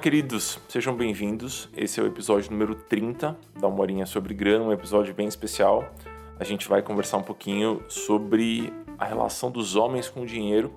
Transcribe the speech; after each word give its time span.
queridos, 0.00 0.58
sejam 0.66 0.96
bem-vindos. 0.96 1.68
Esse 1.76 2.00
é 2.00 2.02
o 2.02 2.06
episódio 2.06 2.50
número 2.50 2.74
30 2.74 3.36
da 3.60 3.68
Uma 3.68 4.06
sobre 4.06 4.32
Grana, 4.32 4.64
um 4.64 4.72
episódio 4.72 5.12
bem 5.12 5.28
especial. 5.28 5.92
A 6.38 6.44
gente 6.44 6.66
vai 6.66 6.80
conversar 6.80 7.18
um 7.18 7.22
pouquinho 7.22 7.82
sobre 7.86 8.72
a 8.96 9.04
relação 9.04 9.50
dos 9.50 9.76
homens 9.76 10.08
com 10.08 10.22
o 10.22 10.26
dinheiro. 10.26 10.72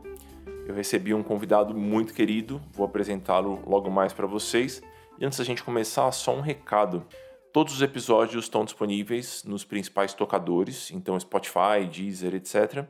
Eu 0.67 0.75
recebi 0.75 1.13
um 1.13 1.23
convidado 1.23 1.73
muito 1.73 2.13
querido, 2.13 2.61
vou 2.73 2.85
apresentá-lo 2.85 3.63
logo 3.65 3.89
mais 3.89 4.11
para 4.11 4.27
vocês. 4.27 4.83
E 5.17 5.25
antes 5.25 5.37
da 5.37 5.45
gente 5.45 5.63
começar, 5.63 6.11
só 6.11 6.35
um 6.35 6.41
recado. 6.41 7.05
Todos 7.53 7.75
os 7.75 7.81
episódios 7.81 8.43
estão 8.43 8.65
disponíveis 8.65 9.45
nos 9.45 9.63
principais 9.63 10.13
tocadores, 10.13 10.91
então 10.91 11.17
Spotify, 11.17 11.87
Deezer, 11.89 12.35
etc. 12.35 12.85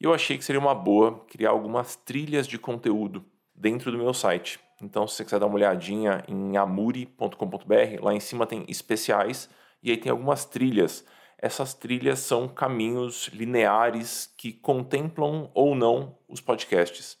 E 0.00 0.04
eu 0.04 0.14
achei 0.14 0.38
que 0.38 0.44
seria 0.46 0.60
uma 0.60 0.74
boa 0.74 1.22
criar 1.28 1.50
algumas 1.50 1.94
trilhas 1.94 2.46
de 2.46 2.58
conteúdo 2.58 3.22
dentro 3.54 3.92
do 3.92 3.98
meu 3.98 4.14
site. 4.14 4.63
Então, 4.84 5.06
se 5.08 5.16
você 5.16 5.24
quiser 5.24 5.40
dar 5.40 5.46
uma 5.46 5.54
olhadinha 5.54 6.22
em 6.28 6.58
amuri.com.br, 6.58 8.02
lá 8.02 8.12
em 8.12 8.20
cima 8.20 8.46
tem 8.46 8.66
especiais 8.68 9.48
e 9.82 9.90
aí 9.90 9.96
tem 9.96 10.12
algumas 10.12 10.44
trilhas. 10.44 11.06
Essas 11.38 11.72
trilhas 11.72 12.18
são 12.18 12.46
caminhos 12.46 13.28
lineares 13.32 14.30
que 14.36 14.52
contemplam 14.52 15.50
ou 15.54 15.74
não 15.74 16.18
os 16.28 16.42
podcasts. 16.42 17.16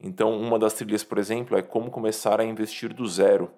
Então, 0.00 0.36
uma 0.36 0.58
das 0.58 0.74
trilhas, 0.74 1.04
por 1.04 1.18
exemplo, 1.18 1.56
é 1.56 1.62
como 1.62 1.88
começar 1.88 2.40
a 2.40 2.44
investir 2.44 2.92
do 2.92 3.06
zero. 3.06 3.48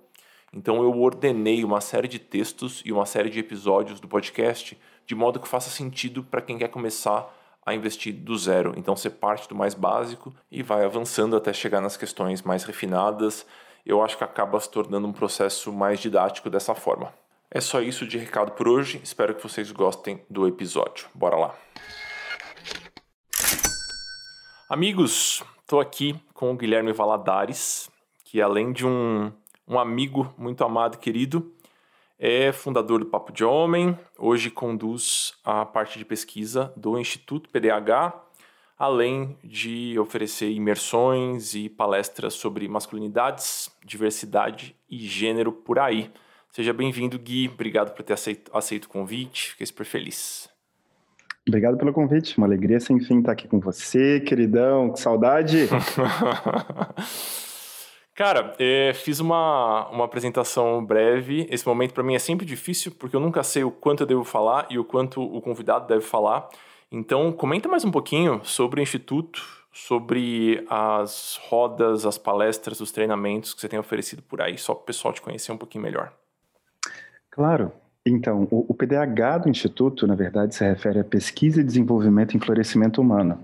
Então, 0.52 0.82
eu 0.82 1.00
ordenei 1.00 1.64
uma 1.64 1.80
série 1.80 2.08
de 2.08 2.18
textos 2.18 2.82
e 2.84 2.92
uma 2.92 3.06
série 3.06 3.30
de 3.30 3.40
episódios 3.40 4.00
do 4.00 4.06
podcast 4.06 4.78
de 5.06 5.14
modo 5.14 5.40
que 5.40 5.48
faça 5.48 5.70
sentido 5.70 6.22
para 6.22 6.42
quem 6.42 6.58
quer 6.58 6.68
começar 6.68 7.34
a 7.66 7.74
investir 7.74 8.14
do 8.14 8.38
zero. 8.38 8.72
Então 8.76 8.94
você 8.94 9.10
parte 9.10 9.48
do 9.48 9.54
mais 9.56 9.74
básico 9.74 10.32
e 10.48 10.62
vai 10.62 10.84
avançando 10.84 11.36
até 11.36 11.52
chegar 11.52 11.80
nas 11.80 11.96
questões 11.96 12.40
mais 12.42 12.62
refinadas. 12.62 13.44
Eu 13.84 14.02
acho 14.02 14.16
que 14.16 14.22
acaba 14.22 14.60
se 14.60 14.70
tornando 14.70 15.08
um 15.08 15.12
processo 15.12 15.72
mais 15.72 15.98
didático 15.98 16.48
dessa 16.48 16.76
forma. 16.76 17.12
É 17.50 17.60
só 17.60 17.80
isso 17.80 18.06
de 18.06 18.18
recado 18.18 18.52
por 18.52 18.68
hoje. 18.68 19.00
Espero 19.02 19.34
que 19.34 19.42
vocês 19.42 19.70
gostem 19.72 20.22
do 20.30 20.46
episódio. 20.46 21.08
Bora 21.12 21.36
lá. 21.36 21.54
Amigos, 24.68 25.44
estou 25.60 25.80
aqui 25.80 26.20
com 26.34 26.52
o 26.52 26.56
Guilherme 26.56 26.92
Valadares, 26.92 27.88
que 28.24 28.40
além 28.42 28.72
de 28.72 28.84
um, 28.84 29.32
um 29.66 29.78
amigo 29.78 30.32
muito 30.36 30.64
amado 30.64 30.96
e 30.96 30.98
querido, 30.98 31.52
é 32.18 32.50
fundador 32.52 33.00
do 33.00 33.06
Papo 33.06 33.32
de 33.32 33.44
Homem, 33.44 33.98
hoje 34.18 34.50
conduz 34.50 35.34
a 35.44 35.64
parte 35.64 35.98
de 35.98 36.04
pesquisa 36.04 36.72
do 36.76 36.98
Instituto 36.98 37.50
PDH, 37.50 38.14
além 38.78 39.36
de 39.42 39.98
oferecer 39.98 40.50
imersões 40.50 41.54
e 41.54 41.68
palestras 41.68 42.34
sobre 42.34 42.68
masculinidades, 42.68 43.70
diversidade 43.84 44.74
e 44.88 44.98
gênero 44.98 45.52
por 45.52 45.78
aí. 45.78 46.10
Seja 46.52 46.72
bem-vindo, 46.72 47.18
Gui. 47.18 47.48
Obrigado 47.48 47.94
por 47.94 48.02
ter 48.02 48.14
aceito, 48.14 48.50
aceito 48.54 48.84
o 48.84 48.88
convite. 48.88 49.50
Fiquei 49.50 49.66
super 49.66 49.84
feliz. 49.84 50.48
Obrigado 51.46 51.76
pelo 51.76 51.92
convite. 51.92 52.36
Uma 52.38 52.46
alegria 52.46 52.80
sem 52.80 52.98
fim 52.98 53.20
estar 53.20 53.32
aqui 53.32 53.46
com 53.46 53.60
você, 53.60 54.20
queridão. 54.20 54.92
Que 54.92 55.00
saudade! 55.00 55.68
Cara, 58.16 58.54
é, 58.58 58.94
fiz 58.94 59.20
uma, 59.20 59.90
uma 59.90 60.06
apresentação 60.06 60.82
breve. 60.82 61.46
Esse 61.50 61.68
momento 61.68 61.92
para 61.92 62.02
mim 62.02 62.14
é 62.14 62.18
sempre 62.18 62.46
difícil, 62.46 62.90
porque 62.98 63.14
eu 63.14 63.20
nunca 63.20 63.42
sei 63.42 63.62
o 63.62 63.70
quanto 63.70 64.04
eu 64.04 64.06
devo 64.06 64.24
falar 64.24 64.66
e 64.70 64.78
o 64.78 64.84
quanto 64.84 65.22
o 65.22 65.38
convidado 65.42 65.86
deve 65.86 66.00
falar. 66.00 66.48
Então, 66.90 67.30
comenta 67.30 67.68
mais 67.68 67.84
um 67.84 67.90
pouquinho 67.90 68.40
sobre 68.42 68.80
o 68.80 68.82
Instituto, 68.82 69.42
sobre 69.70 70.64
as 70.70 71.38
rodas, 71.42 72.06
as 72.06 72.16
palestras, 72.16 72.80
os 72.80 72.90
treinamentos 72.90 73.52
que 73.52 73.60
você 73.60 73.68
tem 73.68 73.78
oferecido 73.78 74.22
por 74.22 74.40
aí, 74.40 74.56
só 74.56 74.72
para 74.72 74.82
o 74.82 74.86
pessoal 74.86 75.12
te 75.12 75.20
conhecer 75.20 75.52
um 75.52 75.58
pouquinho 75.58 75.84
melhor. 75.84 76.10
Claro. 77.30 77.70
Então, 78.06 78.48
o, 78.50 78.64
o 78.66 78.74
PDH 78.74 79.42
do 79.42 79.50
Instituto, 79.50 80.06
na 80.06 80.14
verdade, 80.14 80.54
se 80.54 80.64
refere 80.64 81.00
a 81.00 81.04
pesquisa 81.04 81.60
e 81.60 81.64
desenvolvimento 81.64 82.34
em 82.34 82.40
florescimento 82.40 82.98
humano. 82.98 83.38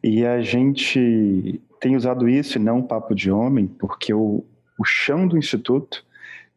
E 0.00 0.24
a 0.24 0.40
gente 0.40 1.60
tem 1.82 1.96
usado 1.96 2.28
isso 2.28 2.58
e 2.58 2.60
não 2.60 2.80
papo 2.80 3.12
de 3.12 3.28
homem, 3.28 3.66
porque 3.66 4.14
o, 4.14 4.44
o 4.78 4.84
chão 4.84 5.26
do 5.26 5.36
Instituto 5.36 6.04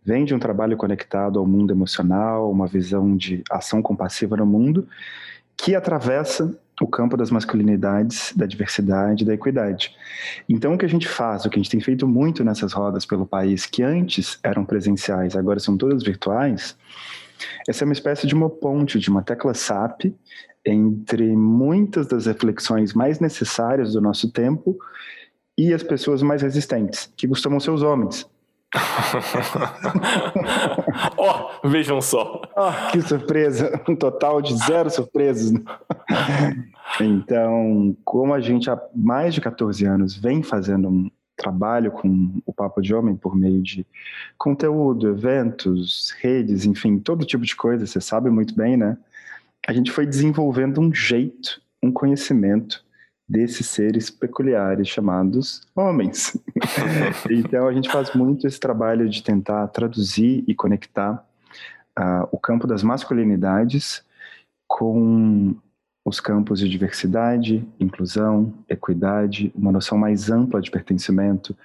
vem 0.03 0.23
de 0.23 0.35
um 0.35 0.39
trabalho 0.39 0.77
conectado 0.77 1.39
ao 1.39 1.47
mundo 1.47 1.73
emocional, 1.73 2.51
uma 2.51 2.67
visão 2.67 3.17
de 3.17 3.43
ação 3.49 3.81
compassiva 3.81 4.37
no 4.37 4.45
mundo, 4.45 4.87
que 5.57 5.73
atravessa 5.73 6.55
o 6.79 6.85
campo 6.85 7.17
das 7.17 7.31
masculinidades, 7.31 8.33
da 8.35 8.45
diversidade, 8.45 9.25
da 9.25 9.33
equidade. 9.33 9.95
Então, 10.47 10.75
o 10.75 10.77
que 10.77 10.85
a 10.85 10.89
gente 10.89 11.07
faz, 11.07 11.43
o 11.43 11.49
que 11.49 11.57
a 11.57 11.61
gente 11.61 11.71
tem 11.71 11.81
feito 11.81 12.07
muito 12.07 12.43
nessas 12.43 12.71
rodas 12.71 13.03
pelo 13.03 13.25
país, 13.25 13.65
que 13.65 13.81
antes 13.81 14.37
eram 14.43 14.63
presenciais, 14.63 15.35
agora 15.35 15.59
são 15.59 15.75
todas 15.75 16.03
virtuais, 16.03 16.77
essa 17.67 17.83
é 17.83 17.85
uma 17.85 17.93
espécie 17.93 18.27
de 18.27 18.33
uma 18.33 18.49
ponte, 18.49 18.99
de 18.99 19.09
uma 19.09 19.23
tecla 19.23 19.53
SAP 19.53 20.13
entre 20.65 21.35
muitas 21.35 22.07
das 22.07 22.25
reflexões 22.25 22.93
mais 22.93 23.19
necessárias 23.19 23.93
do 23.93 24.01
nosso 24.01 24.31
tempo 24.31 24.77
e 25.57 25.73
as 25.73 25.83
pessoas 25.83 26.21
mais 26.21 26.41
resistentes, 26.41 27.11
que 27.15 27.27
costumam 27.27 27.59
ser 27.59 27.71
os 27.71 27.83
homens. 27.83 28.27
Ó, 31.17 31.51
oh, 31.63 31.69
vejam 31.69 32.01
só. 32.01 32.41
Oh, 32.57 32.91
que 32.91 33.01
surpresa! 33.01 33.81
Um 33.87 33.95
total 33.95 34.41
de 34.41 34.53
zero 34.57 34.89
surpresas. 34.89 35.53
então, 36.99 37.95
como 38.03 38.33
a 38.33 38.41
gente 38.41 38.69
há 38.69 38.77
mais 38.93 39.33
de 39.33 39.39
14 39.39 39.85
anos 39.85 40.13
vem 40.15 40.43
fazendo 40.43 40.89
um 40.89 41.09
trabalho 41.35 41.91
com 41.91 42.41
o 42.45 42.53
Papo 42.53 42.81
de 42.81 42.93
Homem 42.93 43.15
por 43.15 43.35
meio 43.35 43.61
de 43.61 43.85
conteúdo, 44.37 45.09
eventos, 45.09 46.11
redes, 46.19 46.65
enfim, 46.65 46.97
todo 46.97 47.25
tipo 47.25 47.43
de 47.43 47.55
coisa, 47.55 47.85
você 47.85 47.99
sabe 47.99 48.29
muito 48.29 48.55
bem, 48.55 48.77
né? 48.77 48.97
A 49.67 49.73
gente 49.73 49.91
foi 49.91 50.05
desenvolvendo 50.05 50.79
um 50.79 50.93
jeito, 50.93 51.61
um 51.81 51.91
conhecimento 51.91 52.83
desses 53.27 53.67
seres 53.67 54.09
peculiares 54.09 54.87
chamados 54.87 55.61
homens. 55.75 56.37
então 57.29 57.67
a 57.67 57.73
gente 57.73 57.91
faz 57.91 58.13
muito 58.13 58.45
esse 58.45 58.59
trabalho 58.59 59.09
de 59.09 59.23
tentar 59.23 59.67
traduzir 59.69 60.43
e 60.47 60.53
conectar 60.53 61.25
uh, 61.97 62.27
o 62.31 62.37
campo 62.37 62.67
das 62.67 62.83
masculinidades 62.83 64.03
com 64.67 65.55
os 66.05 66.19
campos 66.19 66.59
de 66.59 66.69
diversidade, 66.69 67.67
inclusão, 67.79 68.53
equidade, 68.69 69.51
uma 69.55 69.71
noção 69.71 69.97
mais 69.97 70.29
ampla 70.29 70.61
de 70.61 70.69
pertencimento. 70.69 71.57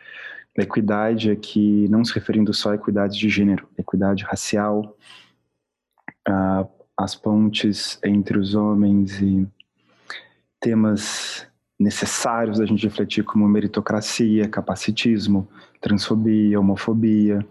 Equidade 0.56 1.30
aqui 1.30 1.86
não 1.90 2.02
se 2.02 2.14
referindo 2.14 2.52
só 2.54 2.70
à 2.70 2.74
equidade 2.74 3.18
de 3.18 3.28
gênero, 3.28 3.68
equidade 3.76 4.24
racial, 4.24 4.96
uh, 6.26 6.66
as 6.96 7.14
pontes 7.14 7.98
entre 8.02 8.38
os 8.38 8.54
homens 8.54 9.20
e 9.20 9.46
temas 10.58 11.46
necessários 11.78 12.58
da 12.58 12.66
gente 12.66 12.84
refletir 12.86 13.24
como 13.24 13.46
meritocracia, 13.46 14.48
capacitismo, 14.48 15.48
transfobia, 15.80 16.58
homofobia, 16.58 17.46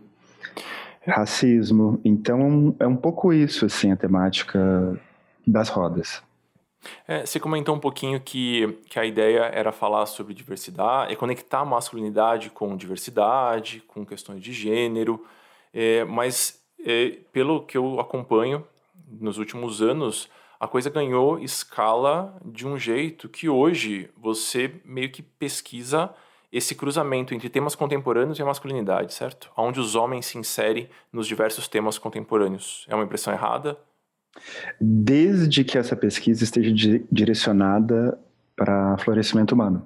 racismo. 1.06 2.00
Então 2.04 2.76
é 2.80 2.88
um 2.88 2.96
pouco 2.96 3.32
isso 3.32 3.66
assim 3.66 3.92
a 3.92 3.96
temática 3.96 5.00
das 5.48 5.70
rodas. 5.70 6.22
É, 7.08 7.26
você 7.26 7.40
comentou 7.40 7.76
um 7.76 7.80
pouquinho 7.80 8.20
que, 8.20 8.80
que 8.90 9.00
a 9.00 9.06
ideia 9.06 9.42
era 9.54 9.72
falar 9.72 10.06
sobre 10.06 10.34
diversidade, 10.34 11.12
é 11.12 11.16
conectar 11.16 11.66
masculinidade 11.66 12.50
com 12.50 12.76
diversidade, 12.78 13.84
com 13.88 14.06
questões 14.06 14.42
de 14.42 14.54
gênero, 14.54 15.26
é, 15.74 16.04
mas 16.06 16.64
é, 16.84 17.18
pelo 17.32 17.64
que 17.64 17.78
eu 17.78 18.00
acompanho 18.00 18.66
nos 19.20 19.38
últimos 19.38 19.82
anos, 19.82 20.30
a 20.60 20.68
coisa 20.68 20.90
ganhou 20.90 21.40
escala 21.40 22.38
de 22.44 22.68
um 22.68 22.78
jeito 22.78 23.30
que 23.30 23.50
hoje 23.50 24.10
você 24.18 24.80
meio 24.84 25.10
que 25.10 25.22
pesquisa 25.22 26.14
esse 26.52 26.74
cruzamento 26.74 27.34
entre 27.34 27.50
temas 27.50 27.76
contemporâneos 27.76 28.40
e 28.40 28.42
a 28.42 28.46
masculinidade, 28.46 29.14
certo? 29.14 29.52
Onde 29.56 29.80
os 29.80 29.96
homens 29.96 30.26
se 30.26 30.38
inserem 30.38 30.90
nos 31.14 31.28
diversos 31.28 31.68
temas 31.68 31.98
contemporâneos. 31.98 32.86
É 32.90 32.96
uma 32.96 33.04
impressão 33.04 33.32
errada? 33.32 33.78
Desde 34.80 35.64
que 35.64 35.78
essa 35.78 35.96
pesquisa 35.96 36.44
esteja 36.44 36.72
di 36.72 37.06
direcionada 37.12 38.18
para 38.56 38.98
florescimento 38.98 39.54
humano. 39.54 39.86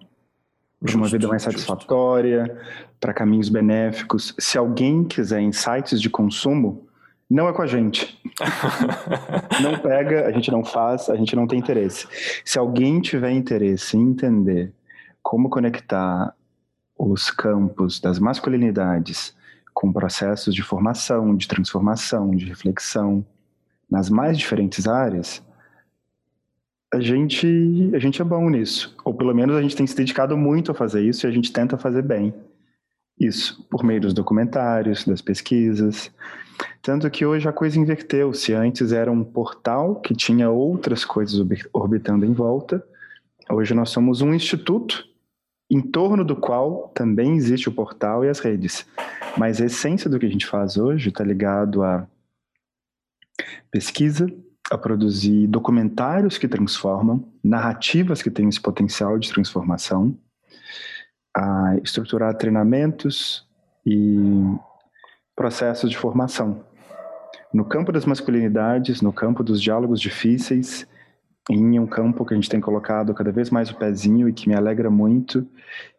De 0.82 0.96
uma 0.98 1.08
vida 1.08 1.28
mais 1.28 1.44
satisfatória, 1.44 2.60
para 3.00 3.14
caminhos 3.14 3.48
benéficos. 3.48 4.36
Se 4.38 4.58
alguém 4.58 5.04
quiser 5.04 5.40
insights 5.40 6.02
de 6.02 6.10
consumo, 6.10 6.88
não 7.30 7.48
é 7.48 7.54
com 7.54 7.62
a 7.62 7.68
gente. 7.68 8.20
não 9.62 9.80
pega, 9.80 10.28
a 10.28 10.32
gente 10.32 10.52
não 10.52 10.64
faz, 10.64 11.10
a 11.10 11.16
gente 11.16 11.36
não 11.36 11.48
tem 11.48 11.60
interesse. 11.60 12.08
Se 12.44 12.60
alguém 12.60 13.00
tiver 13.00 13.32
interesse 13.32 13.96
em 13.96 14.02
entender 14.02 14.74
como 15.22 15.50
conectar 15.50 16.36
os 16.98 17.32
campos 17.32 18.00
das 18.00 18.20
masculinidades 18.20 19.36
com 19.74 19.92
processos 19.92 20.54
de 20.54 20.62
formação, 20.62 21.36
de 21.36 21.48
transformação, 21.48 22.32
de 22.32 22.46
reflexão 22.46 23.26
nas 23.94 24.10
mais 24.10 24.40
diferentes 24.40 24.88
áreas, 24.88 25.40
a 26.92 27.00
gente, 27.00 27.92
a 27.94 28.00
gente 28.00 28.20
é 28.24 28.26
bom 28.26 28.50
nisso. 28.50 28.96
Ou 29.06 29.14
pelo 29.14 29.36
menos 29.36 29.56
a 29.56 29.62
gente 29.62 29.76
tem 29.76 29.86
se 29.86 29.96
dedicado 29.96 30.36
muito 30.36 30.72
a 30.72 30.74
fazer 30.74 31.08
isso 31.08 31.28
e 31.28 31.30
a 31.30 31.32
gente 31.32 31.54
tenta 31.54 31.78
fazer 31.78 32.02
bem. 32.02 32.34
Isso, 33.20 33.64
por 33.70 33.84
meio 33.84 34.02
dos 34.02 34.12
documentários, 34.12 35.06
das 35.06 35.22
pesquisas. 35.22 36.12
Tanto 36.82 37.08
que 37.12 37.24
hoje 37.24 37.48
a 37.48 37.54
coisa 37.54 37.78
inverteu. 37.80 38.34
Se 38.34 38.52
antes 38.52 38.92
era 38.92 39.12
um 39.12 39.24
portal 39.24 40.02
que 40.02 40.16
tinha 40.16 40.50
outras 40.50 41.06
coisas 41.06 41.40
orbitando 41.72 42.26
em 42.26 42.34
volta, 42.34 42.84
hoje 43.48 43.76
nós 43.76 43.92
somos 43.92 44.22
um 44.22 44.34
instituto 44.34 45.06
em 45.70 45.82
torno 45.82 46.26
do 46.26 46.36
qual 46.36 46.92
também 46.96 47.36
existe 47.36 47.70
o 47.70 47.72
portal 47.72 48.26
e 48.26 48.30
as 48.30 48.40
redes. 48.40 48.88
Mas 49.38 49.62
a 49.62 49.66
essência 49.66 50.10
do 50.10 50.18
que 50.18 50.26
a 50.26 50.32
gente 50.32 50.48
faz 50.48 50.78
hoje 50.78 51.10
está 51.10 51.24
ligado 51.24 51.84
a 51.84 52.08
pesquisa, 53.72 54.28
a 54.72 54.78
produzir 54.78 55.48
documentários 55.48 56.38
que 56.38 56.48
transformam, 56.48 57.32
narrativas 57.44 58.22
que 58.22 58.32
têm 58.32 58.48
esse 58.48 58.62
potencial 58.62 59.20
de 59.20 59.32
transformação, 59.32 60.18
a 61.36 61.76
estruturar 61.84 62.36
treinamentos 62.36 63.48
e 63.86 64.18
processos 65.36 65.90
de 65.90 65.98
formação. 65.98 66.64
No 67.54 67.66
campo 67.66 67.92
das 67.92 68.06
masculinidades, 68.06 69.02
no 69.02 69.12
campo 69.12 69.44
dos 69.44 69.62
diálogos 69.62 70.00
difíceis, 70.00 70.88
em 71.50 71.80
um 71.80 71.86
campo 71.86 72.26
que 72.26 72.34
a 72.34 72.38
gente 72.38 72.50
tem 72.50 72.62
colocado 72.62 73.14
cada 73.14 73.32
vez 73.32 73.50
mais 73.50 73.70
o 73.70 73.76
pezinho 73.76 74.30
e 74.30 74.34
que 74.34 74.48
me 74.48 74.56
alegra 74.56 74.90
muito, 74.90 75.46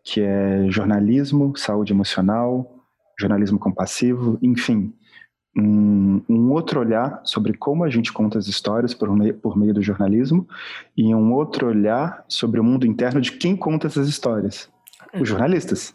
que 0.02 0.20
é 0.20 0.66
jornalismo, 0.70 1.54
saúde 1.56 1.92
emocional, 1.92 2.84
jornalismo 3.19 3.58
compassivo, 3.58 4.38
enfim, 4.42 4.92
um, 5.56 6.22
um, 6.28 6.50
outro 6.52 6.80
olhar 6.80 7.20
sobre 7.24 7.54
como 7.54 7.84
a 7.84 7.90
gente 7.90 8.12
conta 8.12 8.38
as 8.38 8.46
histórias 8.46 8.92
por 8.92 9.14
meio, 9.14 9.34
por 9.34 9.56
meio 9.56 9.72
do 9.72 9.82
jornalismo 9.82 10.48
e 10.96 11.14
um 11.14 11.32
outro 11.32 11.68
olhar 11.68 12.24
sobre 12.28 12.58
o 12.58 12.64
mundo 12.64 12.86
interno 12.86 13.20
de 13.20 13.32
quem 13.32 13.56
conta 13.56 13.86
essas 13.86 14.08
histórias, 14.08 14.68
os 15.18 15.28
jornalistas. 15.28 15.94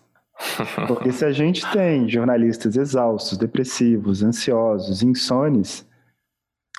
Porque 0.88 1.12
se 1.12 1.26
a 1.26 1.32
gente 1.32 1.70
tem 1.72 2.08
jornalistas 2.08 2.78
exaustos, 2.78 3.38
depressivos, 3.38 4.24
ansiosos, 4.24 5.04
insones, 5.04 5.86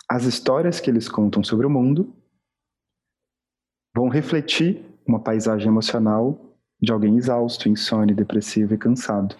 as 0.08 0.24
histórias 0.24 0.80
que 0.80 0.90
eles 0.90 1.08
contam 1.08 1.44
sobre 1.44 1.66
o 1.66 1.70
mundo 1.70 2.14
vão 3.94 4.08
refletir 4.08 4.82
uma 5.06 5.20
paisagem 5.20 5.68
emocional 5.68 6.56
de 6.80 6.90
alguém 6.90 7.16
exausto, 7.16 7.68
insone, 7.68 8.14
depressivo 8.14 8.72
e 8.72 8.78
cansado. 8.78 9.36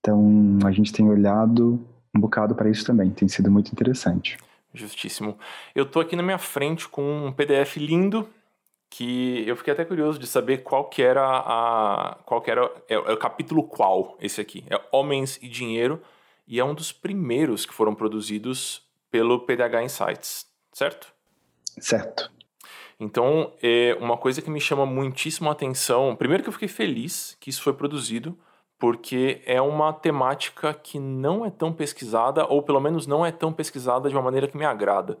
Então, 0.00 0.58
a 0.64 0.72
gente 0.72 0.92
tem 0.92 1.08
olhado 1.08 1.82
um 2.14 2.20
bocado 2.20 2.54
para 2.54 2.70
isso 2.70 2.84
também, 2.84 3.10
tem 3.10 3.28
sido 3.28 3.50
muito 3.50 3.72
interessante. 3.72 4.38
Justíssimo. 4.72 5.38
Eu 5.74 5.84
estou 5.84 6.02
aqui 6.02 6.16
na 6.16 6.22
minha 6.22 6.38
frente 6.38 6.88
com 6.88 7.26
um 7.26 7.32
PDF 7.32 7.76
lindo 7.76 8.28
que 8.90 9.42
eu 9.46 9.56
fiquei 9.56 9.72
até 9.72 9.84
curioso 9.84 10.18
de 10.18 10.26
saber 10.26 10.58
qual 10.58 10.84
que 10.84 11.02
era 11.02 11.24
a 11.24 12.16
qual 12.24 12.40
que 12.40 12.50
era 12.50 12.70
é, 12.88 12.94
é 12.94 13.12
o 13.12 13.16
capítulo 13.16 13.62
qual 13.64 14.16
esse 14.20 14.40
aqui. 14.40 14.64
É 14.70 14.80
Homens 14.92 15.38
e 15.42 15.48
Dinheiro 15.48 16.00
e 16.46 16.60
é 16.60 16.64
um 16.64 16.74
dos 16.74 16.92
primeiros 16.92 17.66
que 17.66 17.74
foram 17.74 17.94
produzidos 17.94 18.82
pelo 19.10 19.40
PDH 19.40 19.84
Insights, 19.84 20.46
certo? 20.72 21.12
Certo. 21.80 22.30
Então, 22.98 23.52
é 23.62 23.96
uma 24.00 24.16
coisa 24.16 24.40
que 24.40 24.50
me 24.50 24.60
chama 24.60 24.86
muitíssimo 24.86 25.48
a 25.48 25.52
atenção, 25.52 26.14
primeiro 26.14 26.42
que 26.42 26.48
eu 26.48 26.52
fiquei 26.52 26.68
feliz 26.68 27.36
que 27.40 27.50
isso 27.50 27.62
foi 27.62 27.72
produzido, 27.72 28.38
porque 28.84 29.40
é 29.46 29.62
uma 29.62 29.94
temática 29.94 30.74
que 30.74 30.98
não 30.98 31.42
é 31.42 31.48
tão 31.48 31.72
pesquisada, 31.72 32.44
ou 32.44 32.62
pelo 32.62 32.78
menos 32.78 33.06
não 33.06 33.24
é 33.24 33.32
tão 33.32 33.50
pesquisada 33.50 34.10
de 34.10 34.14
uma 34.14 34.20
maneira 34.20 34.46
que 34.46 34.58
me 34.58 34.64
agrada. 34.66 35.18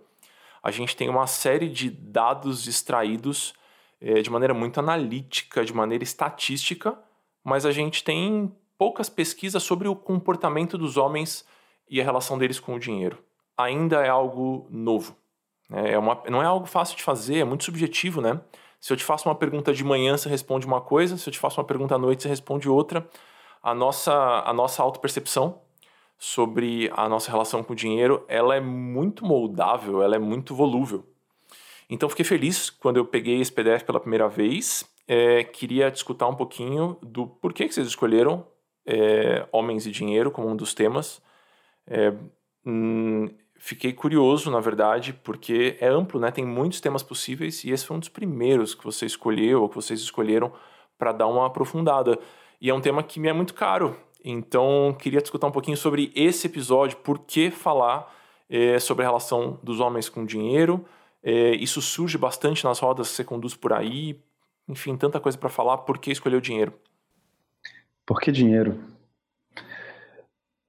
A 0.62 0.70
gente 0.70 0.94
tem 0.94 1.08
uma 1.08 1.26
série 1.26 1.66
de 1.66 1.88
dados 1.88 2.68
extraídos 2.68 3.54
é, 4.02 4.20
de 4.20 4.28
maneira 4.28 4.52
muito 4.52 4.78
analítica, 4.80 5.64
de 5.64 5.72
maneira 5.72 6.04
estatística, 6.04 6.94
mas 7.42 7.64
a 7.64 7.72
gente 7.72 8.04
tem 8.04 8.54
poucas 8.76 9.08
pesquisas 9.08 9.62
sobre 9.62 9.88
o 9.88 9.96
comportamento 9.96 10.76
dos 10.76 10.98
homens 10.98 11.42
e 11.88 12.02
a 12.02 12.04
relação 12.04 12.36
deles 12.36 12.60
com 12.60 12.74
o 12.74 12.78
dinheiro. 12.78 13.16
Ainda 13.56 14.04
é 14.04 14.10
algo 14.10 14.66
novo. 14.68 15.16
É, 15.72 15.92
é 15.92 15.98
uma, 15.98 16.22
não 16.28 16.42
é 16.42 16.44
algo 16.44 16.66
fácil 16.66 16.98
de 16.98 17.02
fazer, 17.02 17.38
é 17.38 17.44
muito 17.44 17.64
subjetivo, 17.64 18.20
né? 18.20 18.38
Se 18.78 18.92
eu 18.92 18.96
te 18.98 19.04
faço 19.04 19.26
uma 19.26 19.34
pergunta 19.34 19.72
de 19.72 19.82
manhã, 19.82 20.18
você 20.18 20.28
responde 20.28 20.66
uma 20.66 20.82
coisa, 20.82 21.16
se 21.16 21.26
eu 21.26 21.32
te 21.32 21.38
faço 21.38 21.58
uma 21.58 21.66
pergunta 21.66 21.94
à 21.94 21.98
noite, 21.98 22.24
você 22.24 22.28
responde 22.28 22.68
outra. 22.68 23.08
A 23.64 23.74
nossa, 23.74 24.12
a 24.44 24.52
nossa 24.52 24.82
autopercepção 24.82 25.62
sobre 26.18 26.92
a 26.94 27.08
nossa 27.08 27.30
relação 27.30 27.64
com 27.64 27.72
o 27.72 27.76
dinheiro, 27.76 28.22
ela 28.28 28.54
é 28.54 28.60
muito 28.60 29.24
moldável, 29.24 30.02
ela 30.02 30.14
é 30.14 30.18
muito 30.18 30.54
volúvel. 30.54 31.02
Então, 31.88 32.06
fiquei 32.10 32.26
feliz 32.26 32.68
quando 32.68 32.98
eu 32.98 33.06
peguei 33.06 33.40
esse 33.40 33.50
PDF 33.50 33.82
pela 33.82 33.98
primeira 33.98 34.28
vez. 34.28 34.84
É, 35.08 35.44
queria 35.44 35.90
discutir 35.90 36.24
um 36.24 36.34
pouquinho 36.34 36.98
do 37.02 37.26
porquê 37.26 37.66
que 37.66 37.72
vocês 37.72 37.86
escolheram 37.86 38.46
é, 38.84 39.46
Homens 39.50 39.86
e 39.86 39.90
Dinheiro 39.90 40.30
como 40.30 40.46
um 40.46 40.56
dos 40.56 40.74
temas. 40.74 41.22
É, 41.86 42.12
hum, 42.66 43.30
fiquei 43.56 43.94
curioso, 43.94 44.50
na 44.50 44.60
verdade, 44.60 45.14
porque 45.14 45.78
é 45.80 45.88
amplo, 45.88 46.20
né? 46.20 46.30
Tem 46.30 46.44
muitos 46.44 46.82
temas 46.82 47.02
possíveis 47.02 47.64
e 47.64 47.70
esse 47.70 47.86
foi 47.86 47.96
um 47.96 48.00
dos 48.00 48.10
primeiros 48.10 48.74
que 48.74 48.84
você 48.84 49.06
escolheu 49.06 49.62
ou 49.62 49.70
que 49.70 49.74
vocês 49.74 50.00
escolheram 50.00 50.52
para 50.98 51.12
dar 51.12 51.28
uma 51.28 51.46
aprofundada. 51.46 52.18
E 52.64 52.70
é 52.70 52.74
um 52.74 52.80
tema 52.80 53.02
que 53.02 53.20
me 53.20 53.28
é 53.28 53.32
muito 53.34 53.52
caro. 53.52 53.94
Então, 54.24 54.96
queria 54.98 55.20
discutir 55.20 55.44
um 55.44 55.50
pouquinho 55.50 55.76
sobre 55.76 56.10
esse 56.16 56.46
episódio, 56.46 56.96
por 56.96 57.18
que 57.18 57.50
falar 57.50 58.10
é, 58.48 58.78
sobre 58.78 59.04
a 59.04 59.06
relação 59.06 59.60
dos 59.62 59.80
homens 59.80 60.08
com 60.08 60.24
dinheiro. 60.24 60.82
É, 61.22 61.54
isso 61.56 61.82
surge 61.82 62.16
bastante 62.16 62.64
nas 62.64 62.78
rodas 62.78 63.10
que 63.10 63.16
você 63.16 63.22
conduz 63.22 63.54
por 63.54 63.74
aí. 63.74 64.18
Enfim, 64.66 64.96
tanta 64.96 65.20
coisa 65.20 65.36
para 65.36 65.50
falar. 65.50 65.76
Por 65.76 65.98
que 65.98 66.10
escolher 66.10 66.36
o 66.36 66.40
dinheiro? 66.40 66.72
Por 68.06 68.18
que 68.18 68.32
dinheiro? 68.32 68.80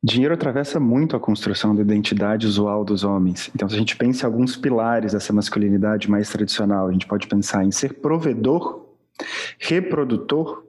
Dinheiro 0.03 0.33
atravessa 0.33 0.81
muito 0.81 1.15
a 1.15 1.19
construção 1.19 1.73
da 1.73 1.81
identidade 1.81 2.45
usual 2.45 2.83
dos 2.83 3.05
homens. 3.05 3.49
Então, 3.55 3.69
se 3.69 3.75
a 3.75 3.79
gente 3.79 3.95
pensa 3.95 4.25
em 4.25 4.29
alguns 4.29 4.57
pilares 4.57 5.13
dessa 5.13 5.31
masculinidade 5.31 6.11
mais 6.11 6.29
tradicional, 6.29 6.89
a 6.89 6.91
gente 6.91 7.07
pode 7.07 7.25
pensar 7.25 7.63
em 7.63 7.71
ser 7.71 8.01
provedor, 8.01 8.85
reprodutor, 9.57 10.64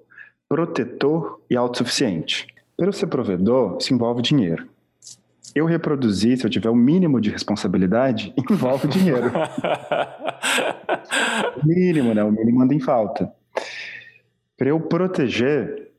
protetor 0.49 1.41
e 1.51 1.57
autossuficiente. 1.57 2.47
Pelo 2.77 2.93
ser 2.93 3.07
provedor, 3.07 3.79
isso 3.81 3.95
envolve 3.95 4.23
dinheiro. 4.23 4.69
Eu 5.55 5.65
reproduzir, 5.65 6.37
se 6.37 6.45
eu 6.45 6.51
tiver 6.51 6.69
o 6.69 6.75
mínimo 6.75 7.21
de 7.21 7.31
responsabilidade, 7.31 8.35
envolve 8.51 8.89
dinheiro. 8.89 9.33
o 11.63 11.67
mínimo, 11.67 12.13
né? 12.13 12.23
O 12.23 12.31
mínimo 12.31 12.63
anda 12.63 12.75
em 12.75 12.81
falta. 12.81 13.33
Para 14.57 14.69
eu 14.69 14.81
proteger, 14.81 15.91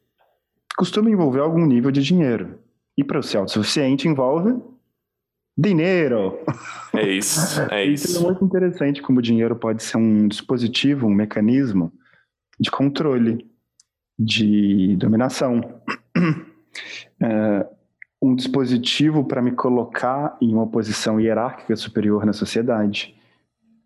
costuma 0.77 1.09
envolver 1.09 1.39
algum 1.39 1.65
nível 1.65 1.91
de 1.91 2.03
dinheiro. 2.03 2.59
E 2.97 3.03
para 3.03 3.19
o 3.19 3.23
ser 3.23 3.37
autossuficiente 3.37 4.07
envolve 4.07 4.55
dinheiro. 5.57 6.37
É 6.93 7.09
isso, 7.09 7.61
é 7.71 7.85
isso. 7.85 8.05
Isso 8.05 8.19
é 8.19 8.21
muito 8.21 8.45
interessante 8.45 9.01
como 9.01 9.19
o 9.19 9.21
dinheiro 9.21 9.55
pode 9.55 9.81
ser 9.81 9.97
um 9.97 10.27
dispositivo, 10.27 11.07
um 11.07 11.13
mecanismo 11.13 11.91
de 12.59 12.69
controle, 12.69 13.45
de 14.17 14.95
dominação. 14.97 15.61
É, 17.19 17.65
um 18.21 18.35
dispositivo 18.35 19.23
para 19.23 19.41
me 19.41 19.51
colocar 19.51 20.37
em 20.39 20.53
uma 20.53 20.67
posição 20.67 21.19
hierárquica 21.19 21.75
superior 21.75 22.27
na 22.27 22.33
sociedade, 22.33 23.15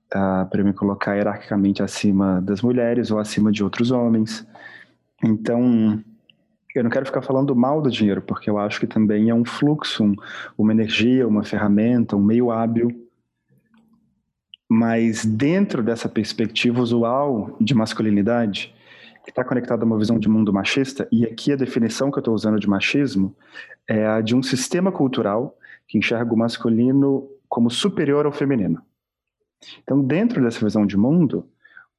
tá? 0.10 0.46
para 0.52 0.64
me 0.66 0.74
colocar 0.74 1.16
hierarquicamente 1.16 1.82
acima 1.82 2.42
das 2.42 2.62
mulheres 2.62 3.10
ou 3.10 3.20
acima 3.20 3.52
de 3.52 3.64
outros 3.64 3.92
homens. 3.92 4.46
Então, 5.24 6.04
eu 6.74 6.84
não 6.84 6.90
quero 6.90 7.06
ficar 7.06 7.22
falando 7.22 7.56
mal 7.56 7.82
do 7.82 7.92
dinheiro, 7.92 8.22
porque 8.22 8.50
eu 8.50 8.58
acho 8.58 8.80
que 8.80 8.88
também 8.88 9.30
é 9.30 9.36
um 9.36 9.46
fluxo, 9.46 10.04
um, 10.04 10.16
uma 10.58 10.72
energia, 10.72 11.28
uma 11.28 11.44
ferramenta, 11.44 12.16
um 12.16 12.24
meio 12.24 12.50
hábil. 12.50 13.08
Mas 14.70 15.26
dentro 15.26 15.84
dessa 15.84 16.08
perspectiva 16.08 16.80
usual 16.82 17.58
de 17.60 17.74
masculinidade, 17.76 18.74
que 19.24 19.30
está 19.30 19.44
conectada 19.44 19.84
a 19.84 19.86
uma 19.86 19.98
visão 19.98 20.18
de 20.18 20.28
mundo 20.28 20.52
machista, 20.52 21.08
e 21.12 21.26
aqui 21.26 21.52
a 21.52 21.56
definição 21.56 22.10
que 22.10 22.18
eu 22.18 22.22
estou 22.22 22.34
usando 22.34 22.60
de 22.60 22.68
machismo 22.68 23.36
é 23.88 24.06
a 24.06 24.22
de 24.22 24.36
um 24.36 24.42
sistema 24.42 24.92
cultural 24.92 25.58
que 25.88 25.98
enxerga 25.98 26.34
o 26.34 26.38
masculino 26.38 27.30
como 27.48 27.70
superior 27.70 28.26
ao 28.26 28.32
feminino. 28.32 28.82
Então, 29.84 30.02
dentro 30.02 30.42
dessa 30.42 30.64
visão 30.64 30.86
de 30.86 30.98
mundo, 30.98 31.46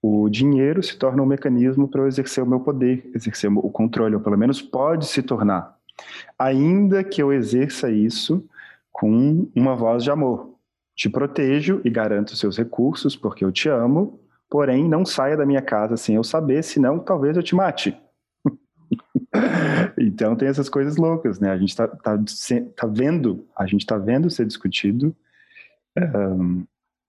o 0.00 0.28
dinheiro 0.28 0.82
se 0.82 0.96
torna 0.96 1.22
um 1.22 1.26
mecanismo 1.26 1.86
para 1.86 2.00
eu 2.00 2.08
exercer 2.08 2.42
o 2.42 2.46
meu 2.46 2.60
poder, 2.60 3.08
exercer 3.14 3.50
o 3.50 3.70
controle, 3.70 4.16
ou 4.16 4.20
pelo 4.20 4.36
menos 4.36 4.60
pode 4.60 5.06
se 5.06 5.22
tornar. 5.22 5.76
Ainda 6.38 7.04
que 7.04 7.22
eu 7.22 7.32
exerça 7.32 7.90
isso 7.90 8.44
com 8.90 9.48
uma 9.54 9.76
voz 9.76 10.02
de 10.02 10.10
amor. 10.10 10.54
Te 10.94 11.08
protejo 11.08 11.80
e 11.84 11.90
garanto 11.90 12.36
seus 12.36 12.58
recursos 12.58 13.14
porque 13.14 13.44
eu 13.44 13.52
te 13.52 13.68
amo, 13.68 14.20
porém 14.52 14.86
não 14.86 15.02
saia 15.02 15.34
da 15.34 15.46
minha 15.46 15.62
casa 15.62 15.96
sem 15.96 16.16
eu 16.16 16.22
saber, 16.22 16.62
senão 16.62 16.98
talvez 16.98 17.34
eu 17.38 17.42
te 17.42 17.54
mate. 17.54 17.98
então 19.98 20.36
tem 20.36 20.46
essas 20.46 20.68
coisas 20.68 20.98
loucas, 20.98 21.40
né? 21.40 21.50
A 21.50 21.56
gente 21.56 21.70
está 21.70 21.88
tá, 21.88 22.18
tá 22.76 22.86
vendo, 22.86 23.46
a 23.56 23.64
gente 23.64 23.80
está 23.80 23.96
vendo 23.96 24.28
ser 24.28 24.44
discutido 24.44 25.16
um, 26.14 26.66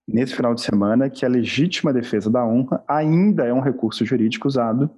nesse 0.07 0.33
final 0.33 0.55
de 0.55 0.61
semana 0.61 1.09
que 1.09 1.25
a 1.25 1.29
legítima 1.29 1.91
defesa 1.91 2.29
da 2.29 2.45
honra 2.45 2.81
ainda 2.87 3.45
é 3.45 3.53
um 3.53 3.59
recurso 3.59 4.05
jurídico 4.05 4.47
usado 4.47 4.89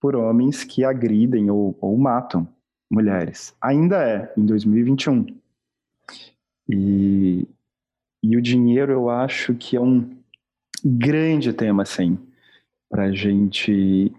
por 0.00 0.16
homens 0.16 0.64
que 0.64 0.84
agridem 0.84 1.52
ou, 1.52 1.78
ou 1.80 1.96
matam 1.96 2.48
mulheres. 2.90 3.54
Ainda 3.60 4.02
é, 4.02 4.32
em 4.36 4.44
2021. 4.44 5.24
E, 6.68 7.46
e 8.24 8.36
o 8.36 8.42
dinheiro 8.42 8.90
eu 8.90 9.08
acho 9.08 9.54
que 9.54 9.76
é 9.76 9.80
um 9.80 10.17
grande 10.84 11.52
tema, 11.52 11.82
assim, 11.82 12.18
para 12.90 13.04
a 13.04 13.12
gente 13.12 14.12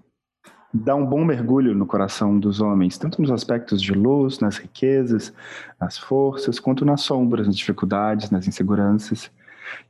dar 0.73 0.95
um 0.95 1.05
bom 1.05 1.25
mergulho 1.25 1.73
no 1.73 1.85
coração 1.85 2.39
dos 2.39 2.61
homens, 2.61 2.97
tanto 2.97 3.21
nos 3.21 3.31
aspectos 3.31 3.81
de 3.81 3.91
luz, 3.91 4.39
nas 4.39 4.57
riquezas, 4.57 5.33
nas 5.79 5.97
forças, 5.97 6.59
quanto 6.59 6.85
nas 6.85 7.01
sombras, 7.01 7.47
nas 7.47 7.55
dificuldades, 7.55 8.29
nas 8.29 8.47
inseguranças. 8.47 9.31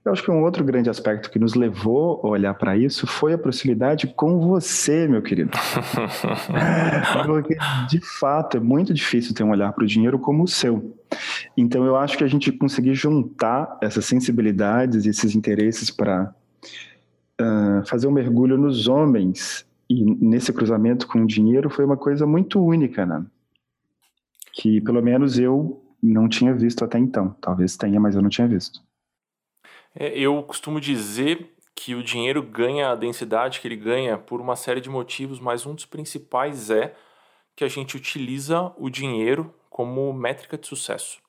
Eu 0.04 0.12
acho 0.12 0.24
que 0.24 0.32
um 0.32 0.42
outro 0.42 0.64
grande 0.64 0.90
aspecto 0.90 1.30
que 1.30 1.40
nos 1.40 1.54
levou 1.54 2.20
a 2.24 2.28
olhar 2.28 2.54
para 2.54 2.76
isso 2.76 3.06
foi 3.06 3.34
a 3.34 3.38
proximidade 3.38 4.08
com 4.08 4.40
você, 4.40 5.08
meu 5.08 5.22
querido. 5.22 5.52
Porque, 7.26 7.58
de 7.88 8.00
fato, 8.20 8.58
é 8.58 8.60
muito 8.60 8.94
difícil 8.94 9.34
ter 9.34 9.44
um 9.44 9.52
olhar 9.52 9.72
para 9.74 9.84
o 9.84 9.88
dinheiro 9.88 10.20
como 10.20 10.44
o 10.44 10.48
seu. 10.48 10.98
Então, 11.56 11.86
eu 11.86 11.96
acho 11.96 12.18
que 12.18 12.24
a 12.24 12.28
gente 12.28 12.52
conseguir 12.52 12.94
juntar 12.94 13.78
essas 13.82 14.06
sensibilidades 14.06 15.06
e 15.06 15.10
esses 15.10 15.36
interesses 15.36 15.90
para 15.90 16.34
uh, 17.39 17.86
fazer 17.86 18.08
um 18.08 18.12
mergulho 18.12 18.58
nos 18.58 18.88
homens 18.88 19.66
e 19.89 20.04
nesse 20.04 20.54
cruzamento 20.54 21.08
com 21.08 21.24
o 21.24 21.28
dinheiro 21.28 21.70
foi 21.70 21.84
uma 21.84 21.98
coisa 21.98 22.25
muito 22.25 22.63
única, 22.63 23.06
né? 23.06 23.25
Que 24.54 24.80
pelo 24.82 25.01
menos 25.01 25.39
eu 25.39 25.84
não 26.01 26.30
tinha 26.30 26.54
visto 26.54 26.84
até 26.84 27.00
então. 27.00 27.36
Talvez 27.42 27.75
tenha, 27.75 28.00
mas 28.00 28.16
eu 28.16 28.22
não 28.22 28.30
tinha 28.30 28.48
visto. 28.48 28.82
É, 29.96 30.18
eu 30.18 30.42
costumo 30.44 30.80
dizer 30.80 31.54
que 31.75 31.96
o 31.96 32.04
dinheiro 32.04 32.44
ganha 32.44 32.92
a 32.92 32.96
densidade 32.96 33.60
que 33.60 33.68
ele 33.68 33.75
ganha 33.75 34.18
por 34.18 34.42
uma 34.42 34.56
série 34.56 34.82
de 34.82 34.89
motivos, 34.89 35.39
mas 35.39 35.66
um 35.66 35.74
dos 35.74 35.86
principais 35.86 36.70
é 36.70 36.94
que 37.56 37.63
a 37.63 37.68
gente 37.68 37.98
utiliza 37.98 38.74
o 38.78 38.89
dinheiro 38.89 39.54
como 39.70 40.13
métrica 40.13 40.58
de 40.58 40.68
sucesso. 40.68 41.20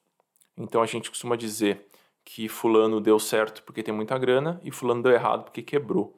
Então 0.57 0.83
a 0.83 0.87
gente 0.87 1.09
costuma 1.09 1.37
dizer 1.37 1.87
que 2.25 2.49
fulano 2.49 3.01
deu 3.01 3.19
certo 3.19 3.63
porque 3.63 3.83
tem 3.83 3.95
muita 3.95 4.19
grana 4.19 4.61
e 4.63 4.71
fulano 4.71 5.03
deu 5.03 5.13
errado 5.13 5.45
porque 5.45 5.63
quebrou. 5.63 6.17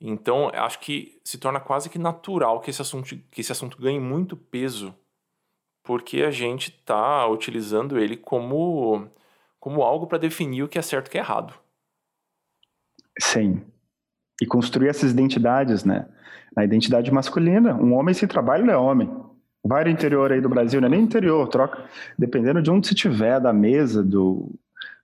Então, 0.00 0.50
acho 0.52 0.80
que 0.80 1.20
se 1.22 1.38
torna 1.38 1.60
quase 1.60 1.88
que 1.88 1.98
natural 1.98 2.60
que 2.60 2.70
esse 2.70 2.82
assunto, 2.82 3.16
que 3.30 3.40
esse 3.40 3.52
assunto 3.52 3.80
ganhe 3.80 4.00
muito 4.00 4.36
peso, 4.36 4.92
porque 5.82 6.22
a 6.22 6.30
gente 6.30 6.70
está 6.70 7.26
utilizando 7.28 7.98
ele 7.98 8.16
como, 8.16 9.08
como 9.60 9.82
algo 9.82 10.08
para 10.08 10.18
definir 10.18 10.64
o 10.64 10.68
que 10.68 10.78
é 10.78 10.82
certo 10.82 11.06
e 11.06 11.08
o 11.08 11.10
que 11.12 11.18
é 11.18 11.20
errado. 11.20 11.54
Sim. 13.18 13.62
E 14.40 14.46
construir 14.46 14.88
essas 14.88 15.12
identidades, 15.12 15.84
né? 15.84 16.08
A 16.56 16.64
identidade 16.64 17.12
masculina. 17.12 17.74
Um 17.74 17.94
homem 17.94 18.12
sem 18.12 18.28
trabalho 18.28 18.66
não 18.66 18.74
é 18.74 18.76
homem. 18.76 19.08
Vai 19.64 19.84
no 19.84 19.90
interior 19.90 20.32
aí 20.32 20.40
do 20.40 20.48
Brasil, 20.48 20.80
não 20.80 20.88
é 20.88 20.90
nem 20.90 21.02
interior, 21.02 21.46
troca. 21.46 21.84
Dependendo 22.18 22.60
de 22.60 22.70
onde 22.70 22.88
você 22.88 22.94
estiver, 22.94 23.38
da 23.38 23.52
mesa, 23.52 24.02
do, 24.02 24.50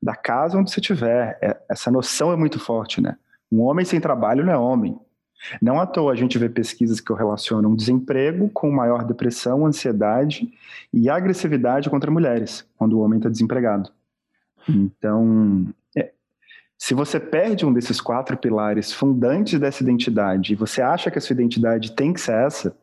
da 0.03 0.15
casa 0.15 0.59
onde 0.59 0.71
você 0.71 0.81
estiver. 0.81 1.39
É, 1.43 1.57
essa 1.69 1.91
noção 1.91 2.33
é 2.33 2.37
muito 2.37 2.59
forte, 2.59 3.01
né? 3.01 3.17
Um 3.51 3.63
homem 3.63 3.85
sem 3.85 4.01
trabalho 4.01 4.45
não 4.45 4.53
é 4.53 4.59
homem. 4.59 4.99
Não 5.63 5.81
à 5.81 5.87
toa 5.87 6.13
a 6.13 6.17
gente 6.17 6.37
vê 6.39 6.49
pesquisas 6.49 7.01
que 7.01 7.13
relacionam 7.13 7.75
desemprego 7.75 8.49
com 8.51 8.71
maior 8.71 9.05
depressão, 9.05 9.65
ansiedade 9.65 10.53
e 10.93 11.09
agressividade 11.09 11.89
contra 11.89 12.11
mulheres, 12.11 12.67
quando 12.77 12.95
o 12.95 13.01
homem 13.01 13.19
está 13.19 13.29
desempregado. 13.29 13.91
Então, 14.69 15.67
é, 15.97 16.11
se 16.77 16.93
você 16.93 17.19
perde 17.19 17.65
um 17.65 17.73
desses 17.73 18.01
quatro 18.01 18.37
pilares 18.37 18.93
fundantes 18.93 19.59
dessa 19.59 19.83
identidade 19.83 20.53
e 20.53 20.57
você 20.57 20.83
acha 20.83 21.11
que 21.11 21.19
a 21.19 21.21
sua 21.21 21.35
identidade 21.35 21.93
tem 21.93 22.13
que 22.13 22.21
ser 22.21 22.35
essa, 22.35 22.77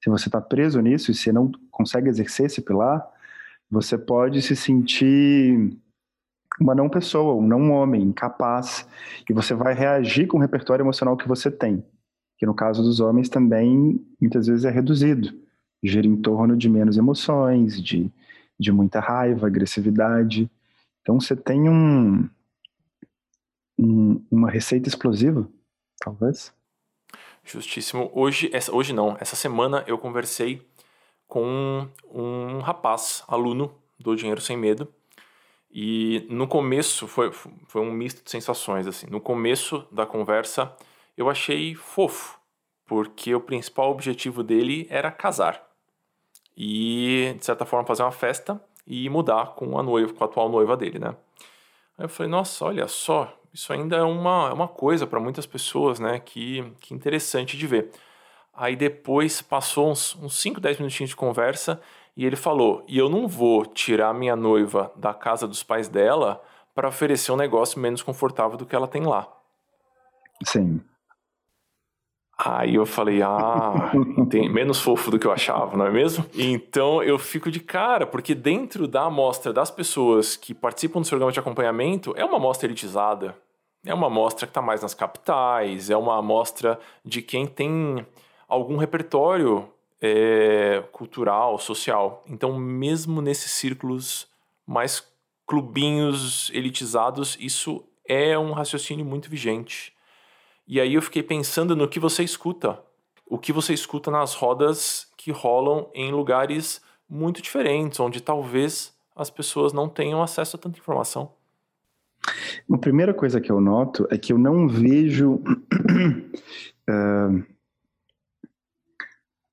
se 0.00 0.10
você 0.10 0.28
está 0.28 0.40
preso 0.40 0.80
nisso 0.80 1.10
e 1.10 1.14
você 1.14 1.32
não 1.32 1.50
consegue 1.70 2.08
exercer 2.08 2.46
esse 2.46 2.60
pilar, 2.60 3.04
você 3.70 3.96
pode 3.96 4.42
se 4.42 4.54
sentir 4.54 5.76
uma 6.60 6.74
não 6.74 6.88
pessoa, 6.88 7.34
um 7.34 7.46
não 7.46 7.72
homem, 7.72 8.02
incapaz, 8.02 8.86
e 9.28 9.32
você 9.32 9.54
vai 9.54 9.74
reagir 9.74 10.26
com 10.26 10.36
o 10.36 10.40
repertório 10.40 10.82
emocional 10.82 11.16
que 11.16 11.28
você 11.28 11.50
tem, 11.50 11.84
que 12.38 12.46
no 12.46 12.54
caso 12.54 12.82
dos 12.82 13.00
homens 13.00 13.28
também 13.28 14.04
muitas 14.20 14.46
vezes 14.46 14.64
é 14.64 14.70
reduzido, 14.70 15.32
gira 15.82 16.06
em 16.06 16.16
torno 16.16 16.56
de 16.56 16.68
menos 16.68 16.96
emoções, 16.96 17.82
de, 17.82 18.10
de 18.58 18.72
muita 18.72 19.00
raiva, 19.00 19.46
agressividade. 19.46 20.50
Então 21.00 21.18
você 21.18 21.34
tem 21.34 21.68
um, 21.68 22.28
um 23.78 24.24
uma 24.30 24.50
receita 24.50 24.88
explosiva, 24.88 25.48
talvez. 25.98 26.52
Justíssimo. 27.44 28.10
Hoje, 28.14 28.48
essa, 28.52 28.72
hoje 28.72 28.92
não, 28.92 29.16
essa 29.18 29.34
semana 29.34 29.82
eu 29.86 29.98
conversei 29.98 30.64
com 31.26 31.88
um 32.12 32.60
rapaz, 32.60 33.24
aluno 33.26 33.74
do 33.98 34.14
Dinheiro 34.14 34.40
Sem 34.40 34.56
Medo, 34.56 34.86
e 35.72 36.26
no 36.28 36.46
começo 36.46 37.08
foi, 37.08 37.32
foi 37.32 37.80
um 37.80 37.90
misto 37.90 38.22
de 38.22 38.30
sensações 38.30 38.86
assim. 38.86 39.06
No 39.08 39.20
começo 39.20 39.86
da 39.90 40.04
conversa 40.04 40.74
eu 41.16 41.30
achei 41.30 41.74
fofo, 41.74 42.38
porque 42.86 43.34
o 43.34 43.40
principal 43.40 43.90
objetivo 43.90 44.42
dele 44.42 44.86
era 44.90 45.10
casar. 45.10 45.66
E 46.56 47.34
de 47.38 47.44
certa 47.44 47.64
forma 47.64 47.86
fazer 47.86 48.02
uma 48.02 48.12
festa 48.12 48.62
e 48.86 49.08
mudar 49.08 49.54
com 49.54 49.78
a 49.78 49.82
noiva, 49.82 50.12
com 50.12 50.22
a 50.22 50.26
atual 50.26 50.48
noiva 50.50 50.76
dele, 50.76 50.98
né? 50.98 51.16
Aí 51.96 52.04
eu 52.04 52.08
falei: 52.08 52.30
"Nossa, 52.30 52.66
olha 52.66 52.86
só, 52.86 53.34
isso 53.52 53.72
ainda 53.72 53.96
é 53.96 54.02
uma, 54.02 54.48
é 54.50 54.52
uma 54.52 54.68
coisa 54.68 55.06
para 55.06 55.20
muitas 55.20 55.46
pessoas, 55.46 55.98
né? 55.98 56.20
Que, 56.20 56.70
que 56.80 56.94
interessante 56.94 57.56
de 57.56 57.66
ver. 57.66 57.90
Aí 58.54 58.76
depois 58.76 59.40
passou 59.40 59.90
uns, 59.90 60.14
uns 60.16 60.36
5, 60.40 60.60
10 60.60 60.78
minutinhos 60.78 61.10
de 61.10 61.16
conversa 61.16 61.80
e 62.16 62.26
ele 62.26 62.36
falou: 62.36 62.84
e 62.88 62.98
eu 62.98 63.08
não 63.08 63.26
vou 63.26 63.64
tirar 63.64 64.12
minha 64.14 64.36
noiva 64.36 64.92
da 64.96 65.14
casa 65.14 65.46
dos 65.46 65.62
pais 65.62 65.88
dela 65.88 66.42
para 66.74 66.88
oferecer 66.88 67.32
um 67.32 67.36
negócio 67.36 67.78
menos 67.80 68.02
confortável 68.02 68.56
do 68.56 68.66
que 68.66 68.74
ela 68.74 68.88
tem 68.88 69.02
lá. 69.02 69.28
Sim. 70.44 70.80
Aí 72.44 72.74
eu 72.74 72.84
falei, 72.84 73.22
ah, 73.22 73.92
tem 74.28 74.48
menos 74.50 74.80
fofo 74.80 75.10
do 75.12 75.18
que 75.18 75.26
eu 75.26 75.32
achava, 75.32 75.76
não 75.76 75.86
é 75.86 75.90
mesmo? 75.90 76.24
Então 76.34 77.00
eu 77.02 77.18
fico 77.18 77.50
de 77.50 77.60
cara, 77.60 78.04
porque 78.04 78.34
dentro 78.34 78.88
da 78.88 79.02
amostra 79.02 79.52
das 79.52 79.70
pessoas 79.70 80.34
que 80.34 80.52
participam 80.52 81.00
do 81.00 81.08
programa 81.08 81.30
de 81.30 81.38
acompanhamento, 81.38 82.12
é 82.16 82.24
uma 82.24 82.38
amostra 82.38 82.66
elitizada. 82.66 83.36
É 83.84 83.92
uma 83.92 84.06
amostra 84.06 84.46
que 84.46 84.50
está 84.50 84.62
mais 84.62 84.80
nas 84.82 84.94
capitais, 84.94 85.90
é 85.90 85.96
uma 85.96 86.16
amostra 86.18 86.78
de 87.04 87.20
quem 87.20 87.46
tem 87.46 88.06
algum 88.48 88.76
repertório 88.76 89.68
é, 90.02 90.82
cultural, 90.90 91.56
social. 91.58 92.24
Então, 92.28 92.58
mesmo 92.58 93.22
nesses 93.22 93.52
círculos 93.52 94.26
mais 94.66 95.06
clubinhos 95.46 96.50
elitizados, 96.52 97.38
isso 97.40 97.84
é 98.04 98.36
um 98.36 98.50
raciocínio 98.50 99.04
muito 99.04 99.30
vigente. 99.30 99.92
E 100.66 100.80
aí 100.80 100.94
eu 100.94 101.02
fiquei 101.02 101.22
pensando 101.22 101.76
no 101.76 101.86
que 101.86 102.00
você 102.00 102.24
escuta. 102.24 102.80
O 103.26 103.38
que 103.38 103.52
você 103.52 103.72
escuta 103.72 104.10
nas 104.10 104.34
rodas 104.34 105.06
que 105.16 105.30
rolam 105.30 105.88
em 105.94 106.10
lugares 106.10 106.82
muito 107.08 107.40
diferentes, 107.40 108.00
onde 108.00 108.20
talvez 108.20 108.92
as 109.14 109.30
pessoas 109.30 109.72
não 109.72 109.88
tenham 109.88 110.22
acesso 110.22 110.56
a 110.56 110.58
tanta 110.58 110.78
informação. 110.78 111.30
A 112.72 112.78
primeira 112.78 113.12
coisa 113.12 113.40
que 113.40 113.50
eu 113.50 113.60
noto 113.60 114.06
é 114.10 114.16
que 114.16 114.32
eu 114.32 114.38
não 114.38 114.68
vejo 114.68 115.34
uh, 116.88 117.44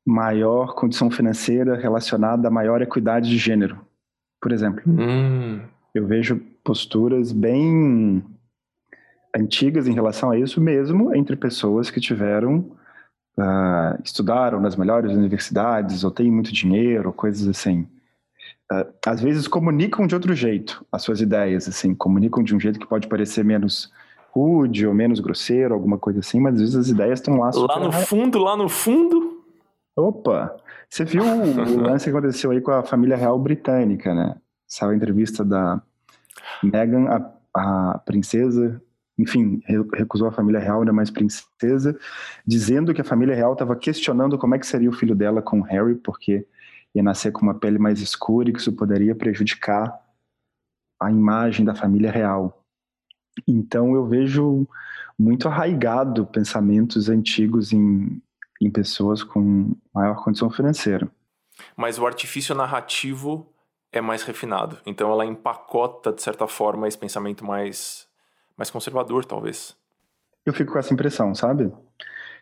maior 0.09 0.73
condição 0.73 1.11
financeira 1.11 1.77
relacionada 1.77 2.47
a 2.47 2.51
maior 2.51 2.81
equidade 2.81 3.29
de 3.29 3.37
gênero. 3.37 3.79
Por 4.41 4.51
exemplo, 4.51 4.81
hum. 4.87 5.61
eu 5.93 6.07
vejo 6.07 6.41
posturas 6.63 7.31
bem 7.31 8.23
antigas 9.35 9.87
em 9.87 9.93
relação 9.93 10.31
a 10.31 10.39
isso 10.39 10.59
mesmo 10.59 11.15
entre 11.15 11.35
pessoas 11.35 11.91
que 11.91 12.01
tiveram 12.01 12.71
uh, 13.37 14.01
estudaram 14.03 14.59
nas 14.59 14.75
melhores 14.75 15.11
universidades 15.11 16.03
ou 16.03 16.09
têm 16.09 16.31
muito 16.31 16.51
dinheiro, 16.51 17.13
coisas 17.13 17.47
assim. 17.47 17.87
Uh, 18.71 18.85
às 19.05 19.21
vezes 19.21 19.47
comunicam 19.47 20.07
de 20.07 20.15
outro 20.15 20.33
jeito 20.33 20.83
as 20.91 21.03
suas 21.03 21.21
ideias, 21.21 21.67
assim, 21.67 21.93
comunicam 21.93 22.43
de 22.43 22.55
um 22.55 22.59
jeito 22.59 22.79
que 22.79 22.87
pode 22.87 23.07
parecer 23.07 23.45
menos 23.45 23.91
rude 24.31 24.87
ou 24.87 24.93
menos 24.93 25.19
grosseiro, 25.19 25.73
alguma 25.73 25.97
coisa 25.97 26.19
assim, 26.19 26.39
mas 26.39 26.55
às 26.55 26.61
vezes 26.61 26.75
as 26.75 26.87
ideias 26.87 27.19
estão 27.19 27.37
lá. 27.37 27.51
Lá 27.53 27.79
no 27.79 27.91
fundo, 27.91 28.39
lá 28.39 28.55
no 28.55 28.69
fundo, 28.69 29.28
Opa! 29.99 30.55
Você 30.89 31.03
viu 31.03 31.23
o 31.23 31.81
lance 31.81 32.05
que 32.05 32.09
aconteceu 32.09 32.51
aí 32.51 32.61
com 32.61 32.71
a 32.71 32.83
família 32.83 33.17
real 33.17 33.37
britânica, 33.37 34.13
né? 34.13 34.35
Saiu 34.67 34.91
a 34.91 34.95
entrevista 34.95 35.43
da 35.43 35.81
Meghan, 36.63 37.07
a, 37.07 37.91
a 37.93 37.99
princesa, 37.99 38.81
enfim, 39.17 39.61
recusou 39.93 40.27
a 40.27 40.31
família 40.31 40.59
real, 40.59 40.79
ainda 40.79 40.93
mais 40.93 41.09
princesa, 41.09 41.97
dizendo 42.45 42.93
que 42.93 43.01
a 43.01 43.05
família 43.05 43.35
real 43.35 43.53
estava 43.53 43.75
questionando 43.75 44.37
como 44.37 44.55
é 44.55 44.59
que 44.59 44.65
seria 44.65 44.89
o 44.89 44.93
filho 44.93 45.15
dela 45.15 45.41
com 45.41 45.61
Harry, 45.61 45.95
porque 45.95 46.47
ia 46.95 47.03
nascer 47.03 47.31
com 47.31 47.41
uma 47.41 47.53
pele 47.53 47.77
mais 47.77 47.99
escura 47.99 48.49
e 48.49 48.53
que 48.53 48.59
isso 48.59 48.73
poderia 48.73 49.13
prejudicar 49.13 49.93
a 50.99 51.11
imagem 51.11 51.65
da 51.65 51.75
família 51.75 52.11
real. 52.11 52.63
Então 53.47 53.93
eu 53.93 54.05
vejo 54.07 54.67
muito 55.17 55.47
arraigado 55.47 56.25
pensamentos 56.25 57.09
antigos 57.09 57.73
em 57.73 58.21
em 58.59 58.69
pessoas 58.69 59.23
com 59.23 59.75
maior 59.93 60.23
condição 60.23 60.49
financeira. 60.49 61.09
Mas 61.75 61.97
o 61.97 62.05
artifício 62.05 62.55
narrativo 62.55 63.51
é 63.91 64.01
mais 64.01 64.23
refinado. 64.23 64.77
Então 64.85 65.11
ela 65.11 65.25
empacota, 65.25 66.11
de 66.11 66.21
certa 66.21 66.47
forma, 66.47 66.87
esse 66.87 66.97
pensamento 66.97 67.45
mais, 67.45 68.07
mais 68.57 68.69
conservador, 68.69 69.25
talvez. 69.25 69.75
Eu 70.45 70.53
fico 70.53 70.73
com 70.73 70.79
essa 70.79 70.93
impressão, 70.93 71.33
sabe? 71.33 71.71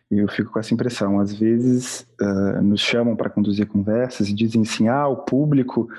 Eu 0.10 0.28
fico 0.28 0.52
com 0.52 0.60
essa 0.60 0.74
impressão. 0.74 1.20
Às 1.20 1.34
vezes 1.34 2.08
uh, 2.22 2.62
nos 2.62 2.82
chamam 2.82 3.16
para 3.16 3.30
conduzir 3.30 3.68
conversas 3.68 4.30
e 4.30 4.34
dizem 4.34 4.62
assim: 4.62 4.88
ah, 4.88 5.08
o 5.08 5.18
público 5.18 5.90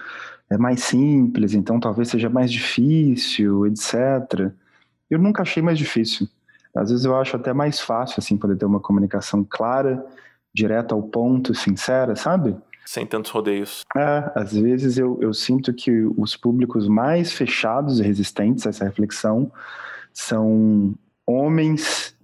é 0.50 0.56
mais 0.56 0.82
simples, 0.82 1.52
então 1.52 1.78
talvez 1.78 2.08
seja 2.08 2.30
mais 2.30 2.50
difícil, 2.50 3.66
etc. 3.66 4.50
Eu 5.10 5.18
nunca 5.18 5.42
achei 5.42 5.62
mais 5.62 5.78
difícil. 5.78 6.26
Às 6.74 6.90
vezes 6.90 7.04
eu 7.04 7.16
acho 7.16 7.36
até 7.36 7.52
mais 7.52 7.80
fácil, 7.80 8.16
assim, 8.18 8.36
poder 8.36 8.56
ter 8.56 8.64
uma 8.64 8.80
comunicação 8.80 9.44
clara, 9.48 10.04
direta 10.54 10.94
ao 10.94 11.02
ponto, 11.02 11.54
sincera, 11.54 12.14
sabe? 12.16 12.56
Sem 12.84 13.06
tantos 13.06 13.30
rodeios. 13.30 13.82
É, 13.96 14.32
às 14.34 14.52
vezes 14.52 14.96
eu, 14.96 15.18
eu 15.20 15.34
sinto 15.34 15.74
que 15.74 15.90
os 16.16 16.36
públicos 16.36 16.88
mais 16.88 17.32
fechados 17.32 18.00
e 18.00 18.02
resistentes 18.02 18.66
a 18.66 18.70
essa 18.70 18.84
reflexão 18.84 19.52
são 20.12 20.94
homens 21.26 22.16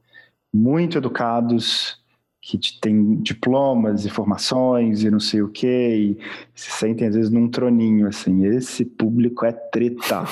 muito 0.52 0.96
educados, 0.96 2.02
que 2.46 2.58
têm 2.78 3.16
diplomas 3.16 4.04
e 4.04 4.10
formações 4.10 5.02
e 5.02 5.10
não 5.10 5.18
sei 5.18 5.40
o 5.40 5.48
quê, 5.48 5.96
e 5.96 6.18
se 6.54 6.70
sentem 6.72 7.08
às 7.08 7.14
vezes 7.14 7.30
num 7.30 7.48
troninho, 7.48 8.06
assim. 8.06 8.44
Esse 8.44 8.84
público 8.84 9.46
é 9.46 9.52
treta. 9.52 10.24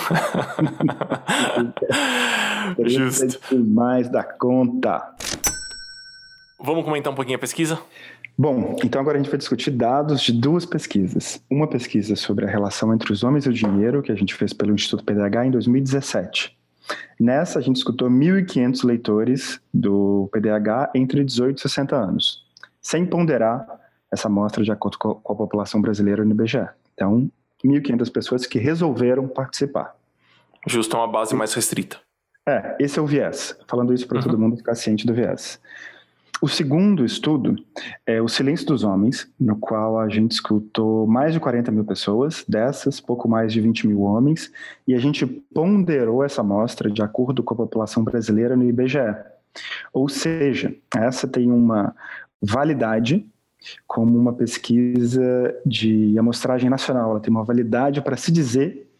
treta 2.76 2.86
Justo. 2.86 3.40
demais 3.50 4.10
da 4.10 4.22
conta. 4.22 5.02
Vamos 6.60 6.84
comentar 6.84 7.10
um 7.10 7.16
pouquinho 7.16 7.36
a 7.36 7.40
pesquisa? 7.40 7.80
Bom, 8.36 8.76
então 8.84 9.00
agora 9.00 9.16
a 9.16 9.22
gente 9.22 9.30
vai 9.30 9.38
discutir 9.38 9.70
dados 9.70 10.20
de 10.20 10.32
duas 10.32 10.66
pesquisas. 10.66 11.42
Uma 11.50 11.66
pesquisa 11.66 12.14
sobre 12.14 12.44
a 12.44 12.48
relação 12.48 12.92
entre 12.92 13.10
os 13.10 13.24
homens 13.24 13.46
e 13.46 13.48
o 13.48 13.52
dinheiro, 13.52 14.02
que 14.02 14.12
a 14.12 14.14
gente 14.14 14.34
fez 14.34 14.52
pelo 14.52 14.74
Instituto 14.74 15.04
PDH 15.04 15.46
em 15.46 15.50
2017. 15.50 16.61
Nessa, 17.18 17.58
a 17.58 17.62
gente 17.62 17.76
escutou 17.76 18.10
1.500 18.10 18.84
leitores 18.84 19.60
do 19.72 20.28
PDH 20.32 20.90
entre 20.94 21.24
18 21.24 21.58
e 21.58 21.60
60 21.60 21.96
anos, 21.96 22.44
sem 22.80 23.06
ponderar 23.06 23.66
essa 24.10 24.28
amostra 24.28 24.62
de 24.62 24.70
acordo 24.70 24.98
com 24.98 25.10
a 25.10 25.34
população 25.34 25.80
brasileira 25.80 26.24
no 26.24 26.32
IBGE. 26.32 26.68
Então, 26.94 27.30
1.500 27.64 28.12
pessoas 28.12 28.46
que 28.46 28.58
resolveram 28.58 29.26
participar. 29.26 29.94
Justo, 30.66 30.96
é 30.96 30.98
uma 31.00 31.08
base 31.08 31.34
mais 31.34 31.54
restrita. 31.54 31.98
É, 32.46 32.76
esse 32.78 32.98
é 32.98 33.02
o 33.02 33.06
viés. 33.06 33.56
Falando 33.68 33.94
isso 33.94 34.06
para 34.06 34.18
uhum. 34.18 34.24
todo 34.24 34.38
mundo 34.38 34.56
ficar 34.56 34.74
ciente 34.74 35.06
do 35.06 35.14
viés. 35.14 35.60
O 36.42 36.48
segundo 36.48 37.04
estudo 37.04 37.54
é 38.04 38.20
O 38.20 38.26
Silêncio 38.26 38.66
dos 38.66 38.82
Homens, 38.82 39.32
no 39.38 39.54
qual 39.54 40.00
a 40.00 40.08
gente 40.08 40.32
escutou 40.32 41.06
mais 41.06 41.32
de 41.32 41.38
40 41.38 41.70
mil 41.70 41.84
pessoas, 41.84 42.44
dessas, 42.48 43.00
pouco 43.00 43.28
mais 43.28 43.52
de 43.52 43.60
20 43.60 43.86
mil 43.86 44.00
homens, 44.00 44.50
e 44.84 44.92
a 44.92 44.98
gente 44.98 45.24
ponderou 45.24 46.24
essa 46.24 46.40
amostra 46.40 46.90
de 46.90 47.00
acordo 47.00 47.44
com 47.44 47.54
a 47.54 47.58
população 47.58 48.02
brasileira 48.02 48.56
no 48.56 48.68
IBGE. 48.68 48.98
Ou 49.92 50.08
seja, 50.08 50.74
essa 50.96 51.28
tem 51.28 51.48
uma 51.48 51.94
validade 52.42 53.24
como 53.86 54.18
uma 54.18 54.32
pesquisa 54.32 55.56
de 55.64 56.18
amostragem 56.18 56.68
nacional, 56.68 57.12
ela 57.12 57.20
tem 57.20 57.30
uma 57.30 57.44
validade 57.44 58.02
para 58.02 58.16
se 58.16 58.32
dizer 58.32 58.91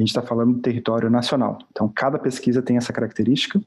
a 0.00 0.02
gente 0.02 0.08
está 0.08 0.22
falando 0.22 0.54
do 0.54 0.62
território 0.62 1.10
nacional. 1.10 1.58
Então, 1.70 1.86
cada 1.94 2.18
pesquisa 2.18 2.62
tem 2.62 2.78
essa 2.78 2.90
característica 2.90 3.60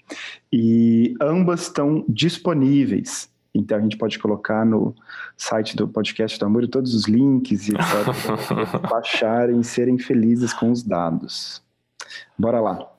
e 0.52 1.13
ambas 1.22 1.62
estão 1.62 2.04
disponíveis. 2.10 3.32
Então, 3.54 3.78
a 3.78 3.82
gente 3.82 3.98
pode 3.98 4.18
colocar 4.18 4.66
no 4.66 4.96
site 5.38 5.76
do 5.76 5.88
podcast 5.88 6.39
do 6.39 6.46
Amor 6.48 6.67
todos 6.67 6.96
os 6.96 7.06
links 7.06 7.69
e 7.69 7.74
baixarem 8.89 9.60
e 9.60 9.63
serem 9.63 10.00
felizes 10.00 10.52
com 10.54 10.72
os 10.72 10.82
dados. 10.82 11.62
Bora 12.36 12.60
lá. 12.60 12.89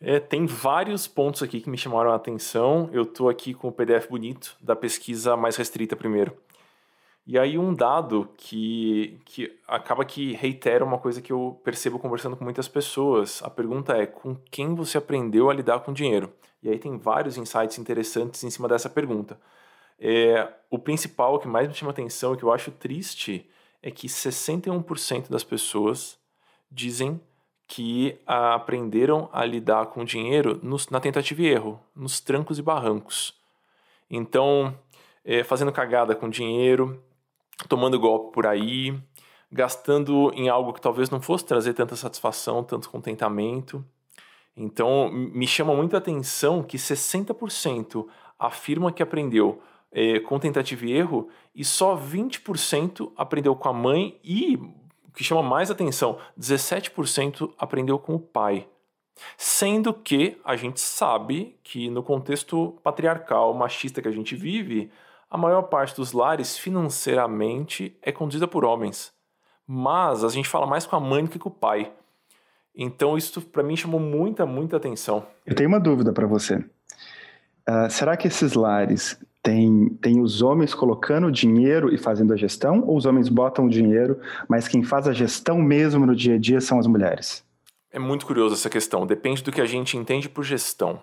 É, 0.00 0.18
tem 0.18 0.46
vários 0.46 1.06
pontos 1.06 1.42
aqui 1.42 1.60
que 1.60 1.68
me 1.68 1.76
chamaram 1.76 2.12
a 2.12 2.16
atenção. 2.16 2.88
Eu 2.94 3.02
estou 3.02 3.28
aqui 3.28 3.52
com 3.52 3.68
o 3.68 3.72
PDF 3.72 4.08
bonito 4.08 4.56
da 4.58 4.74
pesquisa 4.74 5.36
mais 5.36 5.56
restrita 5.56 5.94
primeiro. 5.94 6.34
E 7.26 7.38
aí 7.38 7.56
um 7.56 7.72
dado 7.74 8.28
que, 8.36 9.18
que 9.24 9.58
acaba 9.66 10.04
que 10.04 10.34
reitera 10.34 10.84
uma 10.84 10.98
coisa 10.98 11.22
que 11.22 11.32
eu 11.32 11.58
percebo 11.64 11.98
conversando 11.98 12.36
com 12.36 12.44
muitas 12.44 12.68
pessoas. 12.68 13.42
A 13.42 13.48
pergunta 13.48 13.96
é, 13.96 14.04
com 14.04 14.36
quem 14.50 14.74
você 14.74 14.98
aprendeu 14.98 15.48
a 15.48 15.54
lidar 15.54 15.80
com 15.80 15.92
dinheiro? 15.92 16.30
E 16.62 16.68
aí 16.68 16.78
tem 16.78 16.98
vários 16.98 17.38
insights 17.38 17.78
interessantes 17.78 18.44
em 18.44 18.50
cima 18.50 18.68
dessa 18.68 18.90
pergunta. 18.90 19.40
É, 19.98 20.52
o 20.70 20.78
principal 20.78 21.38
que 21.38 21.48
mais 21.48 21.66
me 21.66 21.74
chama 21.74 21.92
atenção 21.92 22.34
e 22.34 22.36
que 22.36 22.42
eu 22.42 22.52
acho 22.52 22.70
triste 22.70 23.48
é 23.82 23.90
que 23.90 24.06
61% 24.06 25.30
das 25.30 25.44
pessoas 25.44 26.18
dizem 26.70 27.20
que 27.66 28.18
aprenderam 28.26 29.30
a 29.32 29.44
lidar 29.44 29.86
com 29.86 30.04
dinheiro 30.04 30.60
nos, 30.62 30.88
na 30.90 31.00
tentativa 31.00 31.40
e 31.40 31.46
erro, 31.46 31.80
nos 31.96 32.20
trancos 32.20 32.58
e 32.58 32.62
barrancos. 32.62 33.34
Então, 34.10 34.74
é, 35.24 35.42
fazendo 35.42 35.72
cagada 35.72 36.14
com 36.14 36.28
dinheiro, 36.28 37.02
tomando 37.68 37.98
golpe 37.98 38.32
por 38.32 38.46
aí, 38.46 38.98
gastando 39.50 40.32
em 40.34 40.48
algo 40.48 40.72
que 40.72 40.80
talvez 40.80 41.10
não 41.10 41.20
fosse 41.20 41.44
trazer 41.44 41.74
tanta 41.74 41.96
satisfação, 41.96 42.64
tanto 42.64 42.90
contentamento. 42.90 43.84
Então, 44.56 45.10
me 45.10 45.46
chama 45.46 45.74
muito 45.74 45.94
a 45.94 45.98
atenção 45.98 46.62
que 46.62 46.76
60% 46.76 48.06
afirma 48.38 48.92
que 48.92 49.02
aprendeu 49.02 49.62
é, 49.90 50.18
com 50.20 50.38
tentativa 50.38 50.84
e 50.84 50.92
erro 50.92 51.28
e 51.54 51.64
só 51.64 51.96
20% 51.96 53.12
aprendeu 53.16 53.54
com 53.54 53.68
a 53.68 53.72
mãe 53.72 54.18
e, 54.24 54.56
o 54.56 55.12
que 55.14 55.22
chama 55.22 55.42
mais 55.42 55.70
atenção, 55.70 56.18
17% 56.38 57.52
aprendeu 57.56 57.98
com 57.98 58.14
o 58.14 58.20
pai. 58.20 58.66
Sendo 59.36 59.94
que 59.94 60.40
a 60.44 60.56
gente 60.56 60.80
sabe 60.80 61.56
que 61.62 61.88
no 61.88 62.02
contexto 62.02 62.76
patriarcal, 62.82 63.54
machista 63.54 64.02
que 64.02 64.08
a 64.08 64.12
gente 64.12 64.34
vive, 64.34 64.90
a 65.30 65.36
maior 65.36 65.62
parte 65.62 65.96
dos 65.96 66.12
lares 66.12 66.56
financeiramente 66.56 67.96
é 68.02 68.12
conduzida 68.12 68.46
por 68.46 68.64
homens. 68.64 69.12
Mas 69.66 70.22
a 70.22 70.28
gente 70.28 70.48
fala 70.48 70.66
mais 70.66 70.86
com 70.86 70.96
a 70.96 71.00
mãe 71.00 71.24
do 71.24 71.30
que 71.30 71.38
com 71.38 71.48
o 71.48 71.52
pai. 71.52 71.92
Então 72.74 73.16
isso 73.16 73.40
para 73.40 73.62
mim 73.62 73.76
chamou 73.76 74.00
muita, 74.00 74.44
muita 74.44 74.76
atenção. 74.76 75.26
Eu 75.46 75.54
tenho 75.54 75.68
uma 75.68 75.80
dúvida 75.80 76.12
para 76.12 76.26
você. 76.26 76.56
Uh, 76.56 77.88
será 77.88 78.16
que 78.16 78.28
esses 78.28 78.52
lares 78.52 79.18
têm, 79.42 79.88
têm 80.02 80.20
os 80.20 80.42
homens 80.42 80.74
colocando 80.74 81.28
o 81.28 81.32
dinheiro 81.32 81.92
e 81.92 81.96
fazendo 81.96 82.32
a 82.32 82.36
gestão? 82.36 82.82
Ou 82.86 82.96
os 82.96 83.06
homens 83.06 83.28
botam 83.28 83.66
o 83.66 83.70
dinheiro, 83.70 84.20
mas 84.48 84.68
quem 84.68 84.82
faz 84.82 85.08
a 85.08 85.12
gestão 85.12 85.58
mesmo 85.58 86.04
no 86.04 86.14
dia 86.14 86.34
a 86.34 86.38
dia 86.38 86.60
são 86.60 86.78
as 86.78 86.86
mulheres? 86.86 87.44
É 87.90 87.98
muito 87.98 88.26
curioso 88.26 88.54
essa 88.54 88.68
questão. 88.68 89.06
Depende 89.06 89.42
do 89.42 89.52
que 89.52 89.60
a 89.60 89.66
gente 89.66 89.96
entende 89.96 90.28
por 90.28 90.44
gestão 90.44 91.00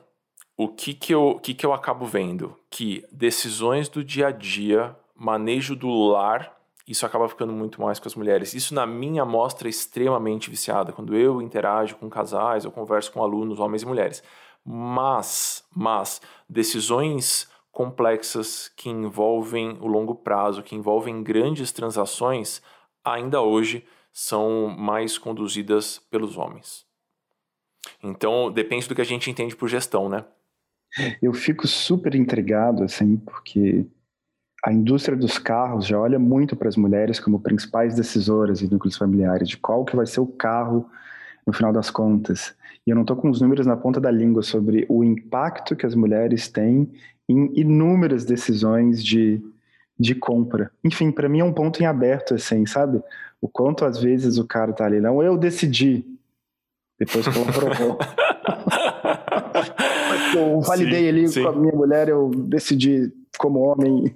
o 0.63 0.67
que 0.67 0.93
que 0.93 1.13
eu, 1.13 1.39
que 1.41 1.53
que 1.53 1.65
eu 1.65 1.73
acabo 1.73 2.05
vendo? 2.05 2.55
Que 2.69 3.03
decisões 3.11 3.89
do 3.89 4.03
dia 4.03 4.27
a 4.27 4.31
dia, 4.31 4.95
manejo 5.15 5.75
do 5.75 5.89
lar, 5.89 6.55
isso 6.87 7.05
acaba 7.05 7.27
ficando 7.27 7.51
muito 7.51 7.81
mais 7.81 7.99
com 7.99 8.07
as 8.07 8.15
mulheres. 8.15 8.53
Isso 8.53 8.75
na 8.75 8.85
minha 8.85 9.23
amostra 9.23 9.67
é 9.67 9.71
extremamente 9.71 10.49
viciada, 10.49 10.91
quando 10.91 11.15
eu 11.15 11.41
interajo 11.41 11.95
com 11.95 12.09
casais, 12.09 12.63
eu 12.63 12.71
converso 12.71 13.11
com 13.11 13.23
alunos, 13.23 13.59
homens 13.59 13.81
e 13.81 13.85
mulheres. 13.85 14.23
Mas, 14.63 15.63
mas, 15.75 16.21
decisões 16.47 17.49
complexas 17.71 18.71
que 18.75 18.89
envolvem 18.89 19.77
o 19.81 19.87
longo 19.87 20.13
prazo, 20.13 20.61
que 20.61 20.75
envolvem 20.75 21.23
grandes 21.23 21.71
transações, 21.71 22.61
ainda 23.03 23.41
hoje 23.41 23.83
são 24.13 24.67
mais 24.67 25.17
conduzidas 25.17 25.97
pelos 26.11 26.37
homens. 26.37 26.85
Então, 28.03 28.51
depende 28.51 28.87
do 28.87 28.93
que 28.93 29.01
a 29.01 29.05
gente 29.05 29.31
entende 29.31 29.55
por 29.55 29.67
gestão, 29.67 30.09
né? 30.09 30.25
Eu 31.21 31.33
fico 31.33 31.67
super 31.67 32.15
intrigado, 32.15 32.83
assim, 32.83 33.17
porque 33.17 33.85
a 34.63 34.71
indústria 34.71 35.17
dos 35.17 35.37
carros 35.37 35.87
já 35.87 35.99
olha 35.99 36.19
muito 36.19 36.55
para 36.55 36.69
as 36.69 36.75
mulheres 36.75 37.19
como 37.19 37.39
principais 37.39 37.95
decisoras 37.95 38.61
em 38.61 38.67
núcleos 38.67 38.97
familiares, 38.97 39.49
de 39.49 39.57
qual 39.57 39.83
que 39.83 39.95
vai 39.95 40.05
ser 40.05 40.19
o 40.19 40.27
carro 40.27 40.89
no 41.45 41.53
final 41.53 41.73
das 41.73 41.89
contas. 41.89 42.55
E 42.85 42.91
eu 42.91 42.95
não 42.95 43.01
estou 43.01 43.15
com 43.15 43.29
os 43.29 43.41
números 43.41 43.65
na 43.65 43.75
ponta 43.75 43.99
da 43.99 44.11
língua 44.11 44.43
sobre 44.43 44.85
o 44.89 45.03
impacto 45.03 45.75
que 45.75 45.85
as 45.85 45.95
mulheres 45.95 46.47
têm 46.47 46.91
em 47.27 47.51
inúmeras 47.55 48.25
decisões 48.25 49.03
de, 49.03 49.41
de 49.97 50.13
compra. 50.13 50.71
Enfim, 50.83 51.11
para 51.11 51.29
mim 51.29 51.39
é 51.39 51.43
um 51.43 51.53
ponto 51.53 51.81
em 51.81 51.85
aberto, 51.85 52.35
assim, 52.35 52.65
sabe? 52.65 53.01
O 53.39 53.47
quanto 53.47 53.85
às 53.85 53.99
vezes 53.99 54.37
o 54.37 54.45
cara 54.45 54.73
tá 54.73 54.85
ali, 54.85 54.99
não, 54.99 55.23
eu 55.23 55.37
decidi, 55.37 56.05
depois 56.99 57.25
comprovou. 57.29 57.97
eu 60.35 60.61
validei 60.61 61.01
sim, 61.01 61.09
ali 61.09 61.27
sim. 61.27 61.43
com 61.43 61.49
a 61.49 61.51
minha 61.53 61.73
mulher, 61.73 62.09
eu 62.09 62.29
decidi 62.29 63.11
como 63.37 63.59
homem. 63.59 64.15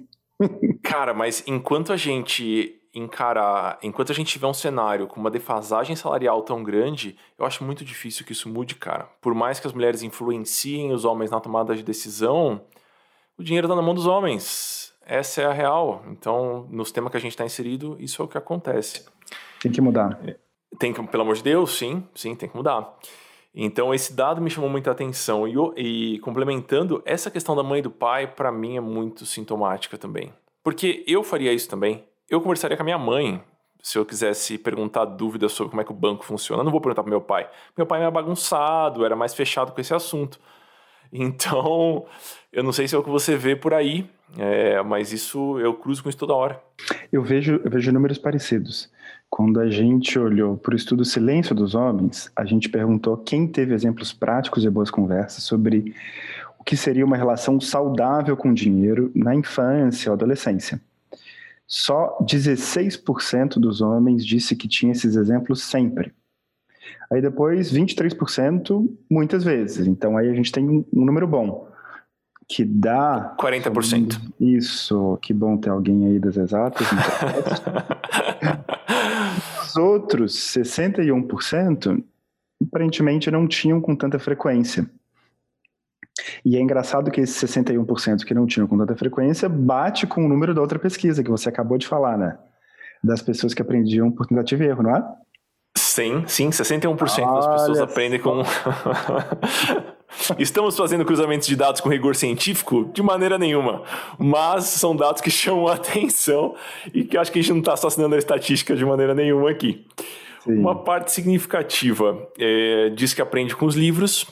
Cara, 0.82 1.14
mas 1.14 1.42
enquanto 1.46 1.92
a 1.92 1.96
gente 1.96 2.80
encarar, 2.94 3.78
enquanto 3.82 4.10
a 4.10 4.14
gente 4.14 4.32
tiver 4.32 4.46
um 4.46 4.54
cenário 4.54 5.06
com 5.06 5.20
uma 5.20 5.30
defasagem 5.30 5.94
salarial 5.94 6.42
tão 6.42 6.62
grande, 6.62 7.16
eu 7.38 7.44
acho 7.44 7.62
muito 7.62 7.84
difícil 7.84 8.24
que 8.24 8.32
isso 8.32 8.48
mude, 8.48 8.74
cara. 8.74 9.04
Por 9.20 9.34
mais 9.34 9.60
que 9.60 9.66
as 9.66 9.72
mulheres 9.72 10.02
influenciem 10.02 10.92
os 10.92 11.04
homens 11.04 11.30
na 11.30 11.38
tomada 11.38 11.74
de 11.74 11.82
decisão, 11.82 12.62
o 13.38 13.42
dinheiro 13.42 13.66
está 13.66 13.76
na 13.76 13.82
mão 13.82 13.94
dos 13.94 14.06
homens. 14.06 14.94
Essa 15.04 15.42
é 15.42 15.44
a 15.44 15.52
real. 15.52 16.04
Então, 16.08 16.66
nos 16.70 16.90
temas 16.90 17.10
que 17.10 17.16
a 17.16 17.20
gente 17.20 17.32
está 17.32 17.44
inserido, 17.44 17.96
isso 18.00 18.20
é 18.22 18.24
o 18.24 18.28
que 18.28 18.38
acontece. 18.38 19.04
Tem 19.60 19.70
que 19.70 19.80
mudar. 19.80 20.18
Tem 20.78 20.92
que, 20.92 21.02
pelo 21.06 21.22
amor 21.22 21.36
de 21.36 21.42
Deus, 21.42 21.76
sim, 21.76 22.02
sim, 22.14 22.34
tem 22.34 22.48
que 22.48 22.56
mudar. 22.56 22.96
Então, 23.58 23.94
esse 23.94 24.12
dado 24.12 24.42
me 24.42 24.50
chamou 24.50 24.68
muita 24.68 24.90
atenção. 24.90 25.48
E, 25.48 25.54
e 26.14 26.18
complementando, 26.18 27.02
essa 27.06 27.30
questão 27.30 27.56
da 27.56 27.62
mãe 27.62 27.78
e 27.78 27.82
do 27.82 27.90
pai, 27.90 28.26
para 28.26 28.52
mim, 28.52 28.76
é 28.76 28.80
muito 28.80 29.24
sintomática 29.24 29.96
também. 29.96 30.30
Porque 30.62 31.02
eu 31.06 31.24
faria 31.24 31.54
isso 31.54 31.68
também. 31.68 32.04
Eu 32.28 32.42
conversaria 32.42 32.76
com 32.76 32.82
a 32.82 32.84
minha 32.84 32.98
mãe 32.98 33.42
se 33.82 33.96
eu 33.96 34.04
quisesse 34.04 34.58
perguntar 34.58 35.06
dúvidas 35.06 35.52
sobre 35.52 35.70
como 35.70 35.80
é 35.80 35.84
que 35.84 35.92
o 35.92 35.94
banco 35.94 36.24
funciona. 36.24 36.60
Eu 36.60 36.64
não 36.64 36.72
vou 36.72 36.82
perguntar 36.82 37.02
para 37.02 37.10
meu 37.10 37.20
pai. 37.20 37.48
Meu 37.74 37.86
pai 37.86 38.02
era 38.02 38.10
bagunçado, 38.10 39.04
era 39.06 39.16
mais 39.16 39.32
fechado 39.32 39.72
com 39.72 39.80
esse 39.80 39.94
assunto. 39.94 40.38
Então, 41.12 42.04
eu 42.52 42.62
não 42.62 42.72
sei 42.72 42.86
se 42.88 42.94
é 42.94 42.98
o 42.98 43.02
que 43.02 43.08
você 43.08 43.36
vê 43.36 43.54
por 43.54 43.72
aí, 43.72 44.10
é, 44.36 44.82
mas 44.82 45.12
isso 45.12 45.58
eu 45.60 45.72
cruzo 45.72 46.02
com 46.02 46.08
isso 46.08 46.18
toda 46.18 46.34
hora. 46.34 46.60
Eu 47.12 47.22
vejo, 47.22 47.60
eu 47.64 47.70
vejo 47.70 47.92
números 47.92 48.18
parecidos. 48.18 48.90
Quando 49.28 49.60
a 49.60 49.68
gente 49.68 50.18
olhou 50.18 50.56
para 50.56 50.72
o 50.72 50.76
estudo 50.76 51.04
Silêncio 51.04 51.54
dos 51.54 51.74
Homens, 51.74 52.30
a 52.34 52.44
gente 52.44 52.68
perguntou 52.68 53.16
quem 53.16 53.46
teve 53.46 53.74
exemplos 53.74 54.12
práticos 54.12 54.64
e 54.64 54.70
boas 54.70 54.90
conversas 54.90 55.42
sobre 55.42 55.94
o 56.58 56.64
que 56.64 56.76
seria 56.76 57.04
uma 57.04 57.16
relação 57.16 57.60
saudável 57.60 58.36
com 58.36 58.50
o 58.50 58.54
dinheiro 58.54 59.10
na 59.14 59.34
infância 59.34 60.10
ou 60.10 60.14
adolescência. 60.14 60.80
Só 61.66 62.16
16% 62.22 63.58
dos 63.58 63.80
homens 63.80 64.24
disse 64.24 64.54
que 64.54 64.68
tinha 64.68 64.92
esses 64.92 65.16
exemplos 65.16 65.64
sempre. 65.64 66.14
Aí 67.10 67.20
depois, 67.20 67.72
23% 67.72 68.88
muitas 69.10 69.42
vezes. 69.44 69.86
Então 69.86 70.16
aí 70.16 70.30
a 70.30 70.34
gente 70.34 70.52
tem 70.52 70.68
um 70.68 70.84
número 70.92 71.26
bom 71.26 71.68
que 72.48 72.64
dá 72.64 73.34
40%. 73.40 74.20
Isso, 74.40 75.18
que 75.20 75.34
bom 75.34 75.56
ter 75.56 75.70
alguém 75.70 76.06
aí 76.06 76.18
das 76.18 76.36
exatas. 76.36 76.86
Os 79.76 79.82
outros 79.82 80.34
61% 80.56 82.02
aparentemente 82.66 83.30
não 83.30 83.46
tinham 83.46 83.78
com 83.78 83.94
tanta 83.94 84.18
frequência. 84.18 84.88
E 86.42 86.56
é 86.56 86.60
engraçado 86.60 87.10
que 87.10 87.20
esses 87.20 87.36
61% 87.50 88.24
que 88.24 88.32
não 88.32 88.46
tinham 88.46 88.66
com 88.66 88.78
tanta 88.78 88.96
frequência 88.96 89.50
bate 89.50 90.06
com 90.06 90.24
o 90.24 90.28
número 90.28 90.54
da 90.54 90.62
outra 90.62 90.78
pesquisa 90.78 91.22
que 91.22 91.30
você 91.30 91.50
acabou 91.50 91.76
de 91.76 91.86
falar, 91.86 92.16
né? 92.16 92.38
Das 93.04 93.20
pessoas 93.20 93.52
que 93.52 93.60
aprendiam 93.60 94.10
por 94.10 94.26
tentativa 94.26 94.64
e 94.64 94.68
erro, 94.68 94.82
não 94.82 94.96
é? 94.96 95.04
Sim, 95.76 96.24
sim, 96.26 96.48
61% 96.48 96.96
das 97.34 97.46
pessoas 97.46 97.80
aprendem 97.80 98.18
com. 98.18 98.42
Estamos 100.38 100.76
fazendo 100.76 101.04
cruzamentos 101.04 101.46
de 101.46 101.56
dados 101.56 101.80
com 101.80 101.88
rigor 101.88 102.16
científico? 102.16 102.90
De 102.92 103.02
maneira 103.02 103.38
nenhuma. 103.38 103.82
Mas 104.18 104.64
são 104.64 104.94
dados 104.94 105.20
que 105.20 105.30
chamam 105.30 105.68
a 105.68 105.74
atenção 105.74 106.54
e 106.92 107.04
que 107.04 107.16
acho 107.16 107.30
que 107.30 107.38
a 107.38 107.42
gente 107.42 107.52
não 107.52 107.60
está 107.60 107.74
assassinando 107.74 108.14
a 108.14 108.18
estatística 108.18 108.74
de 108.74 108.84
maneira 108.84 109.14
nenhuma 109.14 109.50
aqui. 109.50 109.86
Sim. 110.44 110.58
Uma 110.58 110.74
parte 110.84 111.12
significativa 111.12 112.28
é, 112.38 112.90
diz 112.90 113.12
que 113.12 113.20
aprende 113.20 113.54
com 113.56 113.66
os 113.66 113.74
livros, 113.74 114.26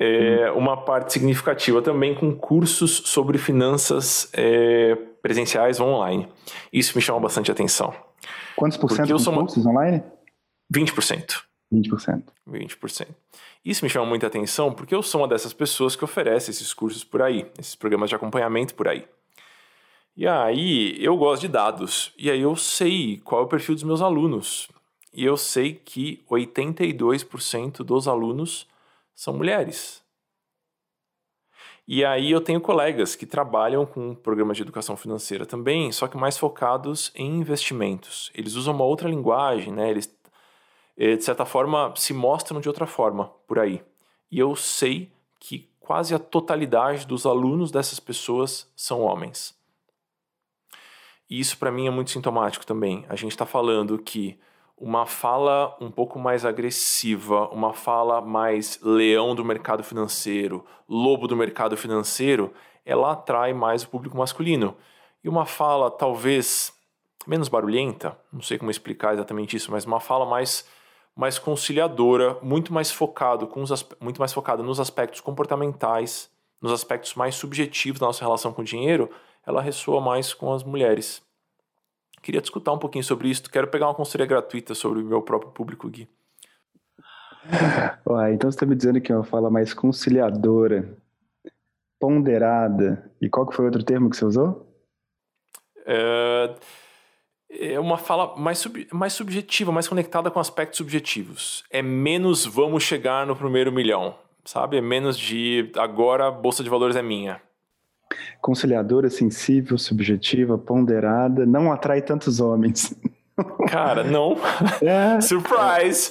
é, 0.00 0.50
uma 0.52 0.76
parte 0.76 1.12
significativa 1.12 1.82
também 1.82 2.14
com 2.14 2.32
cursos 2.34 3.02
sobre 3.06 3.36
finanças 3.36 4.30
é, 4.32 4.96
presenciais 5.20 5.80
ou 5.80 5.88
online. 5.88 6.28
Isso 6.72 6.96
me 6.96 7.02
chama 7.02 7.18
bastante 7.18 7.50
atenção. 7.50 7.92
Quantos 8.54 8.78
por 8.78 8.90
cento 8.90 9.18
são 9.18 9.34
cursos 9.34 9.66
online? 9.66 10.02
20%. 10.72 11.47
20%. 11.72 12.24
20%. 12.48 13.08
Isso 13.64 13.84
me 13.84 13.90
chama 13.90 14.06
muita 14.06 14.26
atenção 14.26 14.72
porque 14.72 14.94
eu 14.94 15.02
sou 15.02 15.20
uma 15.20 15.28
dessas 15.28 15.52
pessoas 15.52 15.94
que 15.94 16.04
oferece 16.04 16.50
esses 16.50 16.72
cursos 16.72 17.04
por 17.04 17.20
aí, 17.20 17.50
esses 17.58 17.74
programas 17.74 18.08
de 18.08 18.16
acompanhamento 18.16 18.74
por 18.74 18.88
aí. 18.88 19.06
E 20.16 20.26
aí 20.26 20.96
eu 20.98 21.16
gosto 21.16 21.42
de 21.42 21.48
dados, 21.48 22.12
e 22.18 22.28
aí 22.28 22.40
eu 22.40 22.56
sei 22.56 23.18
qual 23.18 23.42
é 23.42 23.44
o 23.44 23.48
perfil 23.48 23.74
dos 23.74 23.84
meus 23.84 24.02
alunos. 24.02 24.68
E 25.12 25.24
eu 25.24 25.36
sei 25.36 25.74
que 25.74 26.24
82% 26.28 27.84
dos 27.84 28.08
alunos 28.08 28.66
são 29.14 29.34
mulheres. 29.34 30.02
E 31.86 32.04
aí 32.04 32.30
eu 32.30 32.40
tenho 32.40 32.60
colegas 32.60 33.16
que 33.16 33.24
trabalham 33.24 33.86
com 33.86 34.14
programas 34.14 34.56
de 34.56 34.62
educação 34.62 34.96
financeira 34.96 35.46
também, 35.46 35.90
só 35.90 36.06
que 36.06 36.18
mais 36.18 36.36
focados 36.36 37.10
em 37.14 37.36
investimentos. 37.38 38.30
Eles 38.34 38.56
usam 38.56 38.74
uma 38.74 38.84
outra 38.84 39.08
linguagem, 39.08 39.72
né? 39.72 39.88
Eles 39.88 40.06
de 40.98 41.22
certa 41.22 41.44
forma, 41.44 41.92
se 41.96 42.12
mostram 42.12 42.60
de 42.60 42.68
outra 42.68 42.86
forma 42.86 43.26
por 43.46 43.58
aí. 43.58 43.82
E 44.30 44.38
eu 44.38 44.56
sei 44.56 45.12
que 45.38 45.70
quase 45.78 46.14
a 46.14 46.18
totalidade 46.18 47.06
dos 47.06 47.24
alunos 47.24 47.70
dessas 47.70 48.00
pessoas 48.00 48.70
são 48.76 49.02
homens. 49.02 49.56
E 51.30 51.38
isso 51.38 51.56
para 51.56 51.70
mim 51.70 51.86
é 51.86 51.90
muito 51.90 52.10
sintomático 52.10 52.66
também. 52.66 53.04
A 53.08 53.14
gente 53.14 53.32
está 53.32 53.46
falando 53.46 53.98
que 53.98 54.38
uma 54.76 55.06
fala 55.06 55.76
um 55.80 55.90
pouco 55.90 56.18
mais 56.18 56.44
agressiva, 56.44 57.48
uma 57.48 57.72
fala 57.72 58.20
mais 58.20 58.80
leão 58.82 59.34
do 59.34 59.44
mercado 59.44 59.82
financeiro, 59.82 60.64
lobo 60.88 61.26
do 61.26 61.36
mercado 61.36 61.76
financeiro, 61.76 62.52
ela 62.84 63.12
atrai 63.12 63.52
mais 63.52 63.82
o 63.82 63.88
público 63.88 64.16
masculino. 64.16 64.76
E 65.22 65.28
uma 65.28 65.44
fala 65.44 65.90
talvez 65.90 66.72
menos 67.26 67.48
barulhenta, 67.48 68.18
não 68.32 68.40
sei 68.40 68.56
como 68.56 68.70
explicar 68.70 69.14
exatamente 69.14 69.56
isso, 69.56 69.70
mas 69.70 69.84
uma 69.84 70.00
fala 70.00 70.24
mais 70.24 70.66
mais 71.18 71.36
conciliadora, 71.36 72.38
muito 72.40 72.72
mais 72.72 72.92
focado 72.92 73.48
com 73.48 73.60
os, 73.60 73.88
muito 74.00 74.20
mais 74.20 74.32
focada 74.32 74.62
nos 74.62 74.78
aspectos 74.78 75.20
comportamentais, 75.20 76.30
nos 76.62 76.70
aspectos 76.70 77.16
mais 77.16 77.34
subjetivos 77.34 77.98
da 77.98 78.06
nossa 78.06 78.24
relação 78.24 78.52
com 78.52 78.62
o 78.62 78.64
dinheiro, 78.64 79.10
ela 79.44 79.60
ressoa 79.60 80.00
mais 80.00 80.32
com 80.32 80.52
as 80.54 80.62
mulheres. 80.62 81.20
Queria 82.22 82.40
discutir 82.40 82.70
um 82.70 82.78
pouquinho 82.78 83.02
sobre 83.02 83.28
isso. 83.28 83.50
Quero 83.50 83.66
pegar 83.66 83.88
uma 83.88 83.96
consultoria 83.96 84.26
gratuita 84.26 84.76
sobre 84.76 85.00
o 85.00 85.04
meu 85.04 85.20
próprio 85.20 85.50
público, 85.50 85.88
Gui. 85.88 86.08
Ué, 88.08 88.34
então 88.34 88.48
você 88.48 88.54
está 88.54 88.66
me 88.66 88.76
dizendo 88.76 89.00
que 89.00 89.10
é 89.10 89.16
uma 89.16 89.24
fala 89.24 89.50
mais 89.50 89.74
conciliadora, 89.74 90.96
ponderada. 91.98 93.10
E 93.20 93.28
qual 93.28 93.44
que 93.44 93.56
foi 93.56 93.64
o 93.64 93.68
outro 93.68 93.82
termo 93.82 94.08
que 94.08 94.16
você 94.16 94.24
usou? 94.24 94.72
É 95.84 96.54
é 97.50 97.78
uma 97.80 97.96
fala 97.96 98.36
mais, 98.36 98.58
sub, 98.58 98.86
mais 98.92 99.12
subjetiva, 99.12 99.72
mais 99.72 99.88
conectada 99.88 100.30
com 100.30 100.38
aspectos 100.38 100.78
subjetivos. 100.78 101.64
É 101.70 101.82
menos 101.82 102.44
vamos 102.44 102.82
chegar 102.82 103.26
no 103.26 103.34
primeiro 103.34 103.72
milhão, 103.72 104.14
sabe? 104.44 104.76
É 104.76 104.80
menos 104.80 105.18
de 105.18 105.70
agora 105.76 106.28
a 106.28 106.30
bolsa 106.30 106.62
de 106.62 106.70
valores 106.70 106.96
é 106.96 107.02
minha. 107.02 107.40
Conciliadora, 108.40 109.10
sensível, 109.10 109.76
subjetiva, 109.76 110.56
ponderada, 110.56 111.44
não 111.44 111.72
atrai 111.72 112.00
tantos 112.00 112.40
homens. 112.40 112.94
Cara, 113.68 114.02
não. 114.02 114.36
É. 114.82 115.20
Surprise! 115.22 116.10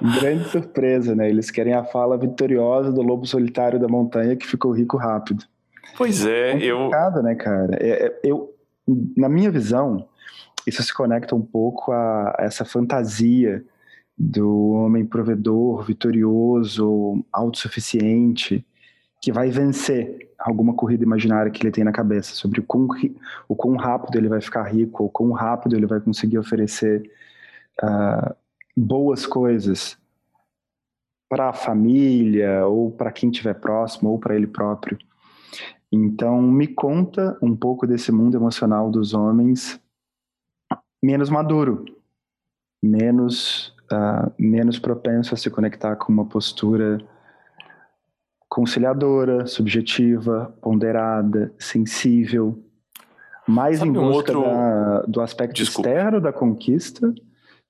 Grande 0.20 0.48
surpresa, 0.48 1.14
né? 1.14 1.28
Eles 1.28 1.50
querem 1.50 1.74
a 1.74 1.84
fala 1.84 2.16
vitoriosa 2.16 2.92
do 2.92 3.02
lobo 3.02 3.26
solitário 3.26 3.78
da 3.78 3.88
montanha 3.88 4.36
que 4.36 4.46
ficou 4.46 4.72
rico 4.72 4.96
rápido. 4.96 5.44
Pois 5.96 6.24
é, 6.26 6.52
é 6.52 6.64
eu. 6.64 6.90
né, 7.22 7.34
cara? 7.34 7.76
É, 7.80 8.06
é, 8.06 8.20
eu, 8.22 8.54
na 9.16 9.28
minha 9.28 9.50
visão, 9.50 10.08
isso 10.66 10.82
se 10.82 10.92
conecta 10.92 11.34
um 11.34 11.42
pouco 11.42 11.92
a, 11.92 12.34
essa 12.38 12.64
fantasia 12.64 13.64
do 14.18 14.70
homem 14.70 15.04
provedor, 15.04 15.84
vitorioso, 15.84 17.24
autossuficiente, 17.32 18.66
que 19.20 19.32
vai 19.32 19.50
vencer 19.50 20.30
alguma 20.38 20.74
corrida 20.74 21.02
imaginária 21.02 21.50
que 21.50 21.62
ele 21.62 21.70
tem 21.70 21.84
na 21.84 21.92
cabeça 21.92 22.34
sobre 22.34 22.60
o 22.60 22.62
quão, 22.62 22.86
o 23.48 23.56
quão 23.56 23.76
rápido 23.76 24.16
ele 24.16 24.28
vai 24.28 24.40
ficar 24.40 24.62
rico, 24.64 25.04
o 25.04 25.10
quão 25.10 25.32
rápido 25.32 25.76
ele 25.76 25.86
vai 25.86 26.00
conseguir 26.00 26.38
oferecer 26.38 27.10
uh, 27.82 28.34
boas 28.76 29.26
coisas 29.26 29.98
para 31.28 31.48
a 31.48 31.52
família 31.52 32.66
ou 32.66 32.90
para 32.90 33.10
quem 33.10 33.30
estiver 33.30 33.54
próximo 33.54 34.10
ou 34.10 34.18
para 34.18 34.36
ele 34.36 34.46
próprio. 34.46 34.98
Então, 35.92 36.42
me 36.42 36.66
conta 36.66 37.38
um 37.40 37.54
pouco 37.56 37.86
desse 37.86 38.10
mundo 38.10 38.36
emocional 38.36 38.90
dos 38.90 39.14
homens 39.14 39.80
menos 41.02 41.30
maduro, 41.30 41.84
menos, 42.82 43.68
uh, 43.92 44.32
menos 44.38 44.78
propenso 44.78 45.34
a 45.34 45.36
se 45.36 45.48
conectar 45.50 45.96
com 45.96 46.12
uma 46.12 46.24
postura 46.24 46.98
conciliadora, 48.48 49.46
subjetiva, 49.46 50.56
ponderada, 50.62 51.54
sensível, 51.58 52.62
mais 53.46 53.78
Sabe 53.78 53.90
em 53.90 53.92
busca 53.92 54.32
um 54.32 54.38
outro... 54.38 54.42
da, 54.42 55.02
do 55.02 55.20
aspecto 55.20 55.54
Desculpa. 55.54 55.88
externo 55.88 56.20
da 56.20 56.32
conquista 56.32 57.14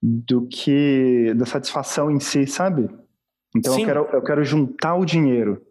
do 0.03 0.47
que 0.47 1.35
da 1.35 1.45
satisfação 1.45 2.11
em 2.11 2.21
si, 2.21 2.47
sabe? 2.47 2.89
Então 3.55 3.79
eu 3.79 3.85
quero, 3.85 4.09
eu 4.13 4.23
quero 4.23 4.45
juntar 4.45 4.95
o 4.95 5.05
dinheiro. 5.05 5.66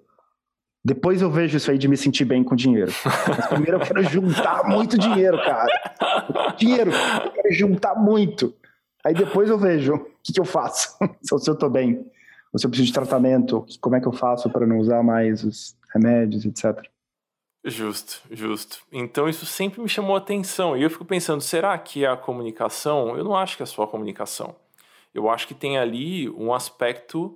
Depois 0.86 1.20
eu 1.20 1.32
vejo 1.32 1.58
isso 1.58 1.72
aí 1.72 1.80
de 1.80 1.88
me 1.88 1.98
sentir 1.98 2.26
bem 2.26 2.44
com 2.44 2.56
dinheiro. 2.56 2.92
Mas 3.28 3.48
primeiro 3.48 3.78
eu 3.78 3.80
quero 3.80 4.04
juntar 4.04 4.64
muito 4.70 5.00
dinheiro, 5.00 5.36
cara. 5.44 6.54
Dinheiro, 6.58 6.92
eu 6.92 7.32
quero 7.32 7.52
juntar 7.54 7.96
muito. 7.96 8.54
Aí 9.04 9.16
depois 9.16 9.50
eu 9.50 9.58
vejo 9.58 9.96
o 9.96 10.06
que, 10.22 10.32
que 10.32 10.40
eu 10.40 10.46
faço. 10.46 10.96
se 11.24 11.50
eu 11.50 11.56
tô 11.56 11.72
bem, 11.72 12.06
ou 12.54 12.60
se 12.60 12.68
eu 12.68 12.70
preciso 12.70 12.86
de 12.86 12.94
tratamento, 12.94 13.66
como 13.82 13.96
é 13.96 14.00
que 14.00 14.08
eu 14.08 14.12
faço 14.12 14.48
para 14.48 14.68
não 14.68 14.78
usar 14.78 15.02
mais 15.02 15.44
os 15.44 15.76
remédios, 15.92 16.46
etc. 16.46 16.88
Justo, 17.64 18.22
justo. 18.30 18.78
Então 18.92 19.28
isso 19.28 19.44
sempre 19.44 19.82
me 19.82 19.90
chamou 19.90 20.14
a 20.14 20.20
atenção. 20.20 20.78
E 20.78 20.84
eu 20.84 20.90
fico 20.92 21.04
pensando, 21.04 21.42
será 21.42 21.76
que 21.80 22.06
é 22.06 22.08
a 22.08 22.16
comunicação? 22.16 23.18
Eu 23.18 23.24
não 23.24 23.36
acho 23.36 23.58
que 23.58 23.64
é 23.64 23.66
só 23.66 23.82
a 23.82 23.88
comunicação. 23.88 24.56
Eu 25.16 25.32
acho 25.32 25.48
que 25.48 25.56
tem 25.56 25.80
ali 25.80 26.30
um 26.30 26.54
aspecto 26.54 27.36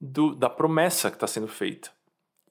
do, 0.00 0.34
da 0.34 0.50
promessa 0.50 1.10
que 1.10 1.16
está 1.16 1.28
sendo 1.28 1.46
feita. 1.46 1.96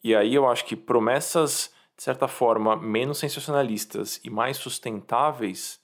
E 0.04 0.16
aí 0.16 0.34
eu 0.34 0.48
acho 0.48 0.66
que 0.66 0.76
promessas, 0.76 1.74
de 1.96 2.04
certa 2.04 2.28
forma, 2.28 2.76
menos 2.76 3.18
sensacionalistas 3.18 4.20
e 4.24 4.30
mais 4.30 4.58
sustentáveis, 4.58 5.80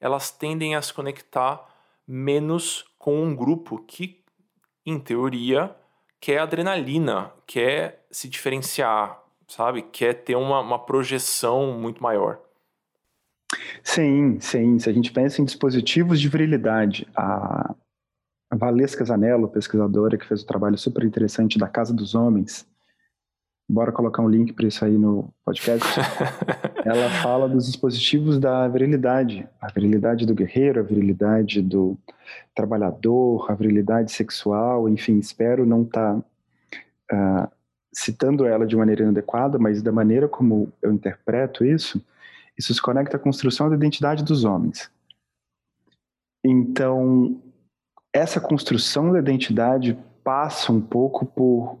elas 0.00 0.30
tendem 0.30 0.74
a 0.74 0.82
se 0.82 0.92
conectar 0.92 1.66
menos 2.06 2.84
com 2.98 3.22
um 3.22 3.34
grupo 3.34 3.78
que, 3.86 4.22
em 4.86 4.98
teoria, 4.98 5.74
quer 6.20 6.38
adrenalina, 6.38 7.32
quer 7.46 8.06
se 8.10 8.28
diferenciar, 8.28 9.22
sabe? 9.46 9.82
Quer 9.82 10.14
ter 10.14 10.36
uma, 10.36 10.60
uma 10.60 10.78
projeção 10.78 11.78
muito 11.78 12.02
maior. 12.02 12.40
Sim, 13.82 14.38
sim. 14.40 14.78
Se 14.78 14.88
a 14.88 14.92
gente 14.92 15.12
pensa 15.12 15.40
em 15.40 15.44
dispositivos 15.44 16.20
de 16.20 16.28
virilidade, 16.28 17.06
a, 17.16 17.74
Valesca 18.52 19.04
Zanello, 19.04 19.48
pesquisadora 19.48 20.16
que 20.16 20.26
fez 20.26 20.42
um 20.42 20.46
trabalho 20.46 20.78
super 20.78 21.04
interessante 21.04 21.58
da 21.58 21.68
Casa 21.68 21.92
dos 21.92 22.14
Homens, 22.14 22.66
bora 23.68 23.92
colocar 23.92 24.22
um 24.22 24.28
link 24.28 24.52
para 24.52 24.66
isso 24.66 24.84
aí 24.84 24.96
no 24.96 25.32
podcast. 25.44 25.86
ela 26.84 27.10
fala 27.22 27.48
dos 27.48 27.66
dispositivos 27.66 28.38
da 28.38 28.66
virilidade, 28.66 29.46
a 29.60 29.70
virilidade 29.70 30.24
do 30.24 30.34
guerreiro, 30.34 30.80
a 30.80 30.82
virilidade 30.82 31.60
do 31.60 31.98
trabalhador, 32.54 33.50
a 33.50 33.54
virilidade 33.54 34.10
sexual, 34.10 34.88
enfim, 34.88 35.18
espero 35.18 35.66
não 35.66 35.82
estar 35.82 36.18
tá, 37.08 37.44
uh, 37.46 37.50
citando 37.92 38.46
ela 38.46 38.66
de 38.66 38.76
maneira 38.76 39.02
inadequada, 39.02 39.58
mas 39.58 39.82
da 39.82 39.92
maneira 39.92 40.28
como 40.28 40.72
eu 40.80 40.92
interpreto 40.92 41.64
isso, 41.64 42.02
isso 42.56 42.72
se 42.72 42.80
conecta 42.80 43.16
à 43.16 43.20
construção 43.20 43.68
da 43.68 43.76
identidade 43.76 44.24
dos 44.24 44.44
homens. 44.44 44.90
Então, 46.42 47.40
essa 48.12 48.40
construção 48.40 49.12
da 49.12 49.18
identidade 49.18 49.98
passa 50.24 50.72
um 50.72 50.80
pouco 50.80 51.26
por 51.26 51.78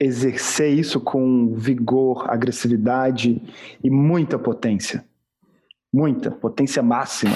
exercer 0.00 0.72
isso 0.72 1.00
com 1.00 1.54
vigor, 1.54 2.30
agressividade 2.30 3.42
e 3.82 3.90
muita 3.90 4.38
potência. 4.38 5.04
Muita, 5.92 6.30
potência 6.30 6.82
máxima. 6.82 7.34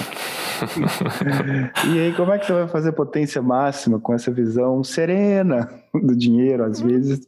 e 1.91 1.99
aí, 1.99 2.13
como 2.15 2.31
é 2.31 2.37
que 2.37 2.45
você 2.45 2.53
vai 2.53 2.67
fazer 2.67 2.91
potência 2.91 3.41
máxima 3.41 3.99
com 3.99 4.13
essa 4.13 4.31
visão 4.31 4.83
serena 4.83 5.69
do 5.93 6.15
dinheiro? 6.15 6.63
Às 6.63 6.79
vezes, 6.79 7.27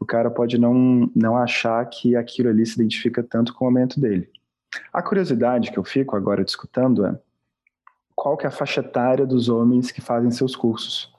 o 0.00 0.06
cara 0.06 0.30
pode 0.30 0.58
não, 0.58 1.10
não 1.14 1.36
achar 1.36 1.84
que 1.86 2.16
aquilo 2.16 2.48
ali 2.48 2.64
se 2.64 2.74
identifica 2.74 3.22
tanto 3.22 3.52
com 3.52 3.64
o 3.64 3.68
momento 3.68 4.00
dele. 4.00 4.30
A 4.92 5.02
curiosidade 5.02 5.70
que 5.70 5.78
eu 5.78 5.84
fico 5.84 6.16
agora 6.16 6.44
discutindo 6.44 7.04
é 7.04 7.18
qual 8.14 8.36
que 8.36 8.46
é 8.46 8.48
a 8.48 8.52
faixa 8.52 8.80
etária 8.80 9.26
dos 9.26 9.48
homens 9.48 9.90
que 9.90 10.00
fazem 10.00 10.30
seus 10.30 10.54
cursos? 10.54 11.12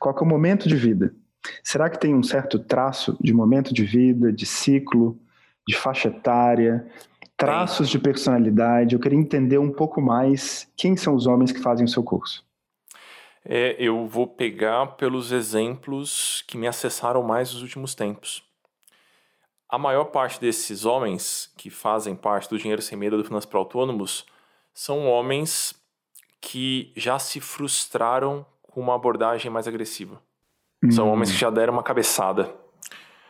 Qual 0.00 0.14
que 0.14 0.22
é 0.22 0.26
o 0.26 0.28
momento 0.28 0.68
de 0.68 0.74
vida? 0.74 1.14
Será 1.62 1.90
que 1.90 1.98
tem 1.98 2.14
um 2.14 2.22
certo 2.22 2.58
traço 2.58 3.16
de 3.20 3.32
momento 3.32 3.72
de 3.72 3.84
vida, 3.84 4.32
de 4.32 4.46
ciclo, 4.46 5.18
de 5.66 5.76
faixa 5.76 6.08
etária, 6.08 6.86
traços 7.36 7.88
de 7.88 7.98
personalidade? 7.98 8.94
Eu 8.94 9.00
queria 9.00 9.18
entender 9.18 9.58
um 9.58 9.70
pouco 9.70 10.00
mais 10.00 10.70
quem 10.76 10.96
são 10.96 11.14
os 11.14 11.26
homens 11.26 11.52
que 11.52 11.60
fazem 11.60 11.84
o 11.84 11.88
seu 11.88 12.02
curso. 12.02 12.44
É, 13.44 13.76
eu 13.78 14.06
vou 14.06 14.26
pegar 14.26 14.86
pelos 14.96 15.30
exemplos 15.30 16.42
que 16.48 16.58
me 16.58 16.66
acessaram 16.66 17.22
mais 17.22 17.52
nos 17.52 17.62
últimos 17.62 17.94
tempos. 17.94 18.42
A 19.68 19.78
maior 19.78 20.06
parte 20.06 20.40
desses 20.40 20.84
homens 20.84 21.52
que 21.56 21.70
fazem 21.70 22.14
parte 22.14 22.48
do 22.48 22.58
Dinheiro 22.58 22.82
Sem 22.82 22.98
Medo 22.98 23.16
do 23.16 23.24
Finanças 23.24 23.48
para 23.48 23.58
Autônomos 23.58 24.24
são 24.72 25.06
homens 25.06 25.74
que 26.40 26.92
já 26.96 27.18
se 27.18 27.40
frustraram 27.40 28.46
com 28.62 28.80
uma 28.80 28.94
abordagem 28.94 29.50
mais 29.50 29.66
agressiva. 29.66 30.20
Hum. 30.82 30.90
São 30.90 31.10
homens 31.10 31.30
que 31.30 31.38
já 31.38 31.50
deram 31.50 31.72
uma 31.72 31.82
cabeçada. 31.82 32.54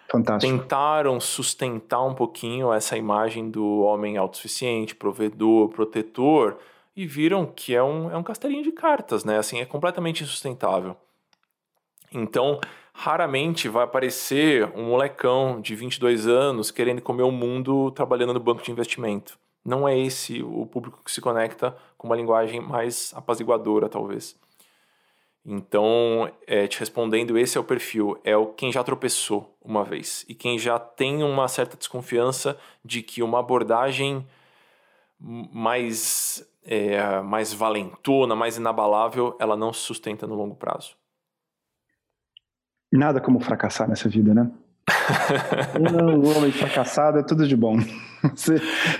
Fantástico. 0.09 0.53
Tentaram 0.53 1.19
sustentar 1.21 2.03
um 2.05 2.15
pouquinho 2.15 2.73
essa 2.73 2.97
imagem 2.97 3.51
do 3.51 3.81
homem 3.81 4.17
autossuficiente, 4.17 4.95
provedor, 4.95 5.69
protetor, 5.69 6.59
e 6.95 7.07
viram 7.07 7.45
que 7.45 7.75
é 7.75 7.83
um, 7.83 8.11
é 8.11 8.17
um 8.17 8.23
castelinho 8.23 8.63
de 8.63 8.73
cartas, 8.73 9.25
né? 9.25 9.39
Assim, 9.39 9.61
é 9.61 9.67
completamente 9.67 10.23
insustentável. 10.23 10.97
Então, 12.13 12.61
raramente 12.93 13.69
vai 13.69 13.85
aparecer 13.85 14.71
um 14.75 14.85
molecão 14.85 15.61
de 15.61 15.75
22 15.75 16.27
anos 16.27 16.71
querendo 16.71 17.03
comer 17.03 17.25
o 17.25 17.31
mundo 17.31 17.91
trabalhando 17.91 18.33
no 18.33 18.41
banco 18.41 18.63
de 18.63 18.71
investimento. 18.71 19.39
Não 19.65 19.87
é 19.87 19.99
esse 19.99 20.43
o 20.43 20.65
público 20.65 21.03
que 21.05 21.11
se 21.11 21.21
conecta 21.21 21.77
com 21.99 22.07
uma 22.07 22.17
linguagem 22.17 22.61
mais 22.61 23.13
apaziguadora, 23.15 23.89
talvez. 23.89 24.37
Então, 25.49 26.29
é, 26.45 26.67
te 26.67 26.81
respondendo, 26.81 27.39
esse 27.39 27.57
é 27.57 27.61
o 27.61 27.65
perfil. 27.65 28.19
É 28.25 28.37
o 28.37 28.47
quem 28.47 28.73
já 28.73 28.83
tropeçou 28.83 29.57
uma 29.63 29.85
vez 29.85 30.25
e 30.29 30.35
quem 30.35 30.59
já 30.59 30.77
tem 30.77 31.23
uma 31.23 31.47
certa 31.47 31.77
desconfiança 31.77 32.59
de 32.85 33.01
que 33.01 33.23
uma 33.23 33.39
abordagem 33.39 34.27
mais 35.21 36.45
é, 36.65 37.21
mais 37.21 37.53
valentona, 37.53 38.35
mais 38.35 38.57
inabalável, 38.57 39.37
ela 39.39 39.57
não 39.57 39.73
se 39.73 39.81
sustenta 39.81 40.27
no 40.27 40.35
longo 40.35 40.57
prazo. 40.57 40.97
Nada 42.93 43.21
como 43.21 43.39
fracassar 43.39 43.89
nessa 43.89 44.09
vida, 44.09 44.35
né? 44.35 44.51
Um 45.81 46.37
homem 46.37 46.53
fracassado 46.53 47.18
é 47.18 47.22
tudo 47.22 47.46
de 47.46 47.57
bom. 47.57 47.77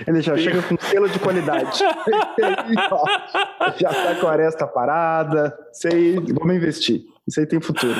ele 0.05 0.21
já 0.21 0.35
chega 0.37 0.61
com 0.61 0.77
selo 0.79 1.09
de 1.09 1.19
qualidade. 1.19 1.79
já 3.77 3.89
tá 3.89 4.15
com 4.19 4.27
a 4.27 4.31
aresta 4.31 4.67
parada. 4.67 5.57
Sei, 5.71 6.15
vamos 6.15 6.55
investir. 6.55 7.05
Isso 7.27 7.39
aí 7.39 7.45
tem 7.45 7.59
futuro. 7.59 7.99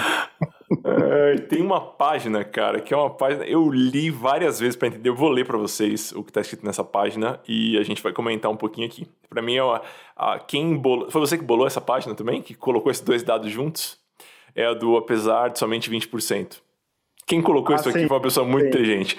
É, 0.84 1.36
tem 1.36 1.62
uma 1.62 1.80
página, 1.80 2.44
cara, 2.44 2.82
que 2.82 2.94
é 2.94 2.98
uma 2.98 3.10
página. 3.10 3.46
Eu 3.46 3.70
li 3.70 4.10
várias 4.10 4.60
vezes 4.60 4.76
para 4.76 4.90
entender. 4.90 5.10
Eu 5.10 5.16
vou 5.16 5.30
ler 5.30 5.46
para 5.46 5.58
vocês 5.58 6.12
o 6.12 6.24
que 6.24 6.32
tá 6.32 6.42
escrito 6.42 6.66
nessa 6.66 6.84
página 6.84 7.40
e 7.48 7.78
a 7.78 7.84
gente 7.84 8.02
vai 8.02 8.12
comentar 8.12 8.52
um 8.52 8.58
pouquinho 8.58 8.88
aqui. 8.88 9.08
Para 9.30 9.42
mim, 9.42 9.56
é 9.56 9.64
uma, 9.64 9.82
a, 10.16 10.40
quem 10.40 10.78
bolou. 10.78 11.10
Foi 11.10 11.22
você 11.22 11.38
que 11.38 11.44
bolou 11.44 11.68
essa 11.68 11.82
página 11.82 12.16
também? 12.16 12.42
Que 12.42 12.54
colocou 12.54 12.92
esses 12.92 13.04
dois 13.04 13.24
dados 13.24 13.50
juntos? 13.50 13.98
É 14.56 14.66
a 14.66 14.74
do 14.74 14.98
apesar 14.98 15.50
de 15.50 15.60
somente 15.60 15.90
20%. 15.90 16.58
Quem 17.28 17.42
colocou 17.42 17.76
ah, 17.76 17.76
isso 17.76 17.92
sim, 17.92 18.00
aqui 18.00 18.08
foi 18.08 18.18
uma 18.18 18.24
pessoa 18.24 18.48
muito 18.48 18.64
sim. 18.64 18.70
inteligente. 18.70 19.18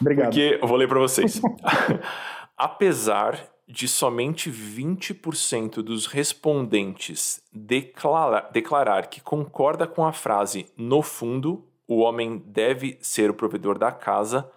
Obrigado. 0.00 0.26
Porque 0.26 0.58
eu 0.60 0.66
vou 0.66 0.78
ler 0.78 0.88
para 0.88 0.98
vocês. 0.98 1.40
apesar 2.56 3.38
de 3.68 3.86
somente 3.86 4.50
20% 4.50 5.76
dos 5.76 6.06
respondentes 6.06 7.40
declarar, 7.52 8.50
declarar 8.50 9.06
que 9.06 9.20
concorda 9.20 9.86
com 9.86 10.04
a 10.04 10.12
frase 10.12 10.66
no 10.76 11.02
fundo, 11.02 11.64
o 11.86 11.98
homem 11.98 12.42
deve 12.46 12.98
ser 13.00 13.30
o 13.30 13.34
provedor 13.34 13.78
da 13.78 13.92
casa, 13.92 14.50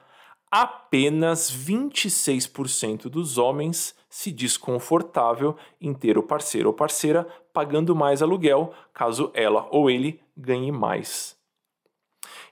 apenas 0.50 1.52
26% 1.52 3.04
dos 3.04 3.38
homens 3.38 3.96
se 4.10 4.32
diz 4.32 4.58
confortável 4.58 5.56
em 5.80 5.94
ter 5.94 6.18
o 6.18 6.24
parceiro 6.24 6.70
ou 6.70 6.74
parceira 6.74 7.28
pagando 7.52 7.96
mais 7.96 8.22
aluguel, 8.22 8.74
caso 8.94 9.32
ela 9.34 9.68
ou 9.72 9.90
ele 9.90 10.20
ganhe 10.36 10.72
mais. 10.72 11.33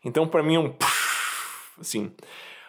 Então, 0.03 0.27
para 0.27 0.43
mim, 0.43 0.55
é 0.55 0.59
um. 0.59 0.73
Assim, 1.79 2.11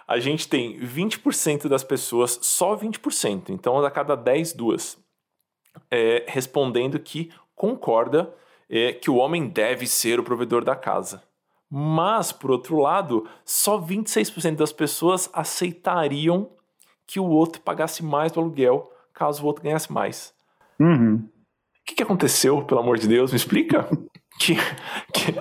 a 0.07 0.19
gente 0.19 0.49
tem 0.49 0.79
20% 0.81 1.69
das 1.69 1.85
pessoas, 1.85 2.39
só 2.43 2.77
20%, 2.77 3.51
então 3.51 3.79
a 3.85 3.91
cada 3.91 4.15
10, 4.15 4.53
duas, 4.53 4.99
é, 5.91 6.25
respondendo 6.29 6.99
que 6.99 7.31
concorda 7.55 8.35
é, 8.69 8.93
que 8.93 9.11
o 9.11 9.17
homem 9.17 9.49
deve 9.49 9.87
ser 9.87 10.19
o 10.19 10.25
provedor 10.25 10.65
da 10.65 10.75
casa. 10.75 11.23
Mas, 11.71 12.33
por 12.33 12.51
outro 12.51 12.79
lado, 12.79 13.27
só 13.45 13.81
26% 13.81 14.57
das 14.57 14.73
pessoas 14.73 15.31
aceitariam 15.33 16.51
que 17.07 17.19
o 17.19 17.27
outro 17.27 17.63
pagasse 17.63 18.05
mais 18.05 18.33
do 18.33 18.41
aluguel 18.41 18.91
caso 19.15 19.43
o 19.43 19.47
outro 19.47 19.63
ganhasse 19.63 19.93
mais. 19.93 20.35
Uhum. 20.79 21.17
O 21.17 21.85
que, 21.85 21.95
que 21.95 22.03
aconteceu, 22.03 22.63
pelo 22.65 22.81
amor 22.81 22.99
de 22.99 23.07
Deus? 23.07 23.31
Me 23.31 23.37
explica. 23.37 23.89
que, 24.39 24.55
que, 25.13 25.33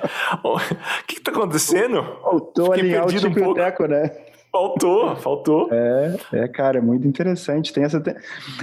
o 0.43 0.57
que, 1.07 1.15
que 1.15 1.21
tá 1.21 1.31
acontecendo? 1.31 2.03
Faltou 2.21 2.73
alinhar 2.73 3.05
o 3.05 3.09
tipo 3.09 3.27
um 3.27 3.33
pouco. 3.33 3.55
Teco, 3.55 3.85
né? 3.87 4.11
Faltou, 4.51 5.15
faltou. 5.15 5.69
É, 5.71 6.17
é, 6.33 6.47
cara, 6.47 6.77
é 6.77 6.81
muito 6.81 7.07
interessante. 7.07 7.71
Tem 7.71 7.85
essa, 7.85 8.01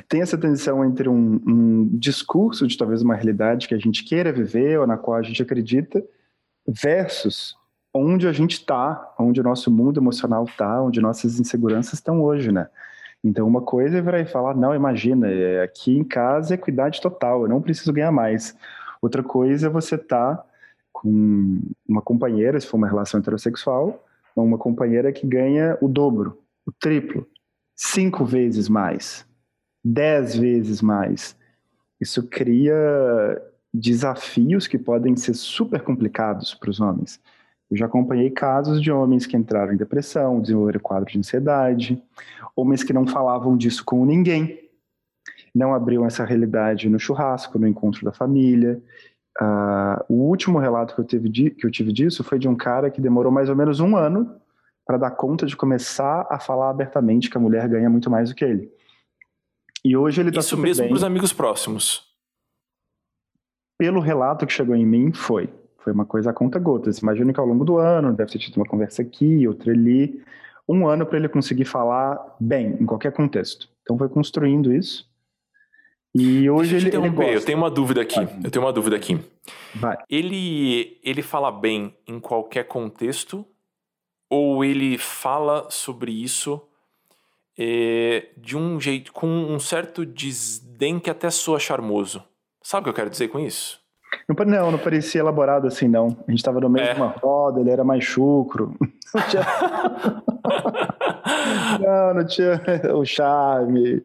tem 0.07 0.21
essa 0.21 0.37
tensão 0.37 0.85
entre 0.85 1.09
um, 1.09 1.41
um 1.47 1.89
discurso 1.95 2.67
de 2.67 2.77
talvez 2.77 3.01
uma 3.01 3.15
realidade 3.15 3.67
que 3.67 3.75
a 3.75 3.79
gente 3.79 4.05
queira 4.05 4.31
viver 4.31 4.79
ou 4.79 4.87
na 4.87 4.99
qual 4.99 5.17
a 5.17 5.23
gente 5.23 5.41
acredita, 5.43 6.05
versus 6.67 7.57
onde 7.95 8.29
a 8.29 8.33
gente 8.33 8.53
está, 8.53 9.15
onde 9.19 9.41
o 9.41 9.45
nosso 9.45 9.71
mundo 9.71 9.99
emocional 9.99 10.45
está, 10.45 10.83
onde 10.83 11.01
nossas 11.01 11.41
inseguranças 11.41 11.95
estão 11.95 12.23
hoje, 12.23 12.53
né? 12.53 12.69
Então, 13.25 13.49
uma 13.49 13.63
coisa 13.63 13.97
é 13.97 14.03
virar 14.03 14.21
e 14.21 14.27
falar: 14.27 14.55
não, 14.55 14.75
imagina, 14.75 15.29
é, 15.29 15.63
aqui 15.63 15.97
em 15.97 16.05
casa 16.05 16.53
é 16.53 16.57
equidade 16.57 17.01
total, 17.01 17.43
eu 17.43 17.49
não 17.49 17.63
preciso 17.63 17.93
ganhar 17.95 18.13
mais. 18.13 18.55
Outra 19.01 19.23
coisa 19.23 19.69
é 19.69 19.71
você 19.71 19.95
estar 19.95 20.37
tá 20.37 20.45
com 21.01 21.61
uma 21.89 22.03
companheira, 22.03 22.59
se 22.59 22.67
for 22.67 22.77
uma 22.77 22.89
relação 22.89 23.21
heterossexual, 23.21 24.05
uma 24.35 24.59
companheira 24.59 25.13
que 25.13 25.27
ganha 25.27 25.79
o 25.81 25.89
dobro, 25.89 26.39
o 26.67 26.73
triplo. 26.73 27.27
cinco 27.75 28.25
vezes 28.25 28.69
mais, 28.69 29.25
dez 29.85 30.35
vezes 30.37 30.83
mais. 30.83 31.37
Isso 32.01 32.27
cria 32.29 32.75
desafios 33.73 34.67
que 34.67 34.79
podem 34.79 35.17
ser 35.17 35.35
super 35.35 35.83
complicados 35.83 36.55
para 36.55 36.71
os 36.71 36.81
homens. 36.81 37.21
Eu 37.71 37.77
já 37.77 37.87
acompanhei 37.87 38.31
casos 38.31 38.83
de 38.83 38.91
homens 38.91 39.27
que 39.27 39.37
entraram 39.37 39.73
em 39.73 39.77
depressão, 39.77 40.41
desenvolveram 40.41 40.81
quadro 40.81 41.13
de 41.13 41.19
ansiedade, 41.19 42.03
homens 42.57 42.83
que 42.83 42.93
não 42.93 43.07
falavam 43.07 43.57
disso 43.57 43.85
com 43.85 44.05
ninguém, 44.05 44.69
não 45.55 45.73
abriam 45.73 46.05
essa 46.05 46.25
realidade 46.25 46.89
no 46.89 46.99
churrasco, 46.99 47.59
no 47.59 47.69
encontro 47.69 48.05
da 48.05 48.13
família. 48.13 48.83
Uh, 49.41 50.05
o 50.09 50.15
último 50.29 50.59
relato 50.59 50.95
que 50.95 51.01
eu, 51.01 51.05
teve 51.05 51.29
de, 51.29 51.51
que 51.51 51.65
eu 51.65 51.71
tive 51.71 51.93
disso 51.93 52.25
foi 52.25 52.39
de 52.39 52.49
um 52.49 52.57
cara 52.57 52.91
que 52.91 53.01
demorou 53.01 53.31
mais 53.31 53.49
ou 53.49 53.55
menos 53.55 53.79
um 53.79 53.97
ano 53.97 54.37
para 54.85 54.97
dar 54.97 55.11
conta 55.13 55.47
de 55.47 55.57
começar 55.57 56.27
a 56.29 56.41
falar 56.41 56.71
abertamente 56.71 57.31
que 57.31 57.37
a 57.37 57.41
mulher 57.41 57.69
ganha 57.69 57.89
muito 57.89 58.11
mais 58.11 58.31
do 58.31 58.35
que 58.35 58.45
ele. 58.45 58.73
E 59.85 59.97
hoje 59.97 60.21
ele 60.21 60.31
está 60.31 60.41
Isso 60.41 60.57
mesmo 60.57 60.87
para 60.87 60.95
os 60.95 61.05
amigos 61.05 61.33
próximos. 61.33 62.09
Pelo 63.79 64.01
relato 64.01 64.47
que 64.47 64.53
chegou 64.53 64.75
em 64.75 64.85
mim, 64.85 65.13
foi. 65.13 65.49
Foi 65.79 65.93
uma 65.93 66.05
coisa 66.05 66.31
a 66.31 66.35
conta 66.35 66.59
gotas. 66.59 66.99
Imagino 66.99 67.33
que 67.33 67.39
ao 67.39 67.47
longo 67.47 67.65
do 67.65 67.79
ano 67.79 68.13
deve 68.13 68.33
ter 68.33 68.39
tido 68.39 68.57
uma 68.57 68.67
conversa 68.67 69.03
aqui, 69.03 69.47
outra 69.47 69.73
ali. 69.73 70.23
Um 70.69 70.87
ano 70.87 71.07
para 71.07 71.17
ele 71.17 71.29
conseguir 71.29 71.65
falar 71.65 72.37
bem, 72.41 72.77
em 72.81 72.85
qualquer 72.85 73.13
contexto. 73.13 73.69
Então 73.83 73.97
foi 73.97 74.09
construindo 74.09 74.73
isso. 74.73 75.08
E 76.15 76.49
hoje 76.49 76.77
ele, 76.77 76.89
ele 76.89 77.11
gosta. 77.11 77.33
Eu 77.33 77.45
tenho 77.45 77.59
uma 77.59 77.71
dúvida 77.71 78.01
aqui. 78.01 78.17
Vai. 78.17 78.39
Eu 78.45 78.51
tenho 78.51 78.65
uma 78.65 78.73
dúvida 78.73 78.97
aqui. 78.97 79.21
Vai. 79.75 79.97
Ele, 80.09 80.99
ele 81.03 81.23
fala 81.23 81.51
bem 81.51 81.95
em 82.07 82.19
qualquer 82.19 82.65
contexto 82.65 83.45
ou 84.31 84.65
ele 84.65 84.99
fala 84.99 85.71
sobre 85.71 86.11
isso 86.13 86.61
é, 87.59 88.29
de 88.37 88.57
um 88.57 88.81
jeito, 88.81 89.13
com 89.13 89.27
um 89.27 89.59
certo 89.59 90.05
desdém 90.07 90.99
que 90.99 91.11
até 91.11 91.31
soa 91.31 91.59
charmoso? 91.59 92.23
Sabe 92.63 92.83
o 92.83 92.85
que 92.85 92.91
eu 92.91 92.95
quero 92.95 93.11
dizer 93.11 93.29
com 93.29 93.39
isso? 93.39 93.81
Não, 94.47 94.71
não 94.71 94.79
parecia 94.79 95.21
elaborado 95.21 95.67
assim, 95.67 95.89
não. 95.89 96.07
A 96.27 96.31
gente 96.31 96.39
estava 96.39 96.61
no 96.61 96.69
meio 96.69 96.87
é. 96.87 96.95
de 96.95 97.01
uma 97.01 97.09
roda, 97.09 97.61
ele 97.61 97.71
era 97.71 97.85
mais 97.85 98.05
chucro. 98.05 98.75
Não 99.15 99.23
tinha... 99.27 99.43
não, 101.81 102.15
não 102.15 102.27
tinha 102.27 102.61
o 102.95 103.05
charme 103.05 104.03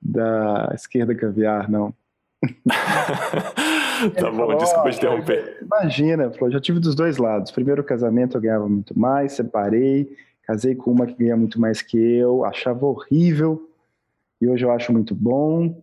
da 0.00 0.70
esquerda 0.74 1.14
caviar, 1.14 1.68
não. 1.68 1.94
tá 4.14 4.30
bom, 4.30 4.56
desculpa 4.56 4.90
te 4.90 4.96
interromper. 4.98 5.58
Imagina, 5.62 6.30
falou, 6.30 6.50
já 6.50 6.60
tive 6.60 6.78
dos 6.78 6.94
dois 6.94 7.16
lados. 7.16 7.50
Primeiro 7.50 7.82
casamento 7.82 8.36
eu 8.36 8.40
ganhava 8.40 8.68
muito 8.68 8.98
mais, 8.98 9.32
separei, 9.32 10.16
casei 10.46 10.74
com 10.74 10.92
uma 10.92 11.06
que 11.06 11.14
ganha 11.14 11.36
muito 11.36 11.60
mais 11.60 11.82
que 11.82 11.98
eu, 11.98 12.44
achava 12.44 12.86
horrível, 12.86 13.68
e 14.40 14.48
hoje 14.48 14.64
eu 14.64 14.70
acho 14.70 14.92
muito 14.92 15.14
bom. 15.14 15.82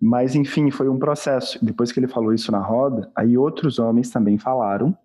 Mas, 0.00 0.34
enfim, 0.34 0.70
foi 0.70 0.88
um 0.88 0.98
processo. 0.98 1.64
Depois 1.64 1.90
que 1.90 1.98
ele 1.98 2.06
falou 2.06 2.32
isso 2.32 2.52
na 2.52 2.60
roda, 2.60 3.10
aí 3.14 3.36
outros 3.36 3.78
homens 3.78 4.10
também 4.10 4.38
falaram, 4.38 4.96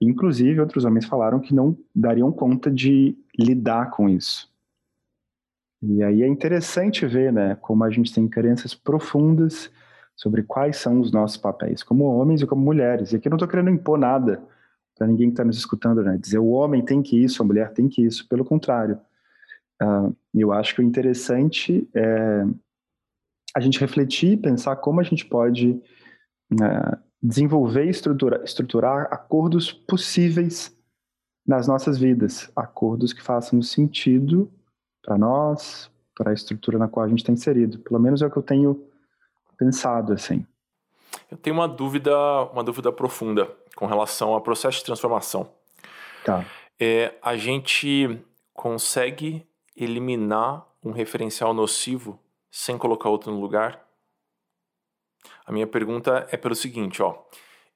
inclusive 0.00 0.60
outros 0.60 0.84
homens 0.84 1.04
falaram 1.04 1.40
que 1.40 1.54
não 1.54 1.76
dariam 1.94 2.30
conta 2.32 2.70
de 2.70 3.16
lidar 3.38 3.90
com 3.90 4.08
isso. 4.08 4.49
E 5.82 6.02
aí 6.02 6.22
é 6.22 6.26
interessante 6.26 7.06
ver, 7.06 7.32
né, 7.32 7.56
como 7.60 7.84
a 7.84 7.90
gente 7.90 8.12
tem 8.12 8.28
crenças 8.28 8.74
profundas 8.74 9.70
sobre 10.14 10.42
quais 10.42 10.76
são 10.76 11.00
os 11.00 11.10
nossos 11.10 11.38
papéis, 11.38 11.82
como 11.82 12.04
homens 12.04 12.42
e 12.42 12.46
como 12.46 12.62
mulheres. 12.62 13.12
E 13.12 13.16
aqui 13.16 13.28
eu 13.28 13.30
não 13.30 13.36
estou 13.36 13.48
querendo 13.48 13.70
impor 13.70 13.98
nada 13.98 14.42
para 14.94 15.06
ninguém 15.06 15.28
que 15.28 15.32
está 15.32 15.44
nos 15.44 15.56
escutando, 15.56 16.02
né? 16.02 16.18
Dizer 16.18 16.38
o 16.38 16.50
homem 16.50 16.84
tem 16.84 17.02
que 17.02 17.16
isso, 17.16 17.42
a 17.42 17.46
mulher 17.46 17.72
tem 17.72 17.88
que 17.88 18.04
isso. 18.04 18.28
Pelo 18.28 18.44
contrário, 18.44 19.00
uh, 19.82 20.14
eu 20.34 20.52
acho 20.52 20.74
que 20.74 20.82
o 20.82 20.84
interessante 20.84 21.88
é 21.94 22.44
a 23.56 23.60
gente 23.60 23.80
refletir, 23.80 24.36
pensar 24.36 24.76
como 24.76 25.00
a 25.00 25.02
gente 25.02 25.24
pode 25.24 25.80
uh, 26.52 26.98
desenvolver 27.22 27.86
e 27.86 27.90
estruturar, 27.90 28.42
estruturar 28.44 29.08
acordos 29.10 29.72
possíveis 29.72 30.76
nas 31.46 31.66
nossas 31.66 31.98
vidas, 31.98 32.52
acordos 32.54 33.14
que 33.14 33.22
façam 33.22 33.62
sentido 33.62 34.52
para 35.02 35.16
nós, 35.18 35.90
para 36.14 36.30
a 36.30 36.34
estrutura 36.34 36.78
na 36.78 36.88
qual 36.88 37.04
a 37.04 37.08
gente 37.08 37.20
está 37.20 37.32
inserido. 37.32 37.78
Pelo 37.78 38.00
menos 38.00 38.22
é 38.22 38.26
o 38.26 38.30
que 38.30 38.36
eu 38.36 38.42
tenho 38.42 38.86
pensado 39.56 40.12
assim. 40.12 40.46
Eu 41.30 41.36
tenho 41.36 41.56
uma 41.56 41.68
dúvida, 41.68 42.14
uma 42.52 42.62
dúvida 42.62 42.92
profunda 42.92 43.50
com 43.74 43.86
relação 43.86 44.32
ao 44.32 44.40
processo 44.40 44.78
de 44.78 44.84
transformação. 44.84 45.50
Tá. 46.24 46.44
É, 46.78 47.14
a 47.22 47.36
gente 47.36 48.22
consegue 48.52 49.46
eliminar 49.76 50.66
um 50.82 50.92
referencial 50.92 51.52
nocivo 51.54 52.18
sem 52.50 52.76
colocar 52.76 53.08
outro 53.08 53.32
no 53.32 53.40
lugar? 53.40 53.86
A 55.46 55.52
minha 55.52 55.66
pergunta 55.66 56.26
é 56.30 56.36
pelo 56.36 56.54
seguinte, 56.54 57.02
ó. 57.02 57.22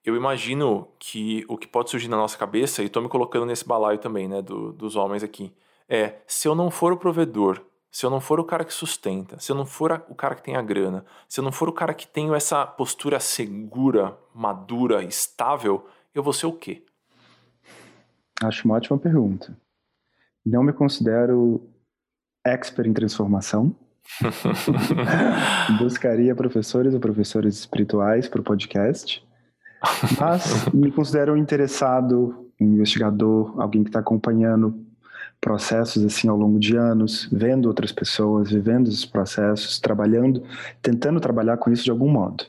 Eu 0.04 0.16
imagino 0.16 0.88
que 0.98 1.44
o 1.48 1.56
que 1.56 1.66
pode 1.66 1.90
surgir 1.90 2.08
na 2.08 2.16
nossa 2.16 2.36
cabeça, 2.36 2.82
e 2.82 2.86
estou 2.86 3.02
me 3.02 3.08
colocando 3.08 3.46
nesse 3.46 3.66
balaio 3.66 3.98
também, 3.98 4.28
né, 4.28 4.42
do, 4.42 4.72
dos 4.72 4.96
homens 4.96 5.22
aqui, 5.22 5.52
é 5.88 6.16
se 6.26 6.48
eu 6.48 6.54
não 6.54 6.70
for 6.70 6.92
o 6.92 6.96
provedor, 6.96 7.64
se 7.90 8.04
eu 8.04 8.10
não 8.10 8.20
for 8.20 8.40
o 8.40 8.44
cara 8.44 8.64
que 8.64 8.74
sustenta, 8.74 9.38
se 9.38 9.52
eu 9.52 9.56
não 9.56 9.64
for 9.64 9.92
a, 9.92 10.02
o 10.08 10.14
cara 10.14 10.34
que 10.34 10.42
tem 10.42 10.56
a 10.56 10.62
grana, 10.62 11.04
se 11.28 11.38
eu 11.38 11.44
não 11.44 11.52
for 11.52 11.68
o 11.68 11.72
cara 11.72 11.94
que 11.94 12.06
tem 12.06 12.34
essa 12.34 12.66
postura 12.66 13.20
segura, 13.20 14.18
madura, 14.34 15.04
estável, 15.04 15.86
eu 16.14 16.22
vou 16.22 16.32
ser 16.32 16.46
o 16.46 16.52
quê? 16.52 16.82
Acho 18.42 18.66
uma 18.66 18.74
ótima 18.74 18.98
pergunta. 18.98 19.56
Não 20.44 20.62
me 20.62 20.72
considero 20.72 21.70
expert 22.44 22.88
em 22.88 22.92
transformação. 22.92 23.74
Buscaria 25.78 26.34
professores 26.34 26.94
ou 26.94 27.00
professores 27.00 27.56
espirituais 27.56 28.28
para 28.28 28.40
o 28.40 28.44
podcast. 28.44 29.24
Mas 30.18 30.66
me 30.72 30.90
considero 30.90 31.36
interessado, 31.36 32.50
um 32.60 32.66
investigador, 32.66 33.60
alguém 33.60 33.82
que 33.82 33.90
está 33.90 34.00
acompanhando 34.00 34.84
processos 35.44 36.02
assim 36.02 36.26
ao 36.26 36.38
longo 36.38 36.58
de 36.58 36.74
anos, 36.74 37.28
vendo 37.30 37.66
outras 37.66 37.92
pessoas, 37.92 38.50
vivendo 38.50 38.88
esses 38.88 39.04
processos, 39.04 39.78
trabalhando, 39.78 40.42
tentando 40.80 41.20
trabalhar 41.20 41.58
com 41.58 41.70
isso 41.70 41.84
de 41.84 41.90
algum 41.90 42.08
modo. 42.08 42.46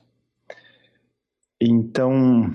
Então, 1.60 2.54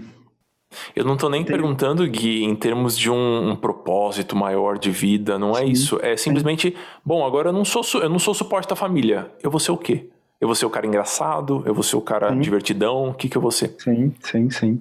eu 0.97 1.05
não 1.05 1.13
estou 1.13 1.29
nem 1.29 1.45
Tem... 1.45 1.55
perguntando, 1.55 2.07
Gui, 2.09 2.43
em 2.43 2.57
termos 2.57 2.97
de 2.97 3.11
um, 3.11 3.51
um, 3.51 3.57
propósito 3.57 4.35
maior 4.35 4.79
de 4.79 4.91
vida, 4.91 5.39
não 5.39 5.55
é 5.55 5.67
isso. 5.67 5.99
É 6.03 6.17
simplesmente, 6.17 6.75
bom, 7.05 7.27
agora 7.27 7.51
eu 7.51 7.53
não 7.53 7.65
sou 7.65 7.83
eu 8.01 8.09
não 8.09 8.19
sou 8.19 8.33
suporte 8.33 8.67
da 8.67 8.75
família. 8.75 9.31
Eu 9.43 9.51
vou 9.51 9.61
ser 9.61 9.73
o 9.73 9.77
quê? 9.77 10.09
Eu 10.41 10.49
vou 10.49 10.55
ser 10.55 10.65
o 10.65 10.71
cara 10.71 10.87
engraçado? 10.87 11.63
Eu 11.67 11.75
vou 11.75 11.83
ser 11.83 11.97
o 11.97 12.01
cara 12.01 12.31
sim. 12.31 12.41
divertidão? 12.41 13.11
O 13.11 13.15
que, 13.15 13.29
que 13.29 13.37
eu 13.37 13.43
vou 13.43 13.51
ser? 13.51 13.75
Sim, 13.79 14.15
sim, 14.23 14.49
sim. 14.49 14.81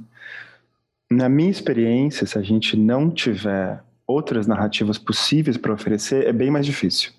Na 1.12 1.28
minha 1.28 1.52
experiência, 1.52 2.26
se 2.26 2.38
a 2.38 2.42
gente 2.42 2.78
não 2.78 3.10
tiver 3.10 3.84
outras 4.10 4.48
narrativas 4.48 4.98
possíveis 4.98 5.56
para 5.56 5.72
oferecer, 5.72 6.26
é 6.26 6.34
bem 6.34 6.50
mais 6.50 6.66
difícil. 6.66 7.12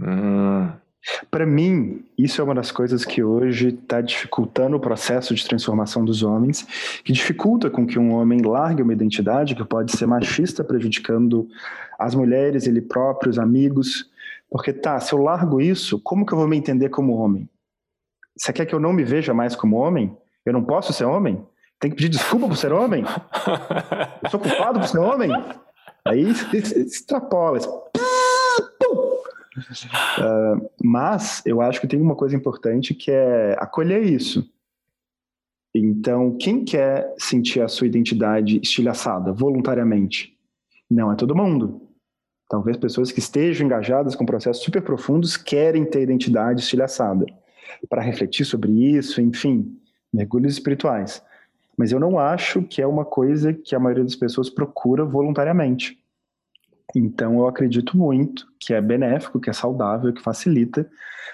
Hum. 0.00 0.70
Para 1.30 1.44
mim, 1.44 2.02
isso 2.16 2.40
é 2.40 2.44
uma 2.44 2.54
das 2.54 2.72
coisas 2.72 3.04
que 3.04 3.22
hoje 3.22 3.68
está 3.68 4.00
dificultando 4.00 4.74
o 4.74 4.80
processo 4.80 5.34
de 5.34 5.46
transformação 5.46 6.02
dos 6.02 6.22
homens, 6.22 6.66
que 7.04 7.12
dificulta 7.12 7.68
com 7.68 7.86
que 7.86 7.98
um 7.98 8.14
homem 8.14 8.40
largue 8.40 8.80
uma 8.80 8.94
identidade 8.94 9.54
que 9.54 9.62
pode 9.62 9.92
ser 9.92 10.06
machista, 10.06 10.64
prejudicando 10.64 11.46
as 11.98 12.14
mulheres, 12.14 12.66
ele 12.66 12.80
próprio, 12.80 13.30
os 13.30 13.38
amigos. 13.38 14.10
Porque 14.50 14.72
tá, 14.72 14.98
se 14.98 15.12
eu 15.12 15.18
largo 15.18 15.60
isso, 15.60 16.00
como 16.00 16.24
que 16.24 16.32
eu 16.32 16.38
vou 16.38 16.48
me 16.48 16.56
entender 16.56 16.88
como 16.88 17.12
homem? 17.12 17.46
Você 18.34 18.50
quer 18.50 18.64
que 18.64 18.74
eu 18.74 18.80
não 18.80 18.94
me 18.94 19.04
veja 19.04 19.34
mais 19.34 19.54
como 19.54 19.76
homem? 19.76 20.16
Eu 20.46 20.54
não 20.54 20.64
posso 20.64 20.90
ser 20.94 21.04
homem? 21.04 21.46
Tem 21.78 21.90
que 21.90 21.96
pedir 21.96 22.08
desculpa 22.08 22.48
por 22.48 22.56
ser 22.56 22.72
homem? 22.72 23.04
Eu 24.24 24.30
sou 24.30 24.40
culpado 24.40 24.80
por 24.80 24.88
ser 24.88 24.98
homem? 24.98 25.30
Aí 26.06 26.34
se 26.34 26.80
extrapola. 26.80 27.58
Uh, 29.56 30.70
mas 30.82 31.42
eu 31.46 31.60
acho 31.60 31.80
que 31.80 31.86
tem 31.86 32.00
uma 32.00 32.16
coisa 32.16 32.36
importante 32.36 32.94
que 32.94 33.10
é 33.10 33.56
acolher 33.58 34.02
isso. 34.02 34.48
Então, 35.74 36.36
quem 36.36 36.64
quer 36.64 37.12
sentir 37.18 37.60
a 37.60 37.68
sua 37.68 37.86
identidade 37.86 38.60
estilhaçada 38.62 39.32
voluntariamente? 39.32 40.38
Não 40.88 41.10
é 41.10 41.16
todo 41.16 41.34
mundo. 41.34 41.88
Talvez 42.48 42.76
pessoas 42.76 43.10
que 43.10 43.18
estejam 43.18 43.66
engajadas 43.66 44.14
com 44.14 44.26
processos 44.26 44.62
super 44.62 44.82
profundos 44.82 45.36
querem 45.36 45.84
ter 45.84 46.02
identidade 46.02 46.60
estilhaçada 46.60 47.26
para 47.88 48.02
refletir 48.02 48.44
sobre 48.44 48.70
isso, 48.70 49.20
enfim, 49.20 49.76
mergulhos 50.12 50.52
espirituais. 50.52 51.22
Mas 51.76 51.92
eu 51.92 52.00
não 52.00 52.18
acho 52.18 52.62
que 52.62 52.80
é 52.80 52.86
uma 52.86 53.04
coisa 53.04 53.52
que 53.52 53.74
a 53.74 53.80
maioria 53.80 54.04
das 54.04 54.16
pessoas 54.16 54.48
procura 54.48 55.04
voluntariamente. 55.04 55.98
Então, 56.94 57.38
eu 57.38 57.48
acredito 57.48 57.96
muito 57.96 58.46
que 58.60 58.72
é 58.72 58.80
benéfico, 58.80 59.40
que 59.40 59.50
é 59.50 59.52
saudável, 59.52 60.12
que 60.12 60.22
facilita 60.22 60.88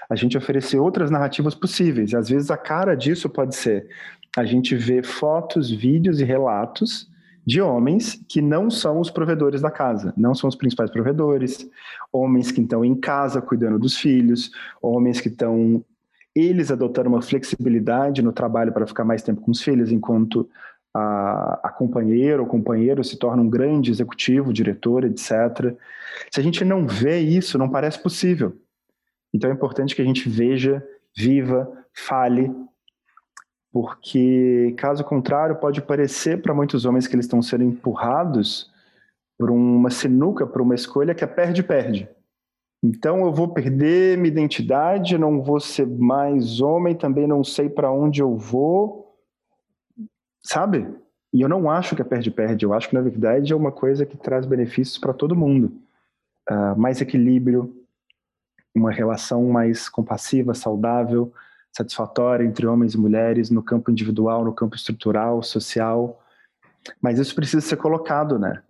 a 0.09 0.17
gente 0.17 0.37
oferecer 0.37 0.79
outras 0.79 1.11
narrativas 1.11 1.55
possíveis. 1.55 2.13
E 2.13 2.17
às 2.17 2.29
vezes 2.29 2.51
a 2.51 2.57
cara 2.57 2.95
disso 2.95 3.29
pode 3.29 3.55
ser 3.55 3.87
a 4.37 4.45
gente 4.45 4.75
ver 4.75 5.05
fotos, 5.05 5.71
vídeos 5.71 6.21
e 6.21 6.25
relatos 6.25 7.11
de 7.47 7.61
homens 7.61 8.23
que 8.29 8.41
não 8.41 8.71
são 8.71 9.01
os 9.01 9.11
provedores 9.11 9.61
da 9.61 9.71
casa, 9.71 10.13
não 10.17 10.35
são 10.35 10.49
os 10.49 10.55
principais 10.55 10.91
provedores, 10.91 11.69
homens 12.13 12.53
que 12.53 12.61
estão 12.61 12.85
em 12.85 12.95
casa 12.95 13.41
cuidando 13.41 13.79
dos 13.79 13.97
filhos, 13.97 14.51
homens 14.81 15.21
que 15.21 15.29
estão 15.29 15.85
eles 16.35 16.71
adotando 16.71 17.09
uma 17.09 17.23
flexibilidade 17.23 18.23
no 18.23 18.33
trabalho 18.33 18.73
para 18.73 18.87
ficar 18.87 19.05
mais 19.05 19.23
tempo 19.23 19.41
com 19.41 19.51
os 19.51 19.63
filhos, 19.63 19.91
enquanto 19.91 20.49
a, 20.95 21.61
a 21.65 21.69
companheira 21.71 22.41
ou 22.41 22.49
companheiro 22.49 23.03
se 23.03 23.17
torna 23.17 23.43
um 23.43 23.49
grande 23.49 23.91
executivo, 23.91 24.53
diretor, 24.53 25.05
etc. 25.05 25.77
Se 26.31 26.41
a 26.41 26.43
gente 26.43 26.65
não 26.65 26.87
vê 26.87 27.19
isso, 27.21 27.59
não 27.59 27.69
parece 27.69 28.03
possível. 28.03 28.57
Então 29.33 29.51
é 29.51 29.53
importante 29.53 29.95
que 29.95 30.03
a 30.03 30.05
gente 30.05 30.29
veja, 30.29 30.85
viva, 31.17 31.71
fale, 31.95 32.53
porque 33.73 34.75
caso 34.77 35.05
contrário 35.05 35.57
pode 35.57 35.81
parecer 35.81 36.43
para 36.43 36.55
muitos 36.55 36.85
homens 36.85 37.07
que 37.07 37.15
eles 37.15 37.27
estão 37.27 37.41
sendo 37.41 37.63
empurrados 37.63 38.71
por 39.39 39.51
uma 39.51 39.91
sinuca, 39.91 40.47
por 40.47 40.61
uma 40.61 40.75
escolha 40.75 41.15
que 41.15 41.23
é 41.23 41.27
perde-perde. 41.27 42.09
Então 42.83 43.25
eu 43.27 43.33
vou 43.33 43.49
perder 43.49 44.17
minha 44.17 44.33
identidade, 44.33 45.19
não 45.19 45.43
vou 45.43 45.61
ser 45.61 45.87
mais 45.87 46.61
homem, 46.61 46.95
também 46.95 47.27
não 47.27 47.45
sei 47.45 47.69
para 47.69 47.93
onde 47.93 48.23
eu 48.23 48.37
vou, 48.37 49.19
sabe? 50.43 50.89
E 51.33 51.43
eu 51.43 51.49
não 51.49 51.71
acho 51.71 51.95
que 51.95 52.01
é 52.01 52.05
perde-perde, 52.05 52.65
eu 52.65 52.73
acho 52.73 52.89
que 52.89 52.95
na 52.95 53.03
verdade 53.03 53.53
é 53.53 53.57
uma 53.57 53.71
coisa 53.71 54.07
que 54.07 54.17
traz 54.17 54.47
benefícios 54.47 54.99
para 54.99 55.13
todo 55.13 55.37
mundo. 55.37 55.73
Uh, 56.51 56.77
mais 56.77 57.01
equilíbrio, 57.01 57.85
uma 58.75 58.91
relação 58.91 59.45
mais 59.51 59.89
compassiva, 59.89 60.55
saudável, 60.55 61.33
satisfatória 61.71 62.45
entre 62.45 62.67
homens 62.67 62.95
e 62.95 62.99
mulheres 62.99 63.51
no 63.51 63.63
campo 63.63 63.91
individual, 63.91 64.45
no 64.45 64.55
campo 64.55 64.75
estrutural, 64.75 65.43
social. 65.43 66.21
Mas 67.01 67.19
isso 67.19 67.35
precisa 67.35 67.61
ser 67.61 67.77
colocado, 67.77 68.39
né? 68.39 68.63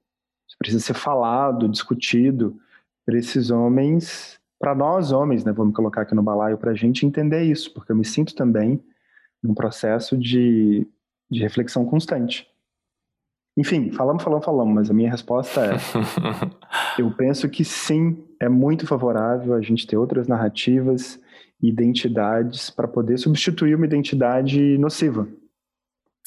Isso 0.48 0.58
precisa 0.58 0.84
ser 0.84 0.94
falado, 0.94 1.68
discutido 1.68 2.60
para 3.10 3.18
esses 3.18 3.50
homens, 3.50 4.38
para 4.56 4.72
nós 4.72 5.10
homens, 5.10 5.44
né? 5.44 5.52
Vamos 5.52 5.74
colocar 5.74 6.02
aqui 6.02 6.14
no 6.14 6.22
balaio 6.22 6.56
para 6.56 6.70
a 6.70 6.74
gente 6.74 7.04
entender 7.04 7.42
isso, 7.42 7.74
porque 7.74 7.90
eu 7.90 7.96
me 7.96 8.04
sinto 8.04 8.36
também 8.36 8.80
num 9.42 9.52
processo 9.52 10.16
de, 10.16 10.86
de 11.28 11.40
reflexão 11.40 11.84
constante. 11.84 12.46
Enfim, 13.58 13.90
falamos, 13.90 14.22
falamos, 14.22 14.44
falamos, 14.44 14.74
mas 14.74 14.90
a 14.90 14.94
minha 14.94 15.10
resposta 15.10 15.60
é: 15.60 15.72
eu 17.02 17.10
penso 17.10 17.48
que 17.48 17.64
sim, 17.64 18.24
é 18.38 18.48
muito 18.48 18.86
favorável 18.86 19.54
a 19.54 19.60
gente 19.60 19.88
ter 19.88 19.96
outras 19.96 20.28
narrativas 20.28 21.20
identidades 21.60 22.70
para 22.70 22.86
poder 22.86 23.18
substituir 23.18 23.74
uma 23.74 23.86
identidade 23.86 24.78
nociva. 24.78 25.26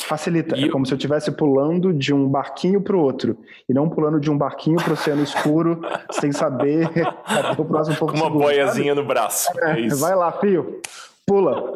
Facilita. 0.01 0.57
E 0.57 0.65
é 0.65 0.69
como 0.69 0.85
se 0.85 0.93
eu 0.93 0.97
estivesse 0.97 1.31
pulando 1.31 1.93
de 1.93 2.13
um 2.13 2.27
barquinho 2.27 2.81
para 2.81 2.95
o 2.95 2.99
outro. 2.99 3.37
E 3.69 3.73
não 3.73 3.89
pulando 3.89 4.19
de 4.19 4.29
um 4.29 4.37
barquinho 4.37 4.77
para 4.77 4.91
o 4.91 4.93
oceano 4.93 5.23
escuro, 5.23 5.81
sem 6.11 6.31
saber 6.31 6.89
até 7.25 7.61
o 7.61 7.65
próximo 7.65 7.97
pouco 7.97 8.13
Com 8.13 8.19
uma 8.19 8.29
boiazinha 8.29 8.93
sabe? 8.93 9.01
no 9.01 9.07
braço. 9.07 9.49
É, 9.59 9.81
é 9.85 9.95
vai 9.95 10.15
lá, 10.15 10.31
fio. 10.31 10.81
Pula. 11.25 11.73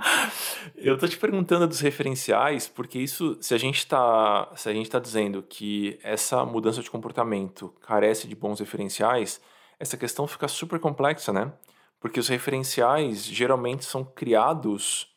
eu 0.76 0.96
tô 0.96 1.06
te 1.06 1.18
perguntando 1.18 1.66
dos 1.66 1.80
referenciais, 1.80 2.66
porque 2.66 2.98
isso, 2.98 3.36
se 3.40 3.52
a 3.52 3.58
gente 3.58 3.78
está, 3.78 4.48
se 4.56 4.68
a 4.68 4.72
gente 4.72 4.88
tá 4.88 4.98
dizendo 4.98 5.44
que 5.46 5.98
essa 6.02 6.46
mudança 6.46 6.80
de 6.80 6.90
comportamento 6.90 7.74
carece 7.86 8.26
de 8.26 8.34
bons 8.34 8.58
referenciais, 8.58 9.40
essa 9.78 9.98
questão 9.98 10.26
fica 10.26 10.48
super 10.48 10.78
complexa, 10.78 11.30
né? 11.30 11.52
porque 12.00 12.18
os 12.18 12.28
referenciais 12.28 13.24
geralmente 13.24 13.84
são 13.84 14.02
criados 14.02 15.09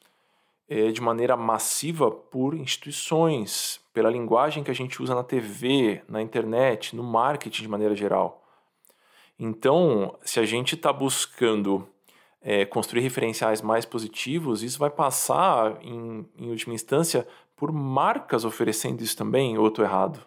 é, 0.68 0.92
de 0.92 1.02
maneira 1.02 1.36
massiva 1.36 2.10
por 2.10 2.54
instituições, 2.54 3.82
pela 3.94 4.10
linguagem 4.10 4.64
que 4.64 4.72
a 4.72 4.76
gente 4.76 5.02
usa 5.02 5.14
na 5.14 5.24
TV, 5.24 6.02
na 6.08 6.22
internet, 6.22 6.96
no 6.96 7.04
marketing 7.04 7.64
de 7.64 7.68
maneira 7.68 7.96
geral. 7.96 8.44
Então, 9.38 10.18
se 10.24 10.40
a 10.40 10.46
gente 10.46 10.76
está 10.76 10.94
buscando 10.94 11.88
é, 12.42 12.66
construir 12.66 13.02
referenciais 13.02 13.62
mais 13.62 13.86
positivos, 13.86 14.64
isso 14.64 14.80
vai 14.80 14.90
passar, 14.90 15.78
em, 15.82 16.26
em 16.38 16.50
última 16.50 16.74
instância, 16.74 17.28
por 17.56 17.72
marcas 17.72 18.46
oferecendo 18.46 19.02
isso 19.02 19.18
também, 19.18 19.58
ou 19.58 19.68
estou 19.68 19.84
errado? 19.84 20.20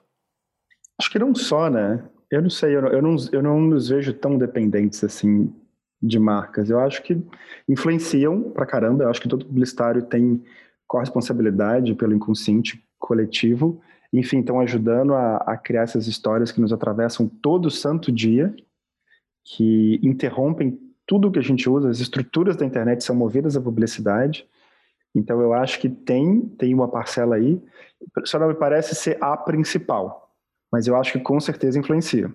Acho 0.99 1.11
que 1.11 1.19
não 1.19 1.35
só, 1.35 1.69
né? 1.69 2.09
Eu 2.31 2.43
não 2.43 2.51
sei, 2.51 2.75
eu 2.75 2.83
não, 2.83 2.89
eu 2.89 3.03
não, 3.03 3.17
eu 3.33 3.43
não 3.43 3.61
nos 3.61 3.89
vejo 3.89 4.13
tão 4.15 4.37
dependentes 4.37 5.05
assim 5.05 5.53
de 6.03 6.19
marcas. 6.19 6.71
Eu 6.71 6.79
acho 6.81 7.03
que 7.03 7.21
influenciam 7.69 8.51
pra 8.51 8.67
caramba. 8.67 9.05
Eu 9.05 9.11
acho 9.11 9.21
que 9.21 9.29
todo 9.29 9.47
publicitário 9.47 10.03
tem 10.03 10.43
corresponsabilidade 10.87 11.95
pelo 11.95 12.15
inconsciente 12.15 12.83
coletivo. 12.99 13.81
Enfim, 14.13 14.41
estão 14.41 14.61
ajudando 14.61 15.15
a, 15.15 15.37
a 15.39 15.57
criar 15.57 15.83
essas 15.83 16.07
histórias 16.07 16.53
que 16.53 16.61
nos 16.61 16.73
atravessam 16.73 17.29
todo 17.29 17.71
santo 17.71 18.13
dia, 18.13 18.55
que 19.45 20.01
interrompem 20.03 20.79
tudo 21.07 21.31
que 21.31 21.39
a 21.39 21.43
gente 21.43 21.69
usa. 21.69 21.89
As 21.89 22.01
estruturas 22.01 22.57
da 22.57 22.65
internet 22.65 23.03
são 23.05 23.15
movidas 23.15 23.57
à 23.57 23.61
publicidade. 23.61 24.47
Então, 25.15 25.41
eu 25.41 25.53
acho 25.53 25.81
que 25.81 25.89
tem, 25.89 26.41
tem 26.59 26.75
uma 26.75 26.89
parcela 26.89 27.37
aí. 27.37 27.61
Só 28.25 28.39
não 28.39 28.49
me 28.49 28.55
parece 28.55 28.95
ser 28.95 29.17
a 29.21 29.37
principal, 29.37 30.35
mas 30.71 30.87
eu 30.87 30.97
acho 30.97 31.13
que 31.13 31.21
com 31.21 31.41
certeza 31.41 31.79
influencia. 31.79 32.31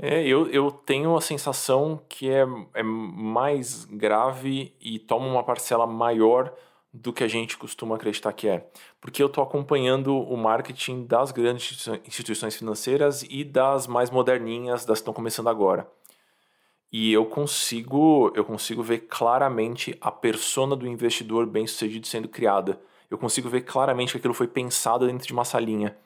É, 0.00 0.24
eu, 0.24 0.48
eu 0.48 0.70
tenho 0.70 1.16
a 1.16 1.20
sensação 1.20 2.00
que 2.08 2.30
é, 2.30 2.46
é 2.74 2.82
mais 2.84 3.84
grave 3.84 4.72
e 4.80 4.98
toma 4.98 5.26
uma 5.26 5.42
parcela 5.42 5.88
maior 5.88 6.54
do 6.92 7.12
que 7.12 7.24
a 7.24 7.28
gente 7.28 7.56
costuma 7.58 7.96
acreditar 7.96 8.32
que 8.32 8.48
é. 8.48 8.68
Porque 9.00 9.20
eu 9.20 9.26
estou 9.26 9.42
acompanhando 9.42 10.16
o 10.16 10.36
marketing 10.36 11.04
das 11.04 11.32
grandes 11.32 11.88
instituições 12.06 12.54
financeiras 12.56 13.24
e 13.28 13.42
das 13.42 13.88
mais 13.88 14.08
moderninhas, 14.08 14.84
das 14.84 14.98
que 14.98 15.02
estão 15.02 15.12
começando 15.12 15.48
agora. 15.48 15.90
E 16.92 17.12
eu 17.12 17.26
consigo, 17.26 18.32
eu 18.34 18.44
consigo 18.44 18.82
ver 18.82 19.00
claramente 19.00 19.96
a 20.00 20.12
persona 20.12 20.76
do 20.76 20.86
investidor 20.86 21.44
bem-sucedido 21.44 22.06
sendo 22.06 22.28
criada. 22.28 22.80
Eu 23.10 23.18
consigo 23.18 23.48
ver 23.48 23.62
claramente 23.62 24.12
que 24.12 24.18
aquilo 24.18 24.32
foi 24.32 24.46
pensado 24.46 25.06
dentro 25.06 25.26
de 25.26 25.32
uma 25.32 25.44
salinha 25.44 25.96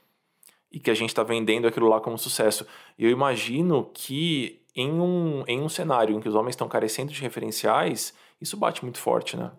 e 0.72 0.80
que 0.80 0.90
a 0.90 0.94
gente 0.94 1.10
está 1.10 1.22
vendendo 1.22 1.68
aquilo 1.68 1.88
lá 1.88 2.00
como 2.00 2.16
sucesso. 2.16 2.66
E 2.98 3.04
eu 3.04 3.10
imagino 3.10 3.90
que 3.92 4.62
em 4.74 4.90
um, 4.90 5.44
em 5.46 5.60
um 5.60 5.68
cenário 5.68 6.16
em 6.16 6.20
que 6.20 6.28
os 6.28 6.34
homens 6.34 6.52
estão 6.52 6.68
carecendo 6.68 7.12
de 7.12 7.20
referenciais, 7.20 8.14
isso 8.40 8.56
bate 8.56 8.82
muito 8.82 8.98
forte, 8.98 9.36
né? 9.36 9.50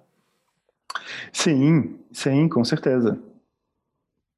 Sim, 1.31 1.99
sim, 2.11 2.49
com 2.49 2.63
certeza. 2.63 3.19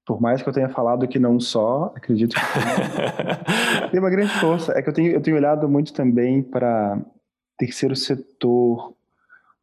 Por 0.05 0.21
mais 0.21 0.41
que 0.41 0.49
eu 0.49 0.53
tenha 0.53 0.69
falado 0.69 1.07
que 1.07 1.17
não 1.17 1.39
só, 1.39 1.91
acredito 1.95 2.35
que 2.35 2.41
tem 3.89 3.99
uma 3.99 4.09
grande 4.09 4.31
força. 4.39 4.73
É 4.73 4.81
que 4.81 4.89
eu 4.89 4.93
tenho, 4.93 5.11
eu 5.11 5.21
tenho 5.21 5.37
olhado 5.37 5.67
muito 5.67 5.93
também 5.93 6.43
para 6.43 6.99
terceiro 7.57 7.95
setor, 7.95 8.93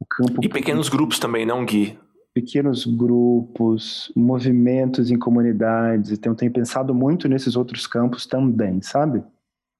o 0.01 0.07
campo. 0.07 0.41
E 0.43 0.49
pequenos 0.49 0.89
grupos 0.89 1.19
também, 1.19 1.47
não, 1.47 1.65
Gui? 1.65 1.97
Pequenos 2.35 2.87
grupos, 2.87 4.11
movimentos 4.17 5.11
em 5.11 5.19
comunidades, 5.19 6.11
então 6.11 6.35
tenho 6.35 6.53
pensado 6.53 6.95
muito 6.95 7.29
nesses 7.29 7.57
outros 7.57 7.87
campos 7.87 8.27
também, 8.27 8.81
sabe? 8.81 9.23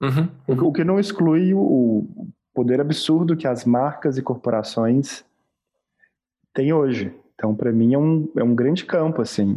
Uhum, 0.03 0.29
uhum. 0.49 0.67
O 0.67 0.73
que 0.73 0.85
não 0.85 1.01
exclui 1.01 1.55
o 1.55 2.07
poder 2.55 2.81
absurdo 2.81 3.37
que 3.37 3.47
as 3.47 3.65
marcas 3.65 4.19
e 4.19 4.23
corporações 4.23 5.25
têm 6.53 6.73
hoje. 6.73 7.15
Então, 7.35 7.55
para 7.55 7.73
mim, 7.73 7.95
é 7.95 7.99
um, 7.99 8.29
é 8.37 8.45
um 8.45 8.55
grande 8.55 8.85
campo, 8.85 9.23
assim. 9.23 9.53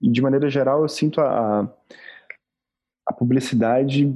E, 0.00 0.08
e 0.08 0.10
de 0.10 0.22
maneira 0.22 0.48
geral, 0.48 0.82
eu 0.82 0.88
sinto 0.88 1.20
a, 1.20 1.70
a 3.06 3.12
publicidade 3.12 4.14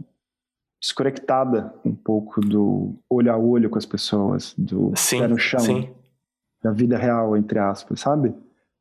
desconectada 0.81 1.73
um 1.85 1.95
pouco 1.95 2.41
do 2.41 2.95
olho 3.09 3.31
a 3.31 3.37
olho 3.37 3.69
com 3.69 3.79
as 3.79 3.87
pessoas, 3.87 4.55
do 4.57 4.93
sim, 4.97 5.21
pé 5.21 5.29
no 5.29 5.39
chão. 5.39 5.61
Sim 5.61 5.91
da 6.63 6.71
vida 6.71 6.97
real, 6.97 7.37
entre 7.37 7.59
aspas, 7.59 8.01
sabe? 8.01 8.35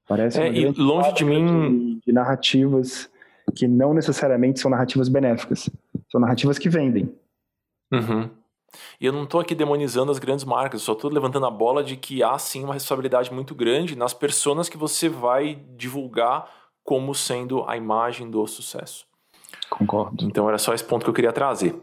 Parece 0.08 0.42
é, 0.42 0.52
e 0.52 0.72
longe 0.72 1.14
de 1.14 1.26
mim 1.26 1.96
de, 1.96 2.02
de, 2.08 2.12
narrativas 2.12 3.10
que 3.56 3.68
não 3.68 3.94
necessariamente 3.94 4.60
são 4.60 4.70
narrativas 4.70 5.10
benéficas, 5.10 5.70
são 6.10 6.20
narrativas 6.20 6.58
que 6.60 6.70
vendem. 6.70 7.14
Uhum. 7.92 8.30
E 9.00 9.06
eu 9.06 9.12
não 9.12 9.24
estou 9.24 9.42
aqui 9.42 9.54
demonizando 9.54 10.12
as 10.12 10.20
grandes 10.20 10.46
marcas, 10.46 10.82
só 10.82 10.94
estou 10.94 11.12
levantando 11.12 11.46
a 11.46 11.52
bola 11.52 11.84
de 11.84 11.98
que 11.98 12.24
há 12.24 12.38
sim 12.38 12.64
uma 12.64 12.74
responsabilidade 12.74 13.34
muito 13.34 13.54
grande 13.54 13.96
nas 13.96 14.14
pessoas 14.14 14.70
que 14.70 14.78
você 14.78 15.10
vai 15.10 15.60
divulgar 15.78 16.50
como 16.84 17.14
sendo 17.14 17.68
a 17.68 17.76
imagem 17.76 18.30
do 18.30 18.46
sucesso. 18.48 19.06
Concordo. 19.70 20.26
Então 20.26 20.48
era 20.48 20.58
só 20.58 20.74
esse 20.74 20.84
ponto 20.84 21.04
que 21.04 21.10
eu 21.10 21.14
queria 21.14 21.34
trazer. 21.34 21.76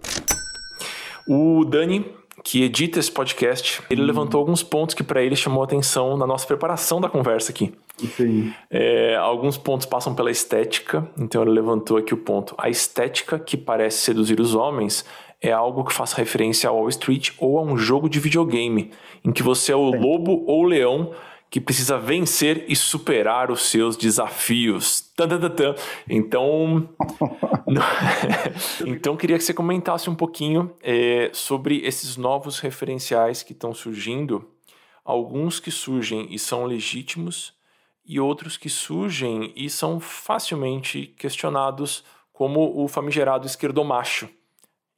O 1.28 1.64
Dani 1.64 2.14
que 2.48 2.62
edita 2.62 2.98
esse 2.98 3.12
podcast, 3.12 3.82
ele 3.90 4.00
hum. 4.00 4.06
levantou 4.06 4.40
alguns 4.40 4.62
pontos 4.62 4.94
que 4.94 5.02
para 5.02 5.22
ele 5.22 5.36
chamou 5.36 5.62
atenção 5.62 6.16
na 6.16 6.26
nossa 6.26 6.46
preparação 6.46 6.98
da 6.98 7.06
conversa 7.06 7.52
aqui. 7.52 7.74
Sim. 8.16 8.54
É, 8.70 9.16
alguns 9.16 9.58
pontos 9.58 9.84
passam 9.84 10.14
pela 10.14 10.30
estética, 10.30 11.06
então 11.18 11.42
ele 11.42 11.50
levantou 11.50 11.98
aqui 11.98 12.14
o 12.14 12.16
ponto. 12.16 12.54
A 12.56 12.70
estética 12.70 13.38
que 13.38 13.54
parece 13.54 13.98
seduzir 13.98 14.40
os 14.40 14.54
homens 14.54 15.04
é 15.42 15.52
algo 15.52 15.84
que 15.84 15.92
faz 15.92 16.14
referência 16.14 16.70
ao 16.70 16.76
Wall 16.76 16.88
Street 16.88 17.32
ou 17.38 17.58
a 17.58 17.62
um 17.62 17.76
jogo 17.76 18.08
de 18.08 18.18
videogame, 18.18 18.92
em 19.22 19.30
que 19.30 19.42
você 19.42 19.72
é 19.72 19.76
o 19.76 19.90
Sim. 19.90 19.98
lobo 19.98 20.42
ou 20.46 20.62
o 20.62 20.66
leão 20.66 21.10
que 21.50 21.60
precisa 21.60 21.98
vencer 21.98 22.64
e 22.68 22.76
superar 22.76 23.50
os 23.50 23.68
seus 23.68 23.96
desafios. 23.96 25.10
Então, 26.08 26.88
então 28.86 29.16
queria 29.16 29.38
que 29.38 29.44
você 29.44 29.54
comentasse 29.54 30.10
um 30.10 30.14
pouquinho 30.14 30.74
é, 30.82 31.30
sobre 31.32 31.78
esses 31.84 32.16
novos 32.16 32.58
referenciais 32.58 33.42
que 33.42 33.52
estão 33.52 33.74
surgindo, 33.74 34.48
alguns 35.04 35.58
que 35.58 35.70
surgem 35.70 36.26
e 36.30 36.38
são 36.38 36.64
legítimos 36.64 37.54
e 38.04 38.18
outros 38.18 38.56
que 38.56 38.70
surgem 38.70 39.52
e 39.54 39.68
são 39.68 40.00
facilmente 40.00 41.06
questionados, 41.18 42.04
como 42.32 42.82
o 42.82 42.88
famigerado 42.88 43.46
esquerdomacho. 43.46 44.28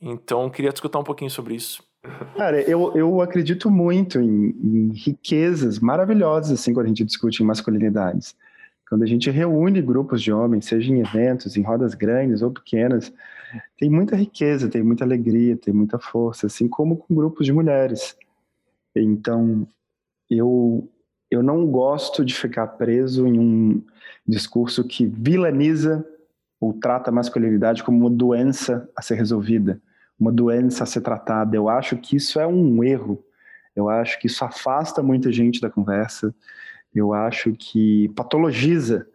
Então, 0.01 0.49
queria 0.49 0.73
discutir 0.73 0.97
um 0.97 1.05
pouquinho 1.05 1.31
sobre 1.31 1.55
isso. 1.55 1.83
Cara, 2.37 2.63
eu, 2.63 2.97
eu 2.97 3.21
acredito 3.21 3.71
muito 3.71 4.19
em, 4.19 4.49
em, 4.51 4.93
riquezas 4.93 5.79
maravilhosas, 5.79 6.59
assim, 6.59 6.73
quando 6.73 6.87
a 6.87 6.89
gente 6.89 7.05
discute 7.05 7.43
em 7.43 7.47
masculinidades. 7.47 8.35
Quando 8.89 9.03
a 9.03 9.07
gente 9.07 9.31
reúne 9.31 9.83
grupos 9.83 10.23
de 10.23 10.33
homens, 10.33 10.65
seja 10.65 10.91
em 10.91 11.01
eventos, 11.01 11.57
em 11.57 11.63
rodas 11.63 11.95
grandes 11.95 12.41
ou 12.43 12.51
pequenas, 12.51 13.13
tem 13.79 13.91
muita 13.91 14.17
riqueza, 14.17 14.69
tem 14.69 14.83
muita 14.83 15.05
alegria, 15.05 15.57
tem 15.57 15.75
muita 15.75 15.99
força, 15.99 16.47
assim 16.47 16.67
como 16.67 16.97
com 16.97 17.15
grupos 17.15 17.45
de 17.45 17.53
mulheres. 17.53 18.17
Então, 18.97 19.69
eu, 20.29 20.91
eu 21.31 21.43
não 21.43 21.67
gosto 21.67 22.25
de 22.25 22.35
ficar 22.35 22.67
preso 22.67 23.27
em 23.27 23.39
um 23.39 23.85
discurso 24.27 24.83
que 24.85 25.07
vilaniza 25.07 26.05
ou 26.59 26.73
trata 26.73 27.11
a 27.11 27.13
masculinidade 27.13 27.85
como 27.85 27.99
uma 27.99 28.11
doença 28.11 28.89
a 28.97 29.03
ser 29.03 29.15
resolvida 29.15 29.81
uma 30.21 30.31
doença 30.31 30.85
a 30.85 30.87
ser 30.87 31.01
tratada. 31.01 31.57
Eu 31.57 31.69
acho 31.69 31.97
que 31.97 32.17
isso 32.17 32.39
é 32.39 32.47
um 32.47 32.85
erro. 32.85 33.25
Eu 33.75 33.89
acho 33.89 34.21
que 34.21 34.27
isso 34.27 34.45
afasta 34.45 35.03
muita 35.03 35.33
gente 35.33 35.61
da 35.61 35.71
conversa. 35.71 36.35
Eu 36.95 37.15
acho 37.15 37.53
que 37.53 38.09
patologiza. 38.11 39.09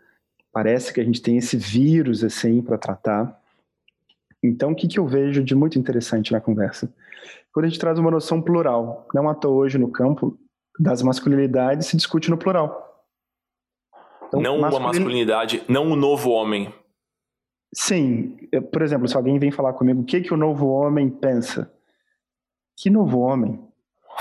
Parece 0.51 0.91
que 0.91 0.99
a 0.99 1.03
gente 1.03 1.21
tem 1.21 1.37
esse 1.37 1.55
vírus 1.55 2.23
assim 2.23 2.61
para 2.61 2.77
tratar. 2.77 3.39
Então, 4.41 4.71
o 4.71 4.75
que, 4.75 4.87
que 4.87 4.97
eu 4.97 5.05
vejo 5.05 5.43
de 5.43 5.53
muito 5.53 5.77
interessante 5.77 6.31
na 6.31 6.41
conversa? 6.41 6.91
Quando 7.53 7.65
a 7.65 7.69
gente 7.69 7.79
traz 7.79 7.99
uma 7.99 8.11
noção 8.11 8.41
plural, 8.41 9.07
não 9.13 9.29
à 9.29 9.35
toa 9.35 9.53
hoje 9.53 9.77
no 9.77 9.89
campo 9.89 10.37
das 10.79 11.01
masculinidades 11.01 11.87
se 11.87 11.95
discute 11.97 12.29
no 12.29 12.37
plural. 12.37 13.05
Então, 14.27 14.41
não 14.41 14.59
masculin... 14.59 14.83
a 14.83 14.87
masculinidade, 14.87 15.63
não 15.67 15.91
o 15.91 15.95
novo 15.95 16.31
homem, 16.31 16.73
Sim, 17.75 18.37
por 18.71 18.81
exemplo, 18.81 19.05
se 19.05 19.17
alguém 19.17 19.37
vem 19.37 19.51
falar 19.51 19.73
comigo, 19.73 19.99
o 19.99 20.05
que 20.05 20.21
que 20.21 20.33
o 20.33 20.37
novo 20.37 20.67
homem 20.67 21.09
pensa? 21.09 21.69
Que 22.73 22.89
novo 22.89 23.19
homem? 23.19 23.59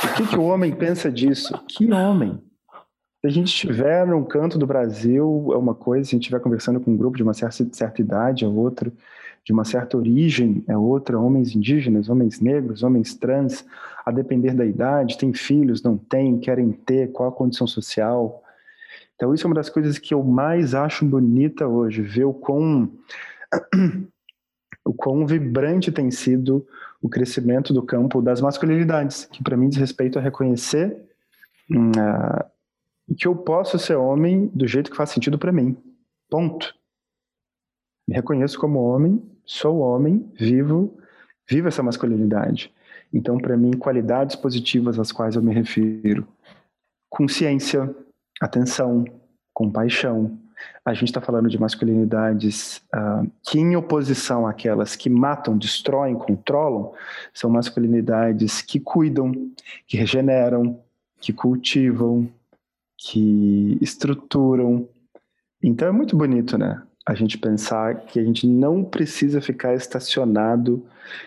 O 0.03 0.15
que 0.17 0.27
que 0.27 0.37
o 0.37 0.43
homem 0.43 0.75
pensa 0.77 1.09
disso? 1.09 1.57
Que 1.69 1.91
homem? 1.93 2.43
Se 3.21 3.29
a 3.29 3.31
gente 3.31 3.47
estiver 3.47 4.05
num 4.09 4.25
canto 4.25 4.59
do 4.59 4.67
Brasil, 4.67 5.51
é 5.53 5.57
uma 5.57 5.73
coisa, 5.73 6.05
se 6.05 6.11
a 6.11 6.17
gente 6.17 6.25
estiver 6.25 6.41
conversando 6.41 6.81
com 6.81 6.91
um 6.91 6.97
grupo 6.97 7.17
de 7.17 7.23
uma 7.23 7.33
certa, 7.33 7.65
certa 7.73 8.01
idade, 8.03 8.45
é 8.45 8.49
outra, 8.49 8.93
de 9.45 9.53
uma 9.53 9.65
certa 9.65 9.97
origem, 9.97 10.65
é 10.67 10.77
outra, 10.77 11.17
homens 11.17 11.55
indígenas, 11.55 12.09
homens 12.09 12.41
negros, 12.41 12.83
homens 12.83 13.15
trans, 13.15 13.65
a 14.05 14.11
depender 14.11 14.53
da 14.53 14.67
idade, 14.67 15.17
tem 15.17 15.33
filhos, 15.33 15.81
não 15.81 15.97
tem, 15.97 16.41
querem 16.41 16.73
ter, 16.73 17.13
qual 17.13 17.29
a 17.29 17.33
condição 17.33 17.69
social. 17.69 18.43
Então, 19.15 19.33
isso 19.33 19.47
é 19.47 19.49
uma 19.49 19.55
das 19.55 19.71
coisas 19.71 19.97
que 19.97 20.13
eu 20.13 20.25
mais 20.25 20.75
acho 20.75 21.05
bonita 21.05 21.69
hoje, 21.69 22.03
ver 22.03 22.25
o 22.25 22.35
quão 22.35 22.91
o 24.85 24.93
quão 24.93 25.27
vibrante 25.27 25.91
tem 25.91 26.11
sido 26.11 26.67
o 27.01 27.09
crescimento 27.09 27.73
do 27.73 27.83
campo 27.83 28.23
das 28.23 28.41
masculinidades, 28.41 29.27
que 29.27 29.43
para 29.43 29.57
mim 29.57 29.69
diz 29.69 29.79
respeito 29.79 30.19
a 30.19 30.23
reconhecer 30.23 30.97
uh, 31.71 33.15
que 33.17 33.27
eu 33.27 33.37
posso 33.37 33.79
ser 33.79 33.97
homem 33.97 34.47
do 34.55 34.67
jeito 34.67 34.91
que 34.91 34.97
faz 34.97 35.11
sentido 35.11 35.39
para 35.39 35.53
mim. 35.53 35.77
Ponto. 36.31 36.75
Me 38.07 38.15
reconheço 38.15 38.59
como 38.59 38.81
homem, 38.81 39.23
sou 39.45 39.79
homem, 39.79 40.31
vivo, 40.35 40.99
vivo 41.49 41.69
essa 41.69 41.83
masculinidade. 41.83 42.73
Então, 43.13 43.39
para 43.39 43.57
mim, 43.57 43.73
qualidades 43.73 44.37
positivas 44.37 44.99
às 44.99 45.13
quais 45.13 45.37
eu 45.37 45.43
me 45.43 45.55
refiro: 45.55 46.27
consciência, 47.09 47.95
atenção, 48.41 49.05
compaixão, 49.53 50.39
a 50.85 50.93
gente 50.93 51.09
está 51.09 51.21
falando 51.21 51.49
de 51.49 51.59
masculinidades 51.59 52.83
uh, 52.95 53.31
que, 53.43 53.59
em 53.59 53.77
oposição 53.77 54.47
àquelas 54.47 54.97
que 54.97 55.09
matam, 55.09 55.57
destroem, 55.57 56.15
controlam, 56.15 56.93
são 57.33 57.51
masculinidades 57.51 58.61
que 58.63 58.79
cuidam, 58.79 59.33
que 59.87 59.97
regeneram, 59.97 60.81
que 61.21 61.33
cultivam, 61.33 62.29
que 62.97 63.79
estruturam. 63.81 64.89
Então 65.63 65.89
é 65.89 65.93
muito 65.93 66.17
bonito, 66.17 66.59
né? 66.59 66.83
A 67.07 67.15
gente 67.15 67.37
pensar 67.37 67.97
que 68.07 68.19
a 68.19 68.25
gente 68.25 68.47
não 68.47 68.83
precisa 68.83 69.41
ficar 69.41 69.75
estacionado 69.75 70.87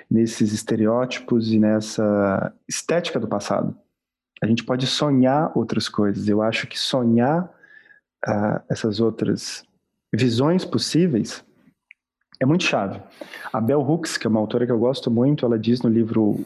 nesses 0.09 0.51
estereótipos 0.51 1.51
e 1.51 1.59
nessa 1.59 2.51
estética 2.67 3.19
do 3.19 3.27
passado. 3.27 3.75
A 4.41 4.45
gente 4.45 4.63
pode 4.63 4.85
sonhar 4.87 5.51
outras 5.55 5.87
coisas. 5.87 6.27
Eu 6.27 6.41
acho 6.41 6.67
que 6.67 6.79
sonhar 6.79 7.51
uh, 8.25 8.61
essas 8.69 8.99
outras 8.99 9.63
visões 10.13 10.63
possíveis 10.63 11.43
é 12.39 12.45
muito 12.45 12.63
chave. 12.63 13.01
A 13.51 13.59
Bell 13.59 13.81
Hooks, 13.81 14.17
que 14.17 14.27
é 14.27 14.29
uma 14.29 14.39
autora 14.39 14.65
que 14.65 14.71
eu 14.71 14.79
gosto 14.79 15.09
muito, 15.09 15.45
ela 15.45 15.57
diz 15.57 15.81
no 15.81 15.89
livro 15.89 16.45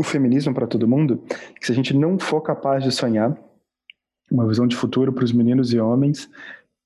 O 0.00 0.02
Feminismo 0.02 0.54
para 0.54 0.66
Todo 0.66 0.88
Mundo 0.88 1.22
que 1.60 1.66
se 1.66 1.72
a 1.72 1.74
gente 1.74 1.94
não 1.94 2.18
for 2.18 2.40
capaz 2.40 2.82
de 2.82 2.90
sonhar 2.90 3.36
uma 4.30 4.46
visão 4.48 4.66
de 4.66 4.74
futuro 4.74 5.12
para 5.12 5.24
os 5.24 5.32
meninos 5.32 5.72
e 5.72 5.78
homens, 5.78 6.30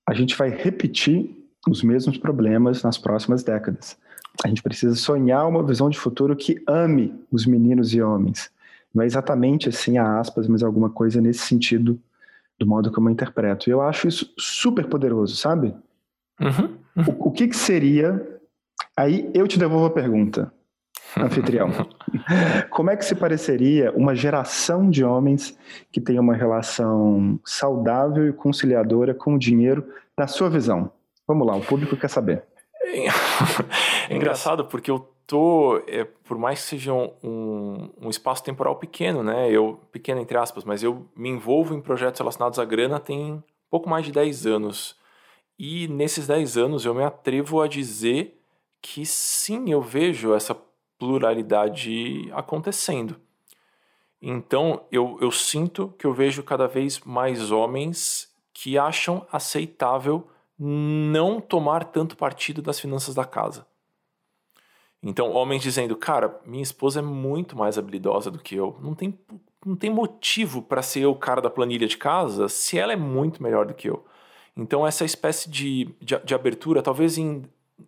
a 0.07 0.13
gente 0.13 0.37
vai 0.37 0.51
repetir 0.51 1.37
os 1.69 1.83
mesmos 1.83 2.19
problemas 2.19 2.83
nas 2.83 2.99
próximas 2.99 3.43
décadas. 3.43 3.97
A 4.45 4.49
gente 4.49 4.63
precisa 4.63 4.95
sonhar 4.95 5.47
uma 5.47 5.63
visão 5.63 5.89
de 5.89 5.99
futuro 5.99 6.35
que 6.37 6.63
ame 6.67 7.15
os 7.31 7.47
meninos 7.47 7.95
e 7.95 8.01
homens. 8.01 8.51
Não 8.95 9.03
é 9.03 9.07
exatamente 9.07 9.69
assim, 9.69 9.99
a 9.99 10.19
aspas, 10.19 10.49
mas 10.49 10.63
alguma 10.63 10.91
coisa 10.91 11.21
nesse 11.21 11.41
sentido 11.41 12.01
do 12.59 12.67
modo 12.67 12.91
como 12.91 13.09
eu 13.09 13.13
interpreto. 13.13 13.69
E 13.69 13.73
eu 13.73 13.81
acho 13.81 14.09
isso 14.09 14.33
super 14.39 14.87
poderoso, 14.87 15.37
sabe? 15.37 15.75
Uhum, 16.41 16.77
uhum. 16.97 17.15
O, 17.19 17.29
o, 17.29 17.31
que, 17.31 17.49
que 17.49 17.57
seria. 17.57 18.39
Aí 18.97 19.31
eu 19.33 19.47
te 19.47 19.59
devolvo 19.59 19.87
a 19.87 19.91
pergunta, 19.91 20.53
anfitrião. 21.17 21.71
como 22.71 22.91
é 22.91 22.97
que 22.97 23.05
se 23.05 23.15
pareceria 23.15 23.93
uma 23.93 24.15
geração 24.15 24.91
de 24.91 25.05
homens 25.05 25.57
que 25.93 26.01
tem 26.01 26.19
uma 26.19 26.35
relação 26.35 27.39
saudável 27.45 28.29
e 28.29 28.33
conciliadora 28.33 29.15
com 29.15 29.35
o 29.35 29.39
dinheiro, 29.39 29.87
na 30.17 30.27
sua 30.27 30.51
visão? 30.51 30.91
Vamos 31.27 31.47
lá, 31.47 31.57
o 31.57 31.65
público 31.65 31.97
quer 31.97 32.09
saber. 32.09 32.43
É 32.83 33.07
engraçado 34.15 34.65
porque 34.65 34.91
eu 34.91 35.09
tô, 35.29 35.77
é, 35.87 36.05
por 36.05 36.39
mais 36.39 36.63
que 36.63 36.69
seja 36.71 36.95
um, 36.95 37.91
um, 38.01 38.09
espaço 38.09 38.43
temporal 38.43 38.77
pequeno, 38.77 39.23
né? 39.23 39.51
Eu, 39.51 39.79
pequeno 39.93 40.23
entre 40.23 40.39
aspas, 40.39 40.65
mas 40.65 40.83
eu 40.83 41.07
me 41.15 41.29
envolvo 41.29 41.75
em 41.75 41.83
projetos 41.83 42.19
relacionados 42.19 42.59
à 42.59 42.65
grana 42.65 42.99
tem 42.99 43.45
pouco 43.71 43.91
mais 43.91 44.07
de 44.07 44.11
10 44.11 44.47
anos. 44.47 44.97
E 45.59 45.87
nesses 45.89 46.27
10 46.27 46.57
anos 46.57 46.85
eu 46.87 46.95
me 46.95 47.05
atrevo 47.05 47.61
a 47.61 47.69
dizer 47.69 48.41
que 48.81 49.05
sim, 49.05 49.71
eu 49.71 49.83
vejo 49.83 50.33
essa 50.33 50.57
pluralidade 50.99 52.31
acontecendo. 52.33 53.21
Então 54.23 54.87
eu, 54.91 55.19
eu 55.21 55.31
sinto 55.31 55.95
que 55.99 56.07
eu 56.07 56.15
vejo 56.15 56.43
cada 56.43 56.67
vez 56.67 57.01
mais 57.01 57.51
homens 57.53 58.35
que 58.55 58.79
acham 58.79 59.27
aceitável 59.31 60.27
não 60.59 61.39
tomar 61.39 61.85
tanto 61.85 62.17
partido 62.17 62.63
das 62.63 62.81
finanças 62.81 63.15
da 63.15 63.27
casa. 63.27 63.67
Então, 65.03 65.33
homens 65.33 65.63
dizendo, 65.63 65.97
cara, 65.97 66.41
minha 66.45 66.63
esposa 66.63 66.99
é 67.01 67.03
muito 67.03 67.57
mais 67.57 67.79
habilidosa 67.79 68.31
do 68.31 68.39
que 68.39 68.57
eu. 68.57 68.77
Não 68.83 68.95
tem, 68.95 69.17
não 69.65 69.77
tem 69.77 69.91
motivo 69.91 70.61
para 70.61 70.83
ser 70.83 71.01
eu 71.01 71.13
o 71.13 71.17
cara 71.17 71.41
da 71.41 71.51
planilha 71.51 71.87
de 71.87 71.97
casa 71.97 72.49
se 72.49 72.79
ela 72.79 72.93
é 72.93 72.97
muito 72.97 73.43
melhor 73.43 73.67
do 73.67 73.75
que 73.75 73.89
eu. 73.89 74.05
Então, 74.57 74.85
essa 74.85 75.05
espécie 75.05 75.49
de, 75.49 75.89
de, 76.01 76.19
de 76.19 76.35
abertura, 76.35 76.83
talvez 76.83 77.17
em, 77.17 77.45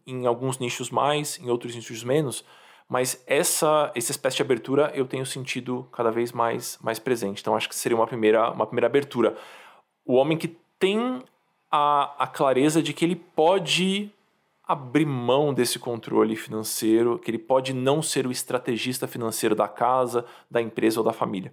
em 0.06 0.24
alguns 0.24 0.58
nichos 0.58 0.88
mais, 0.88 1.38
em 1.40 1.50
outros 1.50 1.74
nichos 1.74 2.04
menos, 2.04 2.44
mas 2.88 3.22
essa, 3.26 3.90
essa 3.94 4.12
espécie 4.12 4.36
de 4.36 4.42
abertura 4.42 4.92
eu 4.94 5.06
tenho 5.06 5.26
sentido 5.26 5.88
cada 5.92 6.10
vez 6.12 6.30
mais, 6.30 6.78
mais 6.80 7.00
presente. 7.00 7.40
Então, 7.40 7.56
acho 7.56 7.68
que 7.68 7.74
seria 7.74 7.96
uma 7.96 8.06
primeira, 8.06 8.52
uma 8.52 8.66
primeira 8.66 8.86
abertura. 8.86 9.36
O 10.04 10.14
homem 10.14 10.38
que 10.38 10.56
tem 10.78 11.22
a, 11.70 12.24
a 12.24 12.26
clareza 12.26 12.80
de 12.80 12.92
que 12.92 13.04
ele 13.04 13.16
pode 13.16 14.12
abrir 14.72 15.04
mão 15.04 15.52
desse 15.52 15.78
controle 15.78 16.36
financeiro, 16.36 17.18
que 17.18 17.30
ele 17.30 17.38
pode 17.38 17.72
não 17.72 18.00
ser 18.00 18.26
o 18.26 18.30
estrategista 18.30 19.08
financeiro 19.08 19.54
da 19.54 19.66
casa, 19.66 20.24
da 20.50 20.62
empresa 20.62 21.00
ou 21.00 21.04
da 21.04 21.12
família. 21.12 21.52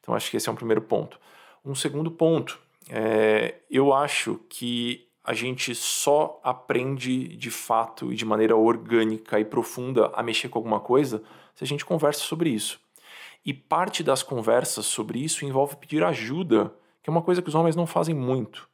Então, 0.00 0.14
acho 0.14 0.30
que 0.30 0.36
esse 0.36 0.48
é 0.48 0.52
um 0.52 0.56
primeiro 0.56 0.82
ponto. 0.82 1.20
Um 1.64 1.74
segundo 1.74 2.10
ponto, 2.10 2.58
é, 2.88 3.60
eu 3.70 3.92
acho 3.92 4.40
que 4.48 5.06
a 5.22 5.32
gente 5.32 5.74
só 5.74 6.40
aprende 6.42 7.36
de 7.36 7.50
fato 7.50 8.12
e 8.12 8.16
de 8.16 8.24
maneira 8.24 8.56
orgânica 8.56 9.38
e 9.38 9.44
profunda 9.44 10.10
a 10.14 10.22
mexer 10.22 10.48
com 10.48 10.58
alguma 10.58 10.80
coisa 10.80 11.22
se 11.54 11.62
a 11.62 11.66
gente 11.66 11.84
conversa 11.84 12.20
sobre 12.20 12.50
isso. 12.50 12.80
E 13.44 13.54
parte 13.54 14.02
das 14.02 14.22
conversas 14.22 14.86
sobre 14.86 15.20
isso 15.20 15.44
envolve 15.44 15.76
pedir 15.76 16.02
ajuda 16.02 16.74
que 17.02 17.08
é 17.08 17.12
uma 17.12 17.22
coisa 17.22 17.40
que 17.40 17.48
os 17.48 17.54
homens 17.54 17.76
não 17.76 17.86
fazem 17.86 18.14
muito. 18.14 18.68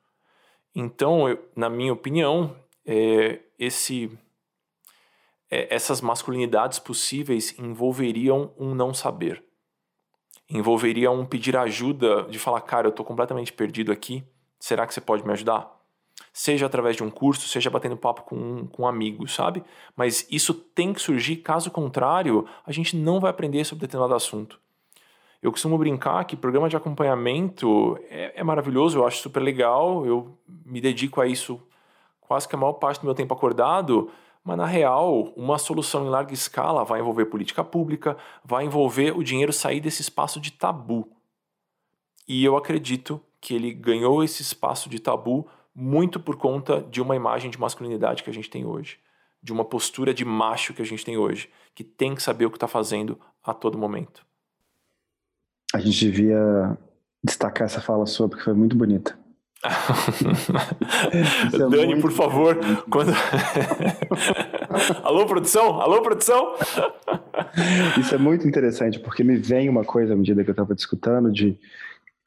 Então, 0.75 1.29
eu, 1.29 1.39
na 1.55 1.71
minha 1.71 1.93
opinião, 1.93 2.57
é, 2.85 3.41
esse, 3.59 4.11
é, 5.51 5.75
essas 5.75 6.01
masculinidades 6.01 6.79
possíveis 6.79 7.59
envolveriam 7.59 8.53
um 8.59 8.75
não 8.75 8.93
saber. 8.93 9.43
Envolveria 10.49 11.11
um 11.11 11.27
pedir 11.27 11.57
ajuda, 11.57 12.23
de 12.25 12.39
falar, 12.39 12.61
cara, 12.61 12.87
eu 12.87 12.91
estou 12.91 13.05
completamente 13.05 13.53
perdido 13.53 13.91
aqui, 13.91 14.25
será 14.61 14.87
que 14.87 14.95
você 14.95 15.01
pode 15.01 15.25
me 15.25 15.33
ajudar? 15.33 15.75
Seja 16.33 16.67
através 16.67 16.97
de 16.97 17.03
um 17.03 17.11
curso, 17.11 17.49
seja 17.49 17.69
batendo 17.69 17.97
papo 17.97 18.23
com, 18.23 18.67
com 18.69 18.83
um 18.83 18.87
amigo, 18.87 19.27
sabe? 19.27 19.63
Mas 19.95 20.27
isso 20.31 20.55
tem 20.55 20.93
que 20.93 21.01
surgir, 21.01 21.37
caso 21.37 21.71
contrário, 21.71 22.47
a 22.65 22.73
gente 22.73 22.97
não 22.97 23.21
vai 23.21 23.31
aprender 23.31 23.65
sobre 23.65 23.87
determinado 23.87 24.15
assunto. 24.15 24.61
Eu 25.43 25.53
costumo 25.53 25.77
brincar 25.77 26.25
que 26.25 26.37
programa 26.37 26.69
de 26.69 26.77
acompanhamento 26.77 27.99
é, 28.09 28.41
é, 28.41 28.45
maravilhoso, 28.45 28.99
eu 28.99 29.07
acho 29.07 29.19
super 29.19 29.41
legal, 29.41 30.07
eu 30.07 30.39
me 30.65 30.81
dedico 30.81 31.21
a 31.21 31.27
isso 31.27 31.61
quase 32.27 32.49
que 32.49 32.55
a 32.55 32.59
maior 32.59 32.75
parte 32.75 33.01
do 33.01 33.05
meu 33.05 33.15
tempo 33.15 33.33
acordado, 33.33 34.11
mas 34.45 34.57
na 34.57 34.67
real, 34.67 35.33
uma 35.37 35.59
solução 35.59 36.07
em 36.07 36.09
larga 36.09 36.33
escala 36.33 36.85
vai 36.85 37.01
envolver 37.01 37.27
política 37.27 37.65
pública, 37.65 38.17
vai 38.45 38.65
envolver 38.65 39.17
o 39.17 39.25
dinheiro 39.25 39.53
sair 39.53 39.81
desse 39.81 40.03
espaço 40.03 40.41
de 40.41 40.53
tabu. 40.53 41.09
E 42.29 42.45
eu 42.45 42.57
acredito 42.57 43.21
que 43.41 43.55
ele 43.55 43.73
ganhou 43.73 44.23
esse 44.23 44.43
espaço 44.43 44.89
de 44.89 45.01
tabu 45.01 45.49
muito 45.75 46.19
por 46.19 46.37
conta 46.37 46.81
de 46.81 47.03
uma 47.03 47.17
imagem 47.17 47.51
de 47.51 47.61
masculinidade 47.61 48.23
que 48.23 48.31
a 48.31 48.33
gente 48.33 48.49
tem 48.49 48.65
hoje, 48.65 48.99
de 49.43 49.53
uma 49.53 49.65
postura 49.65 50.15
de 50.15 50.25
macho 50.25 50.73
que 50.73 50.83
a 50.83 50.87
gente 50.87 51.05
tem 51.05 51.19
hoje, 51.19 51.51
que 51.75 51.85
tem 51.85 52.15
que 52.15 52.23
saber 52.23 52.47
o 52.47 52.51
que 52.51 52.57
está 52.57 52.69
fazendo 52.69 53.19
a 53.43 53.53
todo 53.53 53.77
momento. 53.77 54.25
A 55.75 55.81
gente 55.81 55.99
devia 55.99 56.79
destacar 57.23 57.67
essa 57.67 57.81
fala 57.81 58.07
sua, 58.07 58.29
porque 58.29 58.45
foi 58.45 58.55
muito 58.55 58.77
bonita. 58.77 59.19
é 61.53 61.59
Dani, 61.59 62.01
por 62.01 62.13
favor, 62.13 62.59
quando... 62.91 63.13
Alô, 65.03 65.27
produção? 65.27 65.81
Alô, 65.81 66.03
produção? 66.03 66.55
Isso 67.99 68.15
é 68.15 68.19
muito 68.19 68.47
interessante, 68.47 68.99
porque 68.99 69.25
me 69.25 69.37
vem 69.37 69.69
uma 69.69 69.85
coisa 69.85 70.15
à 70.15 70.17
medida 70.17 70.43
que 70.45 70.51
eu 70.51 70.53
estava 70.53 70.75
discutindo 70.75 71.31
de 71.33 71.59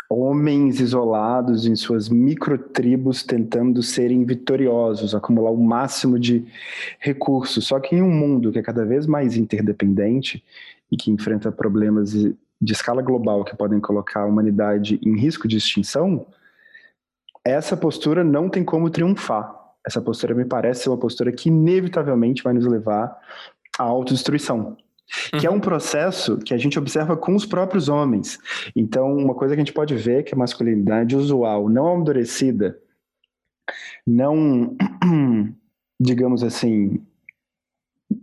homens 0.09 0.79
isolados 0.79 1.67
em 1.67 1.75
suas 1.75 2.09
microtribos 2.09 3.21
tentando 3.21 3.83
serem 3.83 4.25
vitoriosos, 4.25 5.13
acumular 5.13 5.51
o 5.51 5.57
máximo 5.57 6.19
de 6.19 6.45
recursos. 6.99 7.67
Só 7.67 7.79
que 7.79 7.95
em 7.95 8.01
um 8.01 8.09
mundo 8.09 8.51
que 8.51 8.57
é 8.57 8.63
cada 8.63 8.83
vez 8.83 9.05
mais 9.05 9.37
interdependente 9.37 10.43
e 10.91 10.97
que 10.97 11.11
enfrenta 11.11 11.51
problemas 11.51 12.11
de 12.11 12.73
escala 12.73 13.03
global 13.03 13.45
que 13.45 13.55
podem 13.55 13.79
colocar 13.79 14.21
a 14.21 14.25
humanidade 14.25 14.99
em 15.03 15.15
risco 15.15 15.47
de 15.47 15.57
extinção, 15.57 16.25
essa 17.45 17.75
postura 17.77 18.23
não 18.23 18.49
tem 18.49 18.63
como 18.63 18.89
triunfar. 18.89 19.55
Essa 19.85 20.01
postura 20.01 20.35
me 20.35 20.45
parece 20.45 20.83
ser 20.83 20.89
uma 20.89 20.97
postura 20.97 21.31
que 21.31 21.49
inevitavelmente 21.49 22.43
vai 22.43 22.53
nos 22.53 22.65
levar 22.65 23.17
à 23.77 23.83
autodestruição 23.83 24.77
que 25.39 25.47
é 25.47 25.49
um 25.49 25.55
uhum. 25.55 25.59
processo 25.59 26.37
que 26.37 26.53
a 26.53 26.57
gente 26.57 26.77
observa 26.77 27.17
com 27.17 27.35
os 27.35 27.45
próprios 27.45 27.89
homens. 27.89 28.39
Então, 28.75 29.15
uma 29.15 29.33
coisa 29.33 29.55
que 29.55 29.61
a 29.61 29.63
gente 29.63 29.73
pode 29.73 29.95
ver 29.95 30.19
é 30.19 30.23
que 30.23 30.35
a 30.35 30.37
masculinidade 30.37 31.15
usual, 31.15 31.67
não 31.67 31.87
amadurecida, 31.87 32.77
não, 34.05 34.75
digamos 35.99 36.43
assim, 36.43 37.03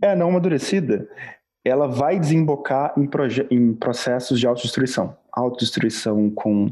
é 0.01 0.15
não 0.15 0.29
amadurecida, 0.29 1.09
ela 1.63 1.87
vai 1.87 2.17
desembocar 2.17 2.93
em, 2.97 3.09
em 3.51 3.73
processos 3.73 4.39
de 4.39 4.47
autodestruição. 4.47 5.17
Autodestruição 5.31 6.29
com, 6.29 6.71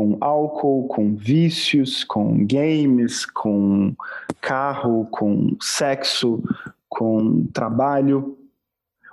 com 0.00 0.16
álcool, 0.18 0.88
com 0.88 1.14
vícios, 1.14 2.04
com 2.04 2.46
games, 2.46 3.26
com 3.26 3.94
carro, 4.40 5.04
com 5.10 5.54
sexo, 5.60 6.42
com 6.88 7.44
trabalho, 7.48 8.38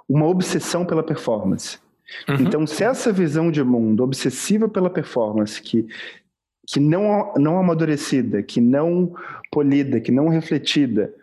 uma 0.08 0.26
obsessão 0.26 0.86
pela 0.86 1.04
performance. 1.04 1.78
Uhum. 2.30 2.36
Então, 2.36 2.66
se 2.66 2.86
essa 2.86 3.12
visão 3.12 3.52
de 3.52 3.62
mundo 3.66 4.02
obsessiva 4.02 4.70
pela 4.70 4.90
performance, 4.90 5.62
que, 5.62 5.86
que 6.66 6.80
não, 6.80 7.34
não 7.36 7.60
amadurecida, 7.60 8.42
que 8.42 8.62
não 8.62 9.14
polida, 9.52 10.00
que 10.00 10.10
não 10.10 10.30
refletida, 10.30 11.14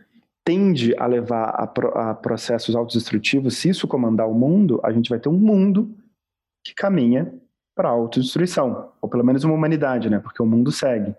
tende 0.44 0.94
a 0.98 1.06
levar 1.06 1.44
a, 1.44 2.10
a 2.10 2.14
processos 2.14 2.76
autodestrutivos, 2.76 3.56
se 3.56 3.70
isso 3.70 3.88
comandar 3.88 4.28
o 4.28 4.34
mundo, 4.34 4.78
a 4.84 4.92
gente 4.92 5.08
vai 5.08 5.18
ter 5.18 5.30
um 5.30 5.38
mundo 5.38 5.90
que 6.62 6.74
caminha 6.74 7.32
para 7.74 7.88
autodestruição, 7.88 8.90
ou 9.00 9.08
pelo 9.08 9.24
menos 9.24 9.42
uma 9.44 9.54
humanidade, 9.54 10.08
né? 10.08 10.20
Porque 10.20 10.40
o 10.40 10.46
mundo 10.46 10.70
segue. 10.70 11.14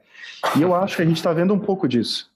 E 0.58 0.62
eu 0.62 0.74
acho 0.74 0.96
que 0.96 1.02
a 1.02 1.06
gente 1.06 1.18
está 1.18 1.34
vendo 1.34 1.54
um 1.54 1.60
pouco 1.60 1.88
disso. 1.88 2.32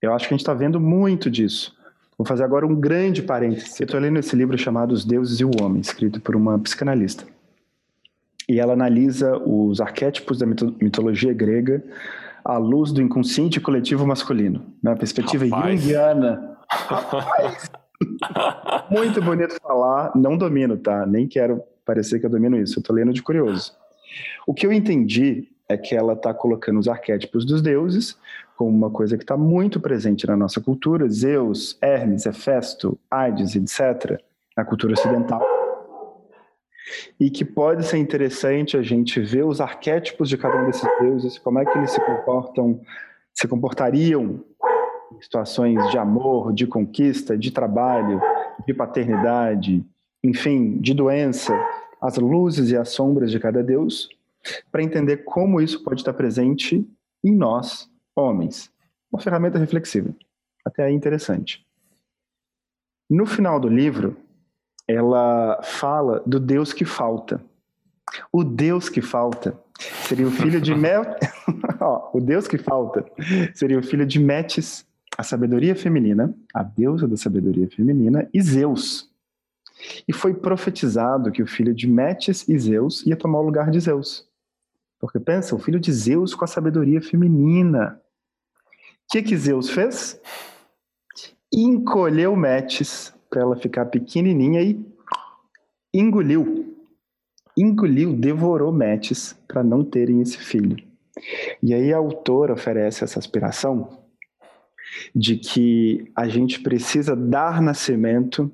Eu 0.00 0.14
acho 0.14 0.26
que 0.26 0.34
a 0.34 0.36
gente 0.36 0.42
está 0.42 0.54
vendo 0.54 0.80
muito 0.80 1.30
disso. 1.30 1.76
Vou 2.16 2.26
fazer 2.26 2.44
agora 2.44 2.66
um 2.66 2.74
grande 2.74 3.22
parêntese. 3.22 3.80
Eu 3.80 3.84
estou 3.84 4.00
lendo 4.00 4.18
esse 4.18 4.34
livro 4.34 4.56
chamado 4.56 4.92
Os 4.92 5.04
Deuses 5.04 5.40
e 5.40 5.44
o 5.44 5.50
Homem, 5.60 5.80
escrito 5.80 6.20
por 6.20 6.34
uma 6.34 6.58
psicanalista. 6.58 7.24
E 8.48 8.58
ela 8.58 8.72
analisa 8.72 9.36
os 9.36 9.80
arquétipos 9.80 10.38
da 10.38 10.46
mitologia 10.46 11.34
grega 11.34 11.84
à 12.44 12.56
luz 12.56 12.92
do 12.92 13.02
inconsciente 13.02 13.60
coletivo 13.60 14.06
masculino, 14.06 14.64
na 14.82 14.96
perspectiva 14.96 15.44
Rapaz. 15.44 15.80
junguiana. 15.80 16.56
Muito 18.90 19.20
bonito 19.20 19.56
falar, 19.60 20.12
não 20.14 20.36
domino, 20.36 20.76
tá? 20.76 21.04
Nem 21.04 21.26
quero 21.26 21.62
parecer 21.88 22.20
que 22.20 22.26
eu 22.26 22.30
domino 22.30 22.60
isso, 22.60 22.78
eu 22.78 22.80
estou 22.80 22.94
lendo 22.94 23.14
de 23.14 23.22
curioso. 23.22 23.72
O 24.46 24.52
que 24.52 24.66
eu 24.66 24.72
entendi 24.72 25.48
é 25.66 25.76
que 25.76 25.94
ela 25.94 26.12
está 26.12 26.34
colocando 26.34 26.78
os 26.78 26.86
arquétipos 26.86 27.46
dos 27.46 27.62
deuses 27.62 28.18
como 28.56 28.70
uma 28.70 28.90
coisa 28.90 29.16
que 29.16 29.22
está 29.22 29.36
muito 29.36 29.80
presente 29.80 30.26
na 30.26 30.36
nossa 30.36 30.60
cultura, 30.60 31.08
Zeus, 31.08 31.78
Hermes, 31.80 32.26
Hefesto, 32.26 32.98
Hades, 33.10 33.54
etc., 33.56 34.20
na 34.56 34.64
cultura 34.64 34.94
ocidental, 34.94 35.40
e 37.20 37.30
que 37.30 37.44
pode 37.44 37.86
ser 37.86 37.98
interessante 37.98 38.76
a 38.76 38.82
gente 38.82 39.20
ver 39.20 39.44
os 39.44 39.60
arquétipos 39.60 40.28
de 40.28 40.36
cada 40.36 40.60
um 40.60 40.66
desses 40.66 40.88
deuses, 41.00 41.38
como 41.38 41.60
é 41.60 41.64
que 41.64 41.78
eles 41.78 41.92
se 41.92 42.04
comportam, 42.04 42.80
se 43.32 43.46
comportariam 43.46 44.44
em 45.12 45.22
situações 45.22 45.90
de 45.90 45.96
amor, 45.96 46.52
de 46.52 46.66
conquista, 46.66 47.38
de 47.38 47.52
trabalho, 47.52 48.20
de 48.66 48.74
paternidade, 48.74 49.86
enfim, 50.22 50.78
de 50.80 50.94
doença, 50.94 51.52
as 52.00 52.16
luzes 52.16 52.70
e 52.70 52.76
as 52.76 52.90
sombras 52.90 53.30
de 53.30 53.38
cada 53.40 53.62
deus, 53.62 54.08
para 54.70 54.82
entender 54.82 55.18
como 55.18 55.60
isso 55.60 55.82
pode 55.82 56.00
estar 56.00 56.12
presente 56.12 56.86
em 57.24 57.34
nós 57.34 57.90
homens. 58.14 58.70
Uma 59.10 59.20
ferramenta 59.20 59.58
reflexiva. 59.58 60.14
Até 60.64 60.84
aí 60.84 60.94
interessante. 60.94 61.66
No 63.08 63.24
final 63.24 63.58
do 63.58 63.68
livro, 63.68 64.16
ela 64.86 65.60
fala 65.62 66.22
do 66.26 66.38
Deus 66.38 66.72
que 66.72 66.84
falta. 66.84 67.42
O 68.32 68.42
Deus 68.42 68.88
que 68.88 69.00
falta 69.00 69.58
seria 70.06 70.26
o 70.26 70.30
filho 70.30 70.60
de 70.60 70.74
Mel. 70.76 71.04
o 72.12 72.20
Deus 72.20 72.46
que 72.46 72.58
falta 72.58 73.04
seria 73.54 73.78
o 73.78 73.82
filho 73.82 74.06
de 74.06 74.18
Metis, 74.18 74.86
a 75.16 75.22
sabedoria 75.22 75.74
feminina, 75.74 76.34
a 76.54 76.62
deusa 76.62 77.08
da 77.08 77.16
sabedoria 77.16 77.68
feminina, 77.68 78.28
e 78.32 78.40
Zeus. 78.40 79.10
E 80.06 80.12
foi 80.12 80.34
profetizado 80.34 81.30
que 81.30 81.42
o 81.42 81.46
filho 81.46 81.74
de 81.74 81.86
Metis 81.86 82.48
e 82.48 82.58
Zeus 82.58 83.06
ia 83.06 83.16
tomar 83.16 83.40
o 83.40 83.44
lugar 83.44 83.70
de 83.70 83.80
Zeus. 83.80 84.26
Porque 84.98 85.20
pensa, 85.20 85.54
o 85.54 85.58
filho 85.58 85.78
de 85.78 85.92
Zeus 85.92 86.34
com 86.34 86.44
a 86.44 86.48
sabedoria 86.48 87.00
feminina 87.00 88.00
que, 89.10 89.22
que 89.22 89.36
Zeus 89.36 89.70
fez? 89.70 90.20
Encolheu 91.52 92.36
Metis 92.36 93.12
para 93.30 93.40
ela 93.40 93.56
ficar 93.56 93.86
pequenininha 93.86 94.62
e 94.62 94.84
engoliu. 95.92 96.76
Engoliu, 97.56 98.14
devorou 98.14 98.70
Metis 98.70 99.34
para 99.48 99.64
não 99.64 99.82
terem 99.82 100.20
esse 100.20 100.38
filho. 100.38 100.76
E 101.62 101.74
aí 101.74 101.92
a 101.92 101.96
autora 101.96 102.52
oferece 102.52 103.02
essa 103.02 103.18
aspiração 103.18 104.04
de 105.14 105.36
que 105.36 106.10
a 106.14 106.28
gente 106.28 106.60
precisa 106.60 107.16
dar 107.16 107.60
nascimento 107.60 108.52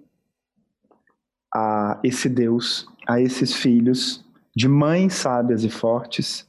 a 1.55 2.01
esse 2.03 2.29
Deus, 2.29 2.87
a 3.07 3.21
esses 3.21 3.55
filhos 3.55 4.25
de 4.55 4.69
mães 4.69 5.15
sábias 5.15 5.65
e 5.65 5.71
fortes 5.71 6.49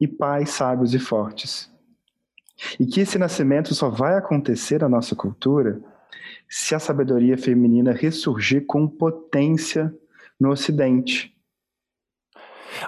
e 0.00 0.08
pais 0.08 0.50
sábios 0.50 0.94
e 0.94 0.98
fortes 0.98 1.70
e 2.78 2.86
que 2.86 3.00
esse 3.00 3.18
nascimento 3.18 3.74
só 3.74 3.88
vai 3.88 4.16
acontecer 4.16 4.80
na 4.80 4.88
nossa 4.88 5.14
cultura 5.14 5.80
se 6.48 6.74
a 6.74 6.78
sabedoria 6.78 7.38
feminina 7.38 7.92
ressurgir 7.92 8.66
com 8.66 8.86
potência 8.86 9.94
no 10.38 10.50
Ocidente. 10.50 11.34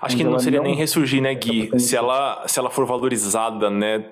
Acho 0.01 0.17
que 0.17 0.25
não 0.25 0.39
seria 0.39 0.59
não... 0.59 0.67
nem 0.67 0.77
ressurgir, 0.77 1.23
né, 1.23 1.35
Gui? 1.35 1.79
Se 1.79 1.97
ela, 1.97 2.47
se 2.47 2.59
ela 2.59 2.71
for 2.71 2.87
valorizada, 2.87 3.69
né, 3.71 4.11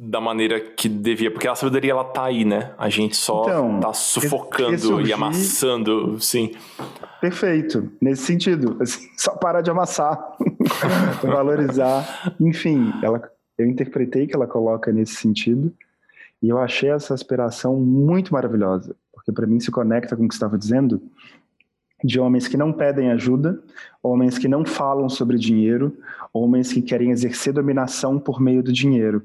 da 0.00 0.20
maneira 0.20 0.60
que 0.60 0.88
devia, 0.88 1.28
porque 1.28 1.48
a 1.48 1.56
sabedoria 1.56 1.90
ela 1.90 2.04
tá 2.04 2.26
aí, 2.26 2.44
né? 2.44 2.72
A 2.78 2.88
gente 2.88 3.16
só 3.16 3.42
então, 3.42 3.80
tá 3.80 3.92
sufocando 3.92 4.70
ressurgir... 4.70 5.08
e 5.08 5.12
amassando, 5.12 6.20
sim. 6.20 6.52
Perfeito, 7.20 7.90
nesse 8.00 8.22
sentido, 8.22 8.76
assim, 8.80 9.08
só 9.16 9.32
parar 9.32 9.60
de 9.60 9.72
amassar, 9.72 10.36
valorizar, 11.20 12.32
enfim, 12.38 12.92
ela, 13.02 13.20
eu 13.58 13.66
interpretei 13.66 14.28
que 14.28 14.36
ela 14.36 14.46
coloca 14.46 14.92
nesse 14.92 15.16
sentido 15.16 15.74
e 16.40 16.48
eu 16.48 16.58
achei 16.58 16.90
essa 16.90 17.12
aspiração 17.12 17.74
muito 17.74 18.32
maravilhosa, 18.32 18.94
porque 19.12 19.32
para 19.32 19.48
mim 19.48 19.58
se 19.58 19.72
conecta 19.72 20.16
com 20.16 20.26
o 20.26 20.28
que 20.28 20.34
estava 20.34 20.56
dizendo 20.56 21.02
de 22.04 22.20
homens 22.20 22.46
que 22.46 22.56
não 22.56 22.72
pedem 22.72 23.10
ajuda, 23.10 23.60
homens 24.00 24.38
que 24.38 24.46
não 24.46 24.64
falam 24.64 25.08
sobre 25.08 25.36
dinheiro, 25.36 25.96
homens 26.32 26.72
que 26.72 26.80
querem 26.80 27.10
exercer 27.10 27.52
dominação 27.52 28.20
por 28.20 28.40
meio 28.40 28.62
do 28.62 28.72
dinheiro. 28.72 29.24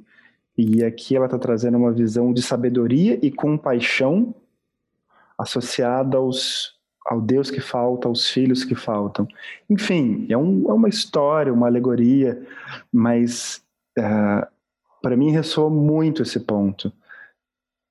E 0.58 0.84
aqui 0.84 1.16
ela 1.16 1.26
está 1.26 1.39
trazendo 1.39 1.78
uma 1.78 1.91
visão 1.91 2.32
de 2.32 2.41
sabedoria 2.41 3.20
e 3.22 3.32
compaixão 3.32 4.36
associada 5.38 6.18
aos, 6.18 6.76
ao 7.08 7.20
Deus 7.20 7.49
que 7.49 7.60
falta, 7.60 8.08
aos 8.08 8.30
filhos 8.30 8.64
que 8.64 8.76
faltam. 8.76 9.28
Enfim, 9.70 10.28
é, 10.30 10.38
um, 10.38 10.70
é 10.70 10.74
uma 10.74 10.89
história, 10.89 11.51
uma 11.51 11.68
alegoria, 11.68 12.45
mas 12.91 13.64
é, 13.97 14.47
para 15.01 15.18
mim 15.18 15.32
ressoa 15.32 15.70
muito 15.70 16.22
esse 16.22 16.39
ponto 16.39 16.93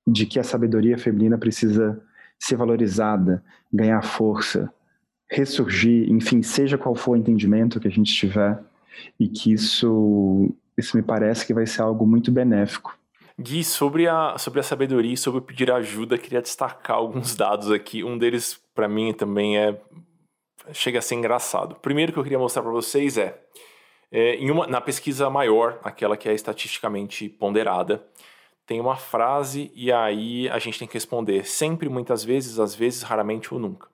de 0.05 0.25
que 0.25 0.39
a 0.39 0.43
sabedoria 0.43 0.97
feminina 0.97 1.37
precisa 1.37 2.01
ser 2.39 2.55
valorizada, 2.55 3.43
ganhar 3.71 4.01
força, 4.01 4.73
ressurgir, 5.29 6.11
enfim, 6.11 6.41
seja 6.41 6.77
qual 6.77 6.93
for 6.93 7.11
o 7.11 7.15
entendimento 7.15 7.79
que 7.79 7.87
a 7.87 7.91
gente 7.91 8.13
tiver, 8.13 8.61
e 9.19 9.27
que 9.27 9.53
isso, 9.53 10.53
isso 10.77 10.97
me 10.97 11.03
parece 11.03 11.45
que 11.45 11.53
vai 11.53 11.65
ser 11.65 11.81
algo 11.81 12.05
muito 12.05 12.31
benéfico. 12.31 12.97
Gui, 13.39 13.63
sobre 13.63 14.07
a, 14.07 14.37
sobre 14.37 14.59
a 14.59 14.63
sabedoria 14.63 15.13
e 15.13 15.17
sobre 15.17 15.41
pedir 15.41 15.71
ajuda, 15.71 16.17
queria 16.17 16.41
destacar 16.41 16.97
alguns 16.97 17.35
dados 17.35 17.71
aqui. 17.71 18.03
Um 18.03 18.17
deles, 18.17 18.59
para 18.75 18.87
mim, 18.87 19.11
também 19.13 19.57
é 19.57 19.79
chega 20.71 20.99
a 20.99 21.01
ser 21.01 21.15
engraçado. 21.15 21.75
Primeiro 21.75 22.13
que 22.13 22.19
eu 22.19 22.23
queria 22.23 22.39
mostrar 22.39 22.61
para 22.61 22.71
vocês 22.71 23.17
é, 23.17 23.37
é 24.11 24.35
em 24.35 24.49
uma, 24.49 24.67
na 24.67 24.79
pesquisa 24.79 25.29
maior, 25.29 25.79
aquela 25.83 26.15
que 26.15 26.29
é 26.29 26.33
estatisticamente 26.33 27.27
ponderada, 27.27 28.05
tem 28.65 28.79
uma 28.79 28.95
frase 28.95 29.71
e 29.75 29.91
aí 29.91 30.47
a 30.49 30.57
gente 30.59 30.79
tem 30.79 30.87
que 30.87 30.93
responder 30.93 31.45
sempre, 31.45 31.89
muitas 31.89 32.23
vezes, 32.23 32.59
às 32.59 32.73
vezes, 32.73 33.01
raramente 33.01 33.53
ou 33.53 33.59
nunca. 33.59 33.89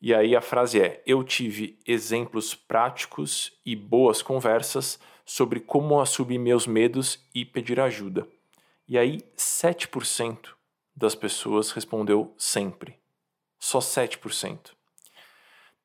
E 0.00 0.12
aí 0.12 0.34
a 0.34 0.40
frase 0.40 0.80
é: 0.80 1.02
Eu 1.06 1.22
tive 1.22 1.78
exemplos 1.86 2.54
práticos 2.54 3.52
e 3.64 3.76
boas 3.76 4.22
conversas 4.22 4.98
sobre 5.26 5.58
como 5.58 6.00
assumir 6.00 6.38
meus 6.38 6.66
medos 6.66 7.18
e 7.34 7.44
pedir 7.44 7.80
ajuda. 7.80 8.26
E 8.88 8.96
aí 8.96 9.20
7% 9.36 10.50
das 10.94 11.16
pessoas 11.16 11.72
respondeu 11.72 12.32
sempre. 12.38 12.96
Só 13.58 13.80
7%. 13.80 14.70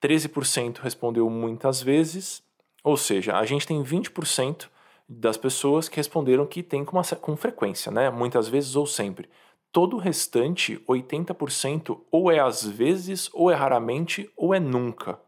13% 0.02 0.78
respondeu 0.78 1.30
muitas 1.30 1.82
vezes, 1.82 2.44
ou 2.84 2.96
seja, 2.96 3.38
a 3.38 3.46
gente 3.46 3.68
tem 3.68 3.84
20% 3.84 4.70
das 5.10 5.38
pessoas 5.38 5.90
que 5.90 5.98
responderam 5.98 6.46
que 6.46 6.64
tem 6.64 6.86
com, 6.86 6.98
uma, 6.98 7.04
com 7.04 7.36
frequência, 7.36 7.92
né? 7.92 8.10
Muitas 8.10 8.48
vezes 8.48 8.76
ou 8.76 8.86
sempre. 8.86 9.30
Todo 9.72 9.96
o 9.96 10.00
restante, 10.00 10.78
80%, 10.88 12.00
ou 12.12 12.32
é 12.32 12.40
às 12.40 12.64
vezes, 12.64 13.30
ou 13.34 13.50
é 13.50 13.56
raramente, 13.56 14.30
ou 14.36 14.54
é 14.54 14.60
nunca. 14.60 15.20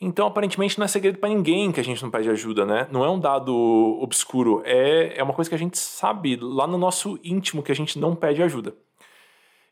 Então, 0.00 0.26
aparentemente, 0.26 0.78
não 0.78 0.84
é 0.84 0.88
segredo 0.88 1.18
para 1.18 1.28
ninguém 1.28 1.72
que 1.72 1.80
a 1.80 1.84
gente 1.84 2.02
não 2.02 2.10
pede 2.10 2.30
ajuda, 2.30 2.64
né? 2.64 2.86
Não 2.90 3.04
é 3.04 3.10
um 3.10 3.18
dado 3.18 3.52
obscuro, 4.00 4.62
é, 4.64 5.18
é 5.18 5.22
uma 5.22 5.34
coisa 5.34 5.50
que 5.50 5.56
a 5.56 5.58
gente 5.58 5.76
sabe 5.76 6.36
lá 6.40 6.66
no 6.66 6.78
nosso 6.78 7.18
íntimo 7.22 7.62
que 7.62 7.72
a 7.72 7.74
gente 7.74 7.98
não 7.98 8.14
pede 8.14 8.42
ajuda. 8.42 8.74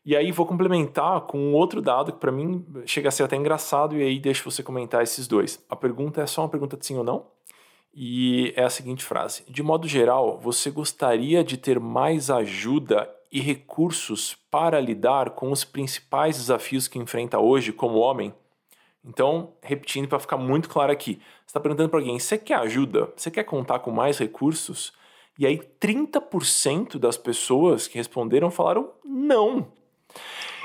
E 0.05 0.15
aí 0.15 0.31
vou 0.31 0.45
complementar 0.45 1.21
com 1.21 1.53
outro 1.53 1.81
dado 1.81 2.13
que 2.13 2.19
para 2.19 2.31
mim 2.31 2.65
chega 2.85 3.09
a 3.09 3.11
ser 3.11 3.23
até 3.23 3.35
engraçado 3.35 3.97
e 3.97 4.03
aí 4.03 4.19
deixo 4.19 4.49
você 4.49 4.63
comentar 4.63 5.03
esses 5.03 5.27
dois. 5.27 5.63
A 5.69 5.75
pergunta 5.75 6.21
é 6.21 6.25
só 6.25 6.41
uma 6.41 6.49
pergunta 6.49 6.77
de 6.77 6.85
sim 6.85 6.97
ou 6.97 7.03
não? 7.03 7.25
e 7.99 8.53
é 8.55 8.63
a 8.63 8.69
seguinte 8.69 9.03
frase: 9.03 9.43
De 9.49 9.63
modo 9.63 9.87
geral, 9.87 10.37
você 10.39 10.69
gostaria 10.69 11.43
de 11.43 11.57
ter 11.57 11.79
mais 11.79 12.29
ajuda 12.29 13.09
e 13.31 13.41
recursos 13.41 14.37
para 14.51 14.79
lidar 14.79 15.31
com 15.31 15.51
os 15.51 15.63
principais 15.63 16.37
desafios 16.37 16.87
que 16.87 16.99
enfrenta 16.99 17.39
hoje 17.39 17.73
como 17.73 17.97
homem? 17.97 18.31
Então, 19.07 19.53
repetindo 19.61 20.07
para 20.07 20.19
ficar 20.19 20.37
muito 20.37 20.67
claro 20.67 20.91
aqui, 20.91 21.15
você 21.15 21.47
está 21.47 21.59
perguntando 21.59 21.89
para 21.89 21.99
alguém: 21.99 22.19
você 22.19 22.37
quer 22.37 22.55
ajuda? 22.55 23.09
Você 23.15 23.31
quer 23.31 23.43
contar 23.45 23.79
com 23.79 23.89
mais 23.89 24.17
recursos? 24.17 24.91
E 25.39 25.45
aí, 25.45 25.61
30% 25.79 26.97
das 26.97 27.15
pessoas 27.15 27.87
que 27.87 27.97
responderam 27.97 28.51
falaram 28.51 28.89
não. 29.05 29.67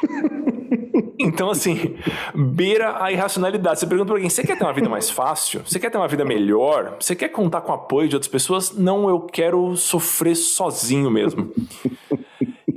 Então, 1.19 1.51
assim, 1.51 1.97
beira 2.35 3.01
a 3.01 3.13
irracionalidade. 3.13 3.79
Você 3.79 3.87
pergunta 3.87 4.09
pra 4.09 4.17
alguém: 4.17 4.29
você 4.29 4.43
quer 4.43 4.59
ter 4.59 4.65
uma 4.65 4.73
vida 4.73 4.89
mais 4.89 5.09
fácil? 5.09 5.63
Você 5.65 5.79
quer 5.79 5.89
ter 5.89 5.97
uma 5.97 6.09
vida 6.09 6.25
melhor? 6.25 6.97
Você 6.99 7.15
quer 7.15 7.29
contar 7.29 7.61
com 7.61 7.71
o 7.71 7.75
apoio 7.75 8.09
de 8.09 8.17
outras 8.17 8.31
pessoas? 8.31 8.77
Não, 8.77 9.09
eu 9.09 9.21
quero 9.21 9.77
sofrer 9.77 10.35
sozinho 10.35 11.11
mesmo. 11.11 11.53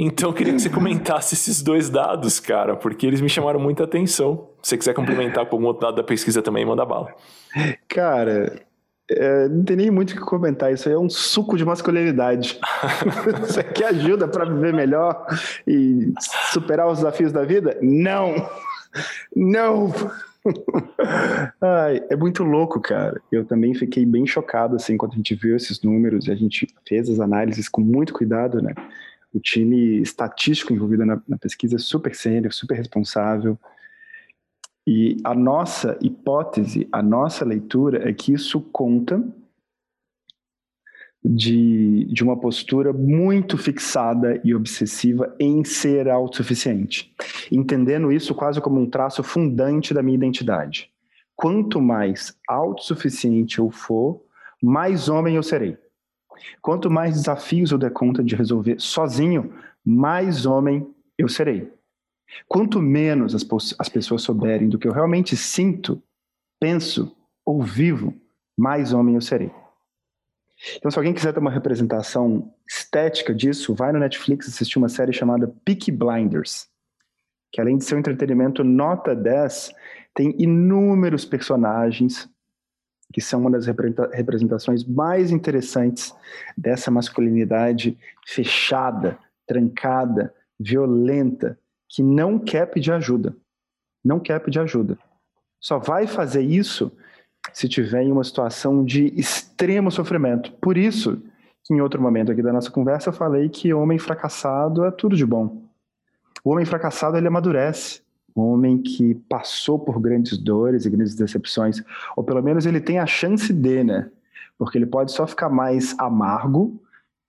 Então, 0.06 0.30
eu 0.30 0.34
queria 0.36 0.54
que 0.54 0.60
você 0.60 0.70
comentasse 0.70 1.34
esses 1.34 1.64
dois 1.64 1.90
dados, 1.90 2.40
cara, 2.40 2.76
porque 2.76 3.08
eles 3.08 3.22
me 3.22 3.28
chamaram 3.28 3.60
muita 3.60 3.86
atenção. 3.86 4.50
Se 4.62 4.70
você 4.70 4.78
quiser 4.78 4.94
complementar 4.94 5.48
com 5.48 5.56
algum 5.56 5.66
outro 5.66 5.82
dado 5.82 5.96
da 5.96 6.04
pesquisa 6.04 6.44
também, 6.44 6.64
manda 6.64 6.86
bala. 6.86 7.12
Cara, 7.88 8.62
é, 9.10 9.50
não 9.50 9.64
tem 9.64 9.78
nem 9.78 9.90
muito 9.90 10.12
o 10.12 10.14
que 10.14 10.22
comentar, 10.22 10.72
isso 10.72 10.88
aí 10.88 10.94
é 10.94 11.00
um 11.00 11.10
suco 11.10 11.58
de 11.58 11.66
masculinidade. 11.66 12.60
Você 13.42 13.64
quer 13.64 13.88
ajuda 13.88 14.28
para 14.28 14.46
viver 14.46 14.74
melhor 14.74 15.26
e 15.66 16.14
superar 16.52 16.88
os 16.88 17.00
desafios 17.00 17.32
da 17.32 17.44
vida? 17.44 17.76
Não! 17.82 18.36
Não! 19.36 19.92
Ai, 21.60 22.04
é 22.10 22.16
muito 22.16 22.44
louco, 22.44 22.80
cara. 22.80 23.20
Eu 23.32 23.44
também 23.44 23.74
fiquei 23.74 24.06
bem 24.06 24.28
chocado 24.28 24.76
assim 24.76 24.98
quando 24.98 25.14
a 25.14 25.16
gente 25.16 25.34
viu 25.34 25.56
esses 25.56 25.82
números 25.82 26.28
e 26.28 26.32
a 26.32 26.36
gente 26.36 26.68
fez 26.88 27.10
as 27.10 27.20
análises 27.20 27.68
com 27.68 27.82
muito 27.82 28.14
cuidado, 28.14 28.62
né? 28.62 28.76
O 29.36 29.40
time 29.42 30.02
estatístico 30.02 30.72
envolvido 30.72 31.06
na, 31.06 31.22
na 31.28 31.38
pesquisa 31.38 31.76
é 31.76 31.78
super 31.78 32.16
sério, 32.16 32.50
super 32.54 32.78
responsável. 32.78 33.60
E 34.88 35.18
a 35.26 35.36
nossa 35.36 35.98
hipótese, 36.02 36.88
a 36.90 37.04
nossa 37.04 37.44
leitura 37.44 38.08
é 38.10 38.14
que 38.14 38.32
isso 38.32 38.62
conta 38.62 39.22
de, 41.22 42.06
de 42.06 42.24
uma 42.24 42.40
postura 42.40 42.94
muito 42.94 43.58
fixada 43.58 44.40
e 44.42 44.56
obsessiva 44.56 45.36
em 45.38 45.66
ser 45.66 46.08
autossuficiente, 46.08 47.14
entendendo 47.52 48.14
isso 48.14 48.34
quase 48.34 48.62
como 48.62 48.80
um 48.80 48.90
traço 48.90 49.22
fundante 49.22 49.94
da 49.94 50.02
minha 50.02 50.16
identidade. 50.16 50.90
Quanto 51.36 51.82
mais 51.82 52.38
autossuficiente 52.48 53.60
eu 53.60 53.70
for, 53.70 54.24
mais 54.64 55.10
homem 55.10 55.36
eu 55.36 55.44
serei. 55.44 55.78
Quanto 56.62 56.90
mais 56.90 57.14
desafios 57.14 57.72
eu 57.72 57.78
der 57.78 57.92
conta 57.92 58.24
de 58.24 58.36
resolver 58.36 58.80
sozinho, 58.80 59.54
mais 59.84 60.46
homem 60.46 60.88
eu 61.18 61.28
serei. 61.28 61.72
Quanto 62.48 62.82
menos 62.82 63.36
as, 63.36 63.46
as 63.80 63.90
pessoas 63.90 64.22
souberem 64.22 64.68
do 64.68 64.78
que 64.78 64.88
eu 64.88 64.94
realmente 64.94 65.38
sinto, 65.38 66.02
penso 66.60 67.16
ou 67.46 67.62
vivo, 67.62 68.14
mais 68.58 68.94
homem 68.94 69.16
eu 69.16 69.22
serei. 69.22 69.52
Então, 70.78 70.90
se 70.90 70.98
alguém 70.98 71.14
quiser 71.14 71.34
ter 71.34 71.40
uma 71.40 71.52
representação 71.52 72.54
estética 72.68 73.34
disso, 73.34 73.76
vai 73.76 73.92
no 73.92 74.00
Netflix 74.00 74.48
assistir 74.48 74.78
uma 74.78 74.90
série 74.90 75.14
chamada 75.14 75.54
Peaky 75.64 75.92
Blinders, 75.92 76.68
que 77.52 77.60
além 77.60 77.78
de 77.78 77.84
ser 77.84 77.96
um 77.96 78.00
entretenimento 78.00 78.64
nota 78.64 79.16
10, 79.16 79.74
tem 80.14 80.34
inúmeros 80.40 81.26
personagens 81.26 82.30
que 83.16 83.22
são 83.22 83.40
uma 83.40 83.50
das 83.50 83.66
representações 83.66 84.84
mais 84.84 85.32
interessantes 85.32 86.14
dessa 86.58 86.92
masculinidade 86.92 87.98
fechada, 88.28 89.18
trancada, 89.48 90.34
violenta, 90.60 91.58
que 91.88 92.04
não 92.04 92.38
quer 92.38 92.66
pedir 92.66 92.92
ajuda. 92.92 93.34
Não 94.04 94.20
quer 94.20 94.40
pedir 94.40 94.60
ajuda. 94.60 94.98
Só 95.62 95.80
vai 95.80 96.08
fazer 96.08 96.42
isso 96.42 96.92
se 97.54 97.70
tiver 97.70 98.04
em 98.04 98.12
uma 98.12 98.26
situação 98.26 98.84
de 98.84 99.06
extremo 99.18 99.90
sofrimento. 99.90 100.52
Por 100.52 100.76
isso, 100.76 101.24
em 101.72 101.80
outro 101.80 102.02
momento 102.02 102.34
aqui 102.34 102.42
da 102.42 102.52
nossa 102.52 102.70
conversa, 102.70 103.08
eu 103.08 103.14
falei 103.14 103.48
que 103.48 103.74
homem 103.74 103.98
fracassado 103.98 104.84
é 104.84 104.92
tudo 104.92 105.16
de 105.16 105.26
bom. 105.26 105.64
O 106.44 106.52
homem 106.52 106.66
fracassado, 106.66 107.16
ele 107.16 107.30
amadurece. 107.30 108.02
O 108.36 108.52
homem 108.52 108.78
que 108.82 109.16
passou 109.30 109.80
por 109.80 110.00
grandes 110.00 110.38
dores 110.38 110.86
e 110.86 110.90
grandes 110.90 111.16
decepções, 111.16 111.82
ou 112.16 112.24
pelo 112.24 112.44
menos 112.44 112.66
ele 112.66 112.82
tem 112.82 113.00
a 113.00 113.06
chance 113.06 113.52
de, 113.54 113.84
né? 113.84 114.12
Porque 114.58 114.78
ele 114.78 114.86
pode 114.86 115.14
só 115.14 115.26
ficar 115.26 115.50
mais 115.50 115.98
amargo 115.98 116.80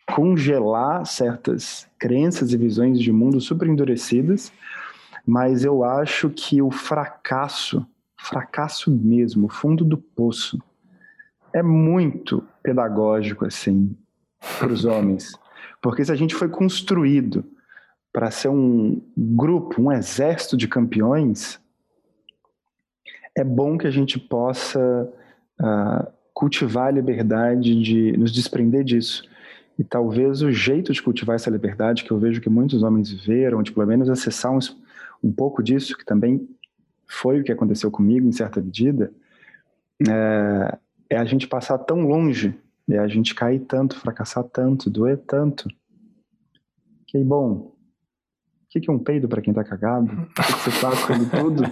congelar 0.07 1.05
certas 1.05 1.89
crenças 1.99 2.53
e 2.53 2.57
visões 2.57 3.01
de 3.01 3.13
mundo 3.13 3.41
super 3.41 3.69
endurecidas, 3.69 4.53
mas 5.27 5.65
eu 5.65 5.83
acho 5.83 6.31
que 6.31 6.63
o 6.63 6.71
fracasso, 6.71 7.85
fracasso 8.17 8.91
mesmo, 8.91 9.49
fundo 9.49 9.85
do 9.85 9.99
poço, 9.99 10.63
é 11.53 11.63
muito 11.63 12.45
pedagógico 12.63 13.45
assim 13.45 13.97
para 14.59 14.73
os 14.73 14.85
homens. 14.85 15.33
Porque 15.83 16.05
se 16.05 16.13
a 16.13 16.17
gente 16.17 16.35
foi 16.35 16.49
construído 16.49 17.45
para 18.17 18.31
ser 18.31 18.49
um 18.49 18.99
grupo, 19.15 19.79
um 19.79 19.93
exército 19.93 20.57
de 20.57 20.67
campeões, 20.67 21.61
é 23.35 23.45
bom 23.45 23.77
que 23.77 23.87
a 23.87 23.91
gente 23.91 24.19
possa 24.19 25.13
uh, 25.61 26.11
cultivar 26.33 26.87
a 26.87 26.93
liberdade 26.93 27.79
de 27.79 28.17
nos 28.17 28.33
desprender 28.33 28.85
disso. 28.85 29.23
E 29.79 29.85
talvez 29.85 30.41
o 30.41 30.51
jeito 30.51 30.95
de 30.95 31.03
cultivar 31.03 31.37
essa 31.37 31.51
liberdade, 31.51 32.05
que 32.05 32.11
eu 32.11 32.19
vejo 32.19 32.41
que 32.41 32.49
muitos 32.49 32.83
homens 32.83 33.11
viveram, 33.11 33.63
de 33.63 33.71
pelo 33.71 33.87
menos 33.87 34.09
acessar 34.09 34.51
um, 34.51 34.61
um 35.23 35.31
pouco 35.31 35.63
disso, 35.63 35.95
que 35.95 36.07
também 36.07 36.49
foi 37.07 37.41
o 37.41 37.45
que 37.45 37.53
aconteceu 37.53 37.91
comigo 37.91 38.27
em 38.27 38.33
certa 38.33 38.63
medida, 38.63 39.13
é, 40.09 40.79
é 41.11 41.17
a 41.19 41.25
gente 41.27 41.47
passar 41.47 41.77
tão 41.77 42.01
longe, 42.09 42.59
é 42.89 42.99
a 42.99 43.09
gente 43.09 43.35
cair 43.35 43.61
tanto, 43.61 44.01
fracassar 44.01 44.45
tanto, 44.45 44.89
doer 44.89 45.19
tanto, 45.19 45.69
que, 47.07 47.23
bom, 47.23 47.76
que, 48.77 48.81
que 48.81 48.91
é 48.91 48.93
um 48.93 48.99
peido 48.99 49.29
para 49.29 49.41
quem 49.41 49.51
está 49.53 49.65
cagado? 49.65 50.07
O 50.07 50.27
que, 50.35 50.43
que 50.43 50.61
você 50.61 50.71
faz 50.71 51.05
quando 51.05 51.31
tudo, 51.31 51.63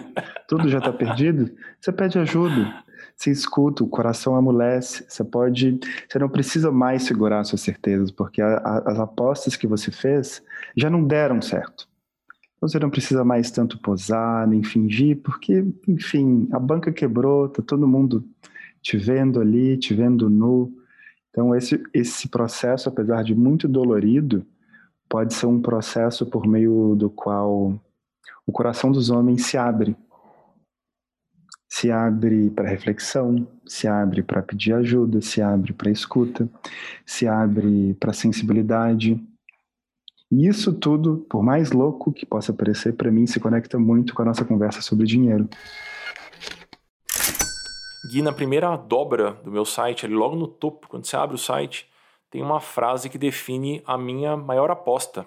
tudo 0.49 0.69
já 0.69 0.79
está 0.79 0.93
perdido? 0.93 1.51
Você 1.81 1.93
pede 1.93 2.19
ajuda, 2.19 2.83
você 3.15 3.31
escuta, 3.31 3.85
o 3.85 3.89
coração 3.89 4.35
amolece, 4.35 5.05
você 5.09 5.23
pode, 5.23 5.79
você 6.09 6.19
não 6.19 6.29
precisa 6.29 6.73
mais 6.73 7.03
segurar 7.03 7.45
suas 7.45 7.61
certezas, 7.61 8.11
porque 8.11 8.41
a, 8.41 8.57
a, 8.57 8.93
as 8.93 8.99
apostas 8.99 9.57
que 9.57 9.67
você 9.67 9.91
fez 9.91 10.43
já 10.77 10.89
não 10.89 11.05
deram 11.05 11.41
certo. 11.43 11.89
Então 12.57 12.69
você 12.69 12.79
não 12.79 12.91
precisa 12.91 13.25
mais 13.25 13.51
tanto 13.51 13.79
posar, 13.79 14.47
nem 14.49 14.63
fingir, 14.63 15.21
porque, 15.23 15.65
enfim, 15.87 16.49
a 16.53 16.59
banca 16.59 16.91
quebrou, 16.93 17.49
tá 17.49 17.63
todo 17.63 17.87
mundo 17.87 18.25
te 18.81 18.97
vendo 18.97 19.41
ali, 19.41 19.77
te 19.77 19.93
vendo 19.93 20.31
nu. 20.31 20.73
Então 21.31 21.55
esse, 21.55 21.83
esse 21.93 22.29
processo, 22.29 22.89
apesar 22.89 23.23
de 23.23 23.35
muito 23.35 23.69
dolorido, 23.69 24.47
pode 25.15 25.33
ser 25.33 25.47
um 25.47 25.63
processo 25.63 26.27
por 26.27 26.45
meio 26.45 26.97
do 26.97 27.09
qual 27.09 27.81
o 28.45 28.51
coração 28.51 28.91
dos 28.91 29.11
homens 29.11 29.47
se 29.47 29.57
abre. 29.57 29.97
Se 31.69 31.89
abre 31.89 32.51
para 32.51 32.69
reflexão, 32.69 33.47
se 33.65 33.87
abre 33.87 34.25
para 34.25 34.43
pedir 34.43 34.73
ajuda, 34.73 35.21
se 35.21 35.41
abre 35.41 35.73
para 35.73 35.89
escuta, 35.89 36.51
se 37.07 37.29
abre 37.29 37.95
para 37.95 38.13
sensibilidade. 38.13 39.25
E 40.33 40.49
isso 40.49 40.73
tudo, 40.73 41.25
por 41.31 41.45
mais 41.45 41.71
louco 41.71 42.13
que 42.13 42.27
possa 42.27 42.53
parecer 42.53 42.95
para 42.95 43.13
mim, 43.13 43.25
se 43.25 43.39
conecta 43.39 43.79
muito 43.79 44.17
com 44.17 44.23
a 44.23 44.25
nossa 44.25 44.45
conversa 44.45 44.83
sobre 44.83 45.07
dinheiro. 45.07 45.49
Gui, 48.11 48.21
na 48.21 48.33
primeira 48.33 48.77
dobra 48.77 49.35
do 49.45 49.53
meu 49.53 49.65
site, 49.65 50.07
ali 50.07 50.15
logo 50.17 50.35
no 50.35 50.49
topo, 50.49 50.89
quando 50.89 51.07
você 51.07 51.15
abre 51.15 51.37
o 51.37 51.39
site, 51.39 51.89
tem 52.35 52.43
uma 52.43 52.59
frase 52.59 53.09
que 53.09 53.17
define 53.17 53.81
a 53.87 53.97
minha 53.97 54.37
maior 54.37 54.69
aposta. 54.69 55.25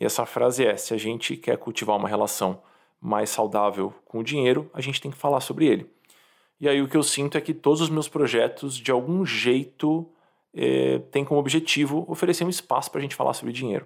E 0.00 0.04
essa 0.04 0.24
frase 0.24 0.64
é: 0.64 0.76
se 0.76 0.94
a 0.94 0.96
gente 0.96 1.36
quer 1.36 1.58
cultivar 1.58 1.96
uma 1.96 2.08
relação 2.08 2.62
mais 3.00 3.28
saudável 3.28 3.92
com 4.04 4.20
o 4.20 4.22
dinheiro, 4.22 4.70
a 4.72 4.80
gente 4.80 5.00
tem 5.00 5.10
que 5.10 5.16
falar 5.16 5.40
sobre 5.40 5.66
ele. 5.66 5.90
E 6.60 6.68
aí 6.68 6.80
o 6.80 6.86
que 6.86 6.96
eu 6.96 7.02
sinto 7.02 7.36
é 7.36 7.40
que 7.40 7.52
todos 7.52 7.80
os 7.80 7.90
meus 7.90 8.06
projetos, 8.06 8.76
de 8.76 8.92
algum 8.92 9.26
jeito, 9.26 10.08
é, 10.54 11.00
têm 11.10 11.24
como 11.24 11.40
objetivo 11.40 12.04
oferecer 12.06 12.44
um 12.44 12.48
espaço 12.48 12.92
para 12.92 13.00
a 13.00 13.02
gente 13.02 13.16
falar 13.16 13.34
sobre 13.34 13.52
dinheiro. 13.52 13.84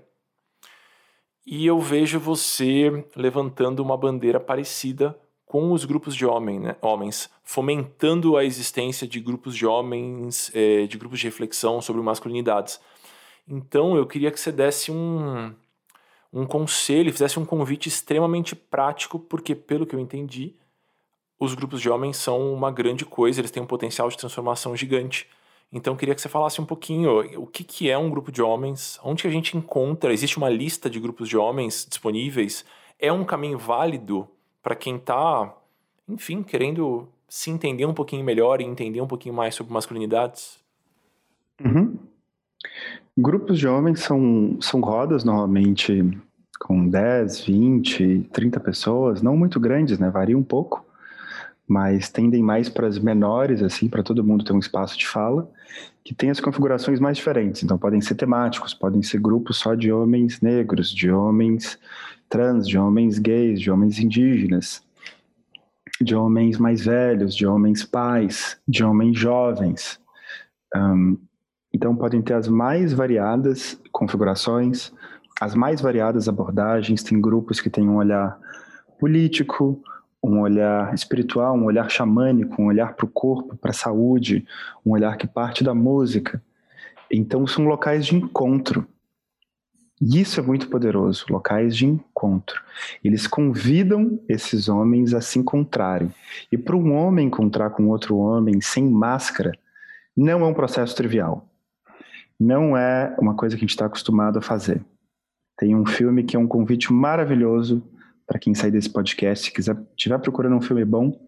E 1.47 1.67
eu 1.67 1.81
vejo 1.81 2.21
você 2.21 3.03
levantando 3.17 3.83
uma 3.83 3.97
bandeira 3.97 4.39
parecida 4.39 5.19
com 5.47 5.73
os 5.73 5.85
grupos 5.85 6.15
de 6.15 6.27
homem, 6.27 6.59
né, 6.59 6.77
homens, 6.83 7.31
fomentando 7.45 8.37
a 8.37 8.45
existência 8.45 9.07
de 9.07 9.21
grupos 9.21 9.57
de 9.57 9.65
homens, 9.65 10.51
é, 10.53 10.87
de 10.87 10.99
grupos 10.99 11.21
de 11.21 11.27
reflexão 11.27 11.81
sobre 11.81 12.03
masculinidades. 12.03 12.81
Então 13.49 13.97
eu 13.97 14.05
queria 14.07 14.33
que 14.33 14.41
você 14.41 14.51
desse 14.51 14.91
um, 14.91 15.55
um 16.33 16.45
conselho, 16.45 17.13
fizesse 17.13 17.39
um 17.39 17.45
convite 17.45 17.89
extremamente 17.89 18.57
prático, 18.57 19.21
porque 19.21 19.55
pelo 19.55 19.87
que 19.87 19.95
eu 19.95 20.01
entendi, 20.01 20.57
os 21.39 21.55
grupos 21.55 21.81
de 21.81 21.89
homens 21.89 22.17
são 22.17 22.53
uma 22.53 22.73
grande 22.73 23.05
coisa, 23.05 23.41
eles 23.41 23.53
têm 23.53 23.63
um 23.63 23.67
potencial 23.67 24.09
de 24.09 24.17
transformação 24.17 24.75
gigante. 24.75 25.29
Então 25.71 25.93
eu 25.95 25.97
queria 25.97 26.15
que 26.15 26.21
você 26.21 26.29
falasse 26.29 26.61
um 26.61 26.67
pouquinho 26.67 27.21
o 27.41 27.47
que, 27.47 27.63
que 27.63 27.89
é 27.89 27.97
um 27.97 28.11
grupo 28.11 28.33
de 28.33 28.43
homens, 28.43 28.99
onde 29.05 29.25
a 29.27 29.31
gente 29.31 29.57
encontra, 29.57 30.13
existe 30.13 30.39
uma 30.39 30.49
lista 30.49 30.91
de 30.91 30.99
grupos 30.99 31.29
de 31.29 31.37
homens 31.37 31.87
disponíveis, 31.89 32.65
é 32.99 33.13
um 33.13 33.25
caminho 33.25 33.59
válido 33.59 34.29
para 34.67 34.75
quem 34.75 34.97
está, 34.97 35.55
enfim, 36.09 36.43
querendo 36.43 37.07
se 37.29 37.53
entender 37.53 37.87
um 37.87 37.95
pouquinho 37.95 38.25
melhor 38.25 38.61
e 38.61 38.65
entender 38.65 39.01
um 39.01 39.07
pouquinho 39.07 39.33
mais 39.33 39.55
sobre 39.55 39.73
masculinidades? 39.73 40.59
Uhum. 41.65 41.97
Grupos 43.17 43.61
de 43.61 43.69
homens 43.69 44.01
são, 44.01 44.59
são 44.61 44.81
rodas 44.81 45.23
normalmente 45.23 46.21
com 46.59 46.89
10, 46.89 47.45
20, 47.45 48.29
30 48.33 48.59
pessoas, 48.59 49.23
não 49.23 49.37
muito 49.37 49.61
grandes, 49.61 50.01
né? 50.01 50.11
Varia 50.11 50.37
um 50.37 50.43
pouco, 50.43 50.85
mas 51.69 52.11
tendem 52.11 52.43
mais 52.43 52.69
para 52.69 52.89
as 52.89 52.99
menores, 52.99 53.63
assim, 53.63 53.89
para 53.89 54.03
todo 54.03 54.25
mundo 54.25 54.45
ter 54.45 54.53
um 54.53 54.59
espaço 54.59 54.99
de 54.99 55.07
fala, 55.07 55.49
que 56.03 56.13
tem 56.13 56.29
as 56.29 56.41
configurações 56.41 56.99
mais 56.99 57.19
diferentes. 57.19 57.63
Então, 57.63 57.79
podem 57.79 58.01
ser 58.01 58.17
temáticos, 58.17 58.75
podem 58.75 59.01
ser 59.01 59.21
grupos 59.21 59.59
só 59.59 59.77
de 59.77 59.93
homens 59.93 60.41
negros, 60.41 60.91
de 60.91 61.09
homens 61.09 61.79
trans, 62.29 62.67
de 62.67 62.79
homens 62.79 63.19
gays, 63.19 63.61
de 63.61 63.71
homens 63.71 63.99
indígenas, 63.99 64.83
de 66.01 66.15
homens 66.15 66.59
mais 66.59 66.85
velhos, 66.85 67.35
de 67.35 67.47
homens 67.47 67.85
pais, 67.85 68.59
de 68.67 68.85
homens 68.85 69.19
jovens. 69.19 70.01
Um, 70.75 71.19
então, 71.73 71.95
podem 71.95 72.23
ter 72.23 72.35
as 72.35 72.49
mais 72.49 72.93
variadas 72.93 73.81
configurações, 73.93 74.93
as 75.41 75.55
mais 75.55 75.81
variadas 75.81 76.29
abordagens. 76.29 77.03
Tem 77.03 77.21
grupos 77.21 77.61
que 77.61 77.71
têm 77.71 77.89
um 77.89 77.97
olhar 77.97 78.39
político, 78.99 79.83
um 80.23 80.41
olhar 80.41 80.95
espiritual, 80.95 81.57
um 81.57 81.65
olhar 81.65 81.91
xamânico, 81.91 82.61
um 82.61 82.67
olhar 82.67 82.95
para 82.95 83.07
o 83.07 83.11
corpo, 83.11 83.57
para 83.57 83.71
a 83.71 83.75
saúde, 83.75 84.47
um 84.85 84.93
olhar 84.93 85.17
que 85.17 85.27
parte 85.27 85.63
da 85.63 85.75
música. 85.75 86.43
Então, 87.11 87.47
são 87.47 87.67
locais 87.67 88.07
de 88.07 88.17
encontro 88.17 88.87
e 90.01 90.21
isso 90.21 90.39
é 90.39 90.43
muito 90.43 90.69
poderoso, 90.69 91.25
locais 91.31 91.75
de 91.75 91.87
encontro. 91.87 92.63
Eles 93.03 93.27
convidam 93.27 94.21
esses 94.29 94.69
homens 94.69 95.15
a 95.15 95.21
se 95.21 95.39
encontrarem. 95.39 96.13
E 96.53 96.59
para 96.59 96.77
um 96.77 96.93
homem 96.95 97.29
encontrar 97.29 97.71
com 97.71 97.89
outro 97.89 98.17
homem 98.17 98.61
sem 98.61 98.85
máscara, 98.89 99.53
não 100.15 100.41
é 100.41 100.45
um 100.45 100.55
processo 100.55 100.95
trivial. 100.95 101.49
Não 102.39 102.77
é 102.77 103.17
uma 103.19 103.35
coisa 103.35 103.57
que 103.57 103.61
a 103.61 103.65
gente 103.65 103.71
está 103.71 103.87
acostumado 103.87 104.39
a 104.39 104.43
fazer. 104.43 104.85
Tem 105.57 105.75
um 105.75 105.87
filme 105.87 106.23
que 106.23 106.37
é 106.37 106.39
um 106.39 106.47
convite 106.47 106.93
maravilhoso 106.93 107.83
para 108.27 108.39
quem 108.39 108.55
sair 108.55 108.71
desse 108.71 108.91
podcast, 108.91 109.47
se 109.47 109.53
quiser, 109.53 109.77
estiver 109.97 110.19
procurando 110.19 110.57
um 110.57 110.61
filme 110.61 110.85
bom, 110.85 111.19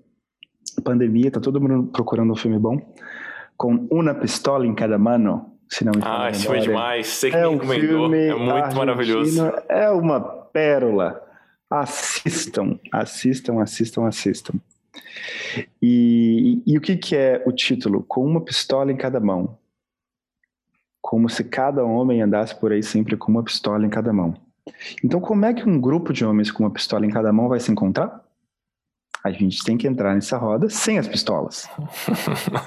pandemia, 0.83 1.31
tá 1.31 1.41
todo 1.41 1.61
mundo 1.61 1.91
procurando 1.91 2.33
um 2.33 2.37
filme 2.37 2.59
bom, 2.59 2.95
com 3.57 3.87
uma 3.91 4.15
pistola 4.15 4.67
em 4.67 4.75
cada 4.75 4.99
mano, 4.99 5.58
se 5.69 5.85
não 5.85 5.93
me 5.95 6.03
Ah, 6.03 6.31
esse 6.31 6.49
é 6.49 6.59
demais. 6.59 7.07
Sei 7.07 7.31
que 7.31 7.37
é 7.37 7.49
um 7.49 7.61
filme 7.61 8.29
é 8.29 8.35
muito 8.35 8.77
maravilhoso. 8.77 9.53
É 9.69 9.91
uma 9.91 10.21
pérola. 10.21 11.23
Assistam, 11.71 12.79
assistam, 12.91 13.61
assistam, 13.61 14.07
assistam. 14.07 14.55
E, 15.83 16.63
e 16.67 16.79
o 16.79 16.81
que, 16.81 16.97
que 16.97 17.15
é 17.15 17.43
o 17.47 17.53
título? 17.53 18.03
Com 18.03 18.25
uma 18.25 18.41
pistola 18.41 18.91
em 18.91 18.97
cada 18.97 19.21
mão. 19.21 19.59
Como 21.01 21.29
se 21.29 21.45
cada 21.45 21.85
homem 21.85 22.23
andasse 22.23 22.55
por 22.55 22.73
aí 22.73 22.83
sempre 22.83 23.17
com 23.17 23.31
uma 23.31 23.43
pistola 23.43 23.85
em 23.85 23.91
cada 23.91 24.13
mão. 24.13 24.35
Então, 25.05 25.21
como 25.21 25.45
é 25.45 25.55
que 25.55 25.69
um 25.69 25.81
grupo 25.81 26.13
de 26.13 26.25
homens 26.25 26.51
com 26.51 26.63
uma 26.63 26.71
pistola 26.71 27.07
em 27.07 27.11
cada 27.11 27.33
mão 27.33 27.49
vai 27.49 27.61
se 27.61 27.71
encontrar? 27.71 28.23
A 29.25 29.31
gente 29.31 29.65
tem 29.65 29.77
que 29.77 29.87
entrar 29.87 30.15
nessa 30.15 30.39
roda 30.39 30.71
sem 30.71 30.99
as 30.99 31.09
pistolas. 31.09 31.69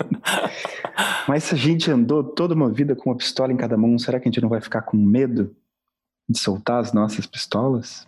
Mas 1.27 1.45
se 1.45 1.55
a 1.55 1.57
gente 1.57 1.89
andou 1.89 2.23
toda 2.23 2.53
uma 2.53 2.69
vida 2.69 2.95
com 2.95 3.09
uma 3.09 3.15
pistola 3.15 3.53
em 3.53 3.57
cada 3.57 3.77
mão, 3.77 3.97
será 3.97 4.19
que 4.19 4.27
a 4.27 4.31
gente 4.31 4.41
não 4.41 4.49
vai 4.49 4.59
ficar 4.59 4.81
com 4.81 4.97
medo 4.97 5.55
de 6.27 6.37
soltar 6.37 6.79
as 6.79 6.91
nossas 6.91 7.25
pistolas? 7.25 8.07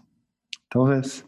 Talvez. 0.70 1.26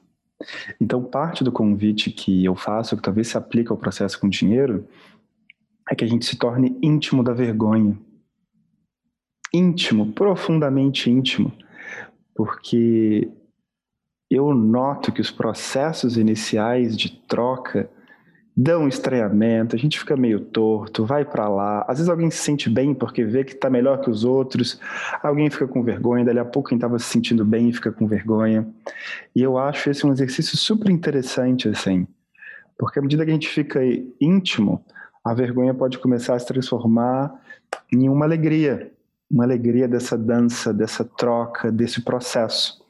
Então, 0.79 1.03
parte 1.03 1.43
do 1.43 1.51
convite 1.51 2.11
que 2.11 2.43
eu 2.43 2.55
faço, 2.55 2.97
que 2.97 3.03
talvez 3.03 3.29
se 3.29 3.37
aplique 3.37 3.71
ao 3.71 3.77
processo 3.77 4.19
com 4.19 4.27
dinheiro, 4.27 4.87
é 5.89 5.95
que 5.95 6.03
a 6.03 6.07
gente 6.07 6.25
se 6.25 6.35
torne 6.35 6.77
íntimo 6.81 7.23
da 7.23 7.33
vergonha. 7.33 7.97
Íntimo, 9.53 10.11
profundamente 10.11 11.09
íntimo. 11.09 11.53
Porque 12.35 13.31
eu 14.29 14.53
noto 14.53 15.11
que 15.11 15.21
os 15.21 15.31
processos 15.31 16.17
iniciais 16.17 16.97
de 16.97 17.11
troca 17.27 17.89
dão 18.57 18.83
um 18.83 18.87
estranhamento, 18.87 19.75
a 19.75 19.79
gente 19.79 19.99
fica 19.99 20.15
meio 20.15 20.39
torto, 20.39 21.05
vai 21.05 21.25
para 21.25 21.49
lá. 21.49 21.85
Às 21.89 21.97
vezes 21.97 22.09
alguém 22.09 22.31
se 22.31 22.37
sente 22.37 22.69
bem 22.69 22.93
porque 22.93 23.25
vê 23.25 23.43
que 23.43 23.53
está 23.53 23.69
melhor 23.69 23.99
que 23.99 24.09
os 24.09 24.23
outros, 24.23 24.79
alguém 25.21 25.49
fica 25.49 25.67
com 25.67 25.83
vergonha, 25.83 26.23
dali 26.23 26.39
a 26.39 26.45
pouco 26.45 26.69
quem 26.69 26.77
estava 26.77 26.97
se 26.97 27.05
sentindo 27.05 27.43
bem 27.43 27.73
fica 27.73 27.91
com 27.91 28.07
vergonha. 28.07 28.65
E 29.35 29.41
eu 29.41 29.57
acho 29.57 29.89
esse 29.89 30.07
um 30.07 30.11
exercício 30.11 30.57
super 30.57 30.89
interessante, 30.89 31.67
assim, 31.67 32.07
porque 32.77 32.97
à 32.97 33.01
medida 33.01 33.25
que 33.25 33.31
a 33.31 33.33
gente 33.33 33.49
fica 33.49 33.81
íntimo, 34.21 34.83
a 35.23 35.33
vergonha 35.33 35.73
pode 35.73 35.99
começar 35.99 36.35
a 36.35 36.39
se 36.39 36.47
transformar 36.47 37.33
em 37.91 38.07
uma 38.07 38.25
alegria. 38.25 38.91
uma 39.29 39.43
alegria 39.43 39.87
dessa 39.87 40.17
dança, 40.17 40.73
dessa 40.73 41.03
troca, 41.03 41.71
desse 41.71 42.01
processo. 42.01 42.84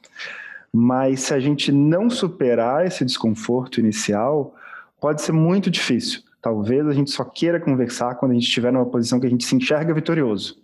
Mas 0.78 1.20
se 1.20 1.32
a 1.32 1.40
gente 1.40 1.72
não 1.72 2.10
superar 2.10 2.86
esse 2.86 3.02
desconforto 3.02 3.80
inicial, 3.80 4.54
pode 5.00 5.22
ser 5.22 5.32
muito 5.32 5.70
difícil. 5.70 6.20
Talvez 6.42 6.86
a 6.86 6.92
gente 6.92 7.10
só 7.10 7.24
queira 7.24 7.58
conversar 7.58 8.16
quando 8.16 8.32
a 8.32 8.34
gente 8.34 8.44
estiver 8.44 8.70
numa 8.70 8.84
posição 8.84 9.18
que 9.18 9.26
a 9.26 9.30
gente 9.30 9.46
se 9.46 9.56
enxerga 9.56 9.94
vitorioso. 9.94 10.58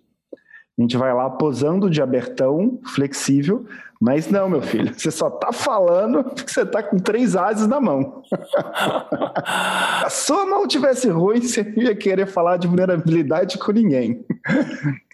A 0.78 0.82
gente 0.82 0.98
vai 0.98 1.14
lá 1.14 1.30
posando 1.30 1.88
de 1.88 2.02
abertão, 2.02 2.78
flexível, 2.94 3.64
mas 3.98 4.30
não, 4.30 4.50
meu 4.50 4.60
filho, 4.60 4.92
você 4.92 5.10
só 5.10 5.30
tá 5.30 5.50
falando 5.50 6.24
porque 6.24 6.52
você 6.52 6.66
tá 6.66 6.82
com 6.82 6.98
três 6.98 7.34
ases 7.34 7.66
na 7.66 7.80
mão. 7.80 8.22
a 10.04 10.10
sua 10.10 10.44
mão 10.44 10.66
tivesse 10.66 11.08
ruim, 11.08 11.40
você 11.40 11.62
não 11.62 11.84
ia 11.84 11.96
querer 11.96 12.26
falar 12.26 12.58
de 12.58 12.66
vulnerabilidade 12.66 13.56
com 13.56 13.72
ninguém. 13.72 14.26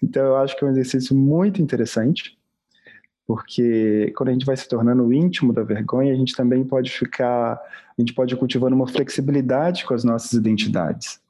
então 0.02 0.24
eu 0.24 0.36
acho 0.38 0.56
que 0.56 0.64
é 0.64 0.66
um 0.66 0.70
exercício 0.70 1.14
muito 1.14 1.62
interessante, 1.62 2.37
porque 3.28 4.10
quando 4.16 4.30
a 4.30 4.32
gente 4.32 4.46
vai 4.46 4.56
se 4.56 4.66
tornando 4.66 5.12
íntimo 5.12 5.52
da 5.52 5.62
vergonha, 5.62 6.14
a 6.14 6.16
gente 6.16 6.34
também 6.34 6.64
pode 6.64 6.90
ficar, 6.90 7.52
a 7.52 8.00
gente 8.00 8.14
pode 8.14 8.34
cultivando 8.34 8.74
uma 8.74 8.88
flexibilidade 8.88 9.84
com 9.84 9.92
as 9.92 10.02
nossas 10.02 10.32
identidades, 10.32 11.20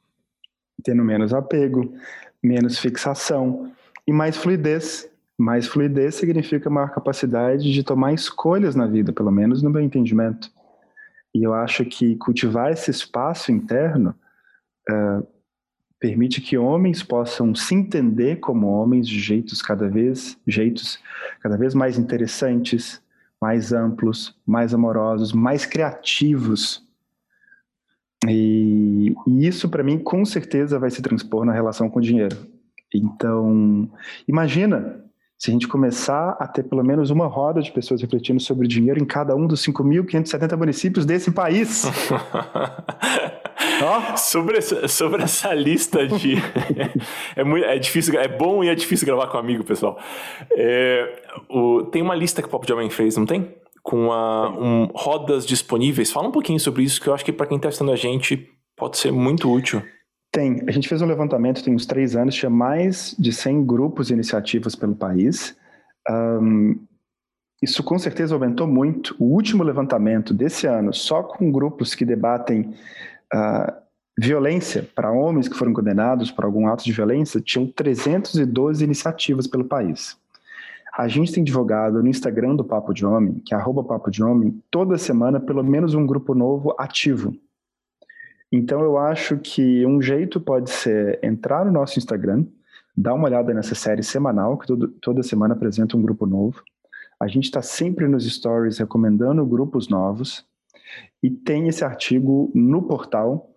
tendo 0.84 1.02
menos 1.02 1.34
apego, 1.34 1.92
menos 2.40 2.78
fixação 2.78 3.72
e 4.06 4.12
mais 4.12 4.36
fluidez. 4.36 5.10
Mais 5.36 5.66
fluidez 5.66 6.14
significa 6.14 6.70
maior 6.70 6.90
capacidade 6.90 7.72
de 7.72 7.82
tomar 7.82 8.12
escolhas 8.12 8.76
na 8.76 8.86
vida, 8.86 9.12
pelo 9.12 9.32
menos 9.32 9.60
no 9.60 9.68
meu 9.68 9.82
entendimento. 9.82 10.52
E 11.34 11.42
eu 11.42 11.52
acho 11.52 11.84
que 11.84 12.14
cultivar 12.14 12.70
esse 12.70 12.92
espaço 12.92 13.50
interno 13.50 14.14
uh, 14.88 15.26
permite 15.98 16.40
que 16.40 16.56
homens 16.56 17.02
possam 17.02 17.54
se 17.54 17.74
entender 17.74 18.36
como 18.36 18.68
homens 18.68 19.08
de 19.08 19.18
jeitos 19.18 19.60
cada 19.60 19.88
vez 19.88 20.38
jeitos 20.46 20.98
cada 21.40 21.56
vez 21.56 21.74
mais 21.74 21.98
interessantes, 21.98 23.02
mais 23.40 23.72
amplos, 23.72 24.36
mais 24.46 24.74
amorosos, 24.74 25.32
mais 25.32 25.64
criativos. 25.66 26.86
E, 28.26 29.14
e 29.26 29.46
isso 29.46 29.68
para 29.68 29.82
mim 29.82 29.98
com 29.98 30.24
certeza 30.24 30.78
vai 30.78 30.90
se 30.90 31.02
transpor 31.02 31.44
na 31.44 31.52
relação 31.52 31.88
com 31.88 31.98
o 31.98 32.02
dinheiro. 32.02 32.36
Então, 32.94 33.88
imagina 34.26 35.04
se 35.38 35.50
a 35.50 35.52
gente 35.52 35.68
começar 35.68 36.36
a 36.40 36.48
ter 36.48 36.64
pelo 36.64 36.82
menos 36.82 37.10
uma 37.10 37.26
roda 37.26 37.62
de 37.62 37.70
pessoas 37.70 38.00
refletindo 38.00 38.40
sobre 38.40 38.66
dinheiro 38.66 39.00
em 39.00 39.04
cada 39.04 39.36
um 39.36 39.46
dos 39.46 39.64
5.570 39.64 40.56
municípios 40.56 41.06
desse 41.06 41.30
país. 41.30 41.84
oh. 43.82 44.16
sobre, 44.16 44.58
essa, 44.58 44.88
sobre 44.88 45.22
essa 45.22 45.52
lista 45.54 46.06
de. 46.06 46.34
é, 47.36 47.44
muito, 47.44 47.64
é 47.64 47.78
difícil, 47.78 48.18
é 48.18 48.28
bom 48.28 48.62
e 48.62 48.68
é 48.68 48.74
difícil 48.74 49.06
gravar 49.06 49.26
com 49.28 49.38
amigo, 49.38 49.64
pessoal. 49.64 49.98
É, 50.52 51.22
o, 51.48 51.84
tem 51.84 52.02
uma 52.02 52.14
lista 52.14 52.42
que 52.42 52.54
o 52.54 52.58
de 52.58 52.72
Homem 52.72 52.90
fez, 52.90 53.16
não 53.16 53.26
tem? 53.26 53.54
Com 53.82 54.12
a, 54.12 54.50
um, 54.50 54.86
rodas 54.94 55.46
disponíveis. 55.46 56.12
Fala 56.12 56.28
um 56.28 56.32
pouquinho 56.32 56.60
sobre 56.60 56.82
isso, 56.82 57.00
que 57.00 57.08
eu 57.08 57.14
acho 57.14 57.24
que 57.24 57.32
para 57.32 57.46
quem 57.46 57.56
está 57.56 57.68
assistindo 57.68 57.92
a 57.92 57.96
gente 57.96 58.48
pode 58.76 58.98
ser 58.98 59.12
muito 59.12 59.50
útil. 59.50 59.82
Tem. 60.30 60.62
A 60.68 60.70
gente 60.70 60.88
fez 60.88 61.00
um 61.00 61.06
levantamento 61.06 61.64
tem 61.64 61.74
uns 61.74 61.86
três 61.86 62.14
anos, 62.14 62.34
tinha 62.34 62.50
mais 62.50 63.16
de 63.18 63.32
100 63.32 63.64
grupos 63.64 64.10
e 64.10 64.12
iniciativas 64.12 64.74
pelo 64.74 64.94
país. 64.94 65.56
Um, 66.08 66.78
isso 67.62 67.82
com 67.82 67.98
certeza 67.98 68.34
aumentou 68.34 68.66
muito. 68.66 69.16
O 69.18 69.24
último 69.24 69.64
levantamento 69.64 70.32
desse 70.32 70.66
ano, 70.66 70.92
só 70.92 71.22
com 71.22 71.50
grupos 71.50 71.94
que 71.94 72.04
debatem 72.04 72.72
violência 74.18 74.88
para 74.94 75.12
homens 75.12 75.48
que 75.48 75.56
foram 75.56 75.72
condenados 75.72 76.30
por 76.30 76.44
algum 76.44 76.66
ato 76.66 76.84
de 76.84 76.92
violência, 76.92 77.40
tinham 77.40 77.66
312 77.66 78.84
iniciativas 78.84 79.46
pelo 79.46 79.64
país. 79.64 80.16
A 80.96 81.06
gente 81.06 81.32
tem 81.32 81.44
divulgado 81.44 82.02
no 82.02 82.08
Instagram 82.08 82.56
do 82.56 82.64
Papo 82.64 82.92
de 82.92 83.06
Homem, 83.06 83.34
que 83.44 83.54
é 83.54 83.58
Papo 83.58 84.10
de 84.10 84.24
Homem, 84.24 84.60
toda 84.68 84.98
semana 84.98 85.38
pelo 85.38 85.62
menos 85.62 85.94
um 85.94 86.04
grupo 86.04 86.34
novo 86.34 86.74
ativo. 86.76 87.36
Então 88.50 88.80
eu 88.80 88.98
acho 88.98 89.36
que 89.38 89.86
um 89.86 90.02
jeito 90.02 90.40
pode 90.40 90.70
ser 90.70 91.20
entrar 91.22 91.64
no 91.64 91.70
nosso 91.70 91.98
Instagram, 91.98 92.44
dar 92.96 93.14
uma 93.14 93.26
olhada 93.26 93.54
nessa 93.54 93.76
série 93.76 94.02
semanal, 94.02 94.58
que 94.58 94.66
todo, 94.66 94.88
toda 94.88 95.22
semana 95.22 95.54
apresenta 95.54 95.96
um 95.96 96.02
grupo 96.02 96.26
novo. 96.26 96.62
A 97.20 97.28
gente 97.28 97.44
está 97.44 97.62
sempre 97.62 98.08
nos 98.08 98.26
stories 98.26 98.78
recomendando 98.78 99.46
grupos 99.46 99.88
novos. 99.88 100.44
E 101.22 101.30
tem 101.30 101.68
esse 101.68 101.84
artigo 101.84 102.50
no 102.54 102.82
portal 102.82 103.54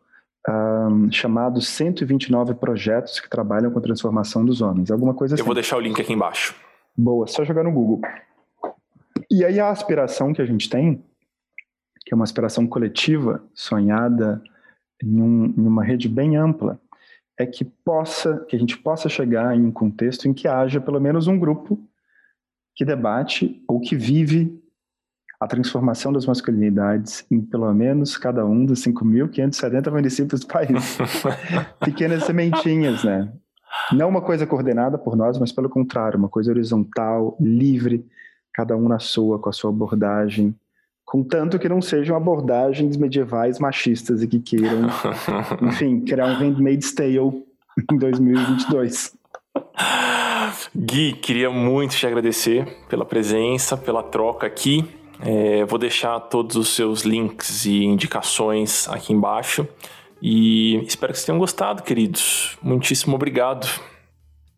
um, 0.50 1.12
chamado 1.12 1.62
129 1.62 2.56
projetos 2.56 3.20
que 3.20 3.30
trabalham 3.30 3.72
com 3.72 3.80
a 3.80 3.82
transformação 3.82 4.44
dos 4.44 4.62
homens. 4.62 4.90
Alguma 4.90 5.14
coisa 5.14 5.36
assim. 5.36 5.42
Eu 5.42 5.46
vou 5.46 5.56
deixar 5.56 5.78
o 5.78 5.80
link 5.80 6.00
aqui 6.02 6.14
embaixo. 6.14 6.56
Boa, 6.98 7.28
só 7.28 7.44
jogar 7.44 7.64
no 7.64 7.72
Google. 7.72 8.02
E 9.30 9.46
aí 9.46 9.60
a 9.60 9.70
aspiração 9.70 10.34
que 10.34 10.42
a 10.42 10.46
gente 10.46 10.70
tem, 10.70 11.04
que 12.06 12.14
é 12.14 12.16
uma 12.16 12.24
aspiração 12.24 12.68
coletiva, 12.68 13.44
sonhada 13.54 14.42
em, 15.02 15.22
um, 15.22 15.46
em 15.58 15.68
uma 15.68 15.84
rede 15.84 16.10
bem 16.10 16.36
ampla, 16.36 16.80
é 17.38 17.46
que 17.46 17.64
possa, 17.64 18.46
que 18.48 18.56
a 18.56 18.60
gente 18.60 18.78
possa 18.78 19.08
chegar 19.08 19.56
em 19.56 19.66
um 19.66 19.72
contexto 19.72 20.28
em 20.28 20.34
que 20.34 20.48
haja 20.48 20.82
pelo 20.82 21.00
menos 21.00 21.28
um 21.28 21.40
grupo 21.40 21.80
que 22.76 22.86
debate 22.86 23.64
ou 23.68 23.80
que 23.80 23.96
vive 23.96 24.61
a 25.42 25.48
transformação 25.48 26.14
das 26.14 26.28
masculinidades 26.28 27.26
em 27.32 27.42
pelo 27.42 27.74
menos 27.74 28.16
cada 28.16 28.46
um 28.46 28.64
dos 28.64 28.84
5.570 28.84 29.92
municípios 29.92 30.42
do 30.42 30.48
país. 30.48 31.00
Pequenas 31.84 32.26
sementinhas, 32.26 33.04
né? 33.04 33.28
Não 33.92 34.08
uma 34.08 34.22
coisa 34.22 34.46
coordenada 34.46 35.00
por 35.00 35.16
nós, 35.16 35.39
mas 35.39 35.52
pelo 35.52 35.68
contrário, 35.68 36.20
uma 36.20 36.30
coisa 36.30 36.52
horizontal, 36.52 37.36
livre, 37.39 38.06
cada 38.54 38.78
um 38.78 38.88
na 38.88 39.00
sua, 39.00 39.39
com 39.39 39.50
a 39.50 39.54
sua 39.54 39.72
abordagem, 39.72 40.56
Contanto 41.04 41.60
que 41.60 41.68
não 41.68 41.82
sejam 41.82 42.16
abordagens 42.16 42.96
medievais 42.96 43.60
machistas 43.60 44.24
e 44.24 44.28
que 44.28 44.39
queiram, 44.39 44.88
enfim, 45.62 46.00
criar 46.00 46.28
um 46.28 46.36
Handmaid's 46.36 46.94
Tale 46.94 47.44
em 47.92 47.98
2022. 47.98 49.14
Gui, 50.74 51.12
queria 51.12 51.50
muito 51.50 51.98
te 51.98 52.08
agradecer 52.08 52.66
pela 52.88 53.04
presença, 53.04 53.76
pela 53.76 54.02
troca 54.02 54.48
aqui. 54.48 55.01
É, 55.24 55.63
vou 55.65 55.78
deixar 55.78 56.19
todos 56.22 56.55
os 56.55 56.76
seus 56.76 57.01
links 57.01 57.65
e 57.65 57.84
indicações 57.84 58.88
aqui 58.89 59.13
embaixo. 59.13 59.67
E 60.22 60.78
espero 60.86 61.13
que 61.13 61.19
vocês 61.19 61.26
tenham 61.26 61.39
gostado, 61.39 61.84
queridos. 61.84 62.57
Muitíssimo 62.61 63.15
obrigado. 63.15 63.67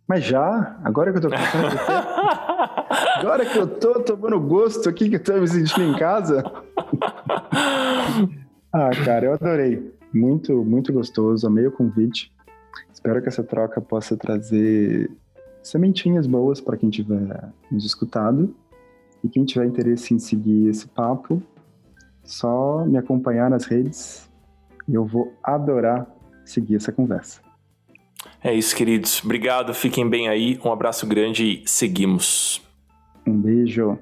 Mas 0.07 0.23
já? 0.23 0.77
Agora 0.83 1.11
que 1.11 1.17
eu 1.17 1.21
tô 1.21 1.29
Agora 3.17 3.45
que 3.45 3.57
eu 3.57 3.67
tô 3.67 4.01
tomando 4.01 4.39
gosto 4.39 4.89
aqui, 4.89 5.09
que 5.09 5.15
eu 5.15 5.23
tô 5.23 5.33
me 5.33 5.47
sentindo 5.47 5.83
em 5.83 5.97
casa. 5.97 6.43
ah, 8.71 8.91
cara, 9.05 9.25
eu 9.25 9.33
adorei. 9.33 9.93
Muito, 10.13 10.63
muito 10.63 10.91
gostoso. 10.91 11.47
Amei 11.47 11.65
o 11.65 11.71
convite. 11.71 12.31
Espero 12.91 13.21
que 13.21 13.29
essa 13.29 13.43
troca 13.43 13.81
possa 13.81 14.17
trazer 14.17 15.09
sementinhas 15.61 16.27
boas 16.27 16.59
para 16.59 16.77
quem 16.77 16.89
tiver 16.89 17.49
nos 17.71 17.85
escutado. 17.85 18.53
E 19.23 19.29
quem 19.29 19.45
tiver 19.45 19.65
interesse 19.65 20.13
em 20.13 20.19
seguir 20.19 20.67
esse 20.67 20.87
papo, 20.87 21.41
só 22.23 22.85
me 22.85 22.97
acompanhar 22.97 23.49
nas 23.49 23.65
redes. 23.65 24.29
E 24.87 24.93
eu 24.93 25.05
vou 25.05 25.33
adorar 25.41 26.07
seguir 26.45 26.75
essa 26.75 26.91
conversa. 26.91 27.41
É 28.43 28.53
isso, 28.53 28.75
queridos. 28.75 29.23
Obrigado, 29.23 29.73
fiquem 29.73 30.09
bem 30.09 30.27
aí. 30.27 30.59
Um 30.63 30.71
abraço 30.71 31.07
grande 31.07 31.63
e 31.63 31.63
seguimos. 31.65 32.61
Um 33.25 33.39
beijo. 33.39 33.97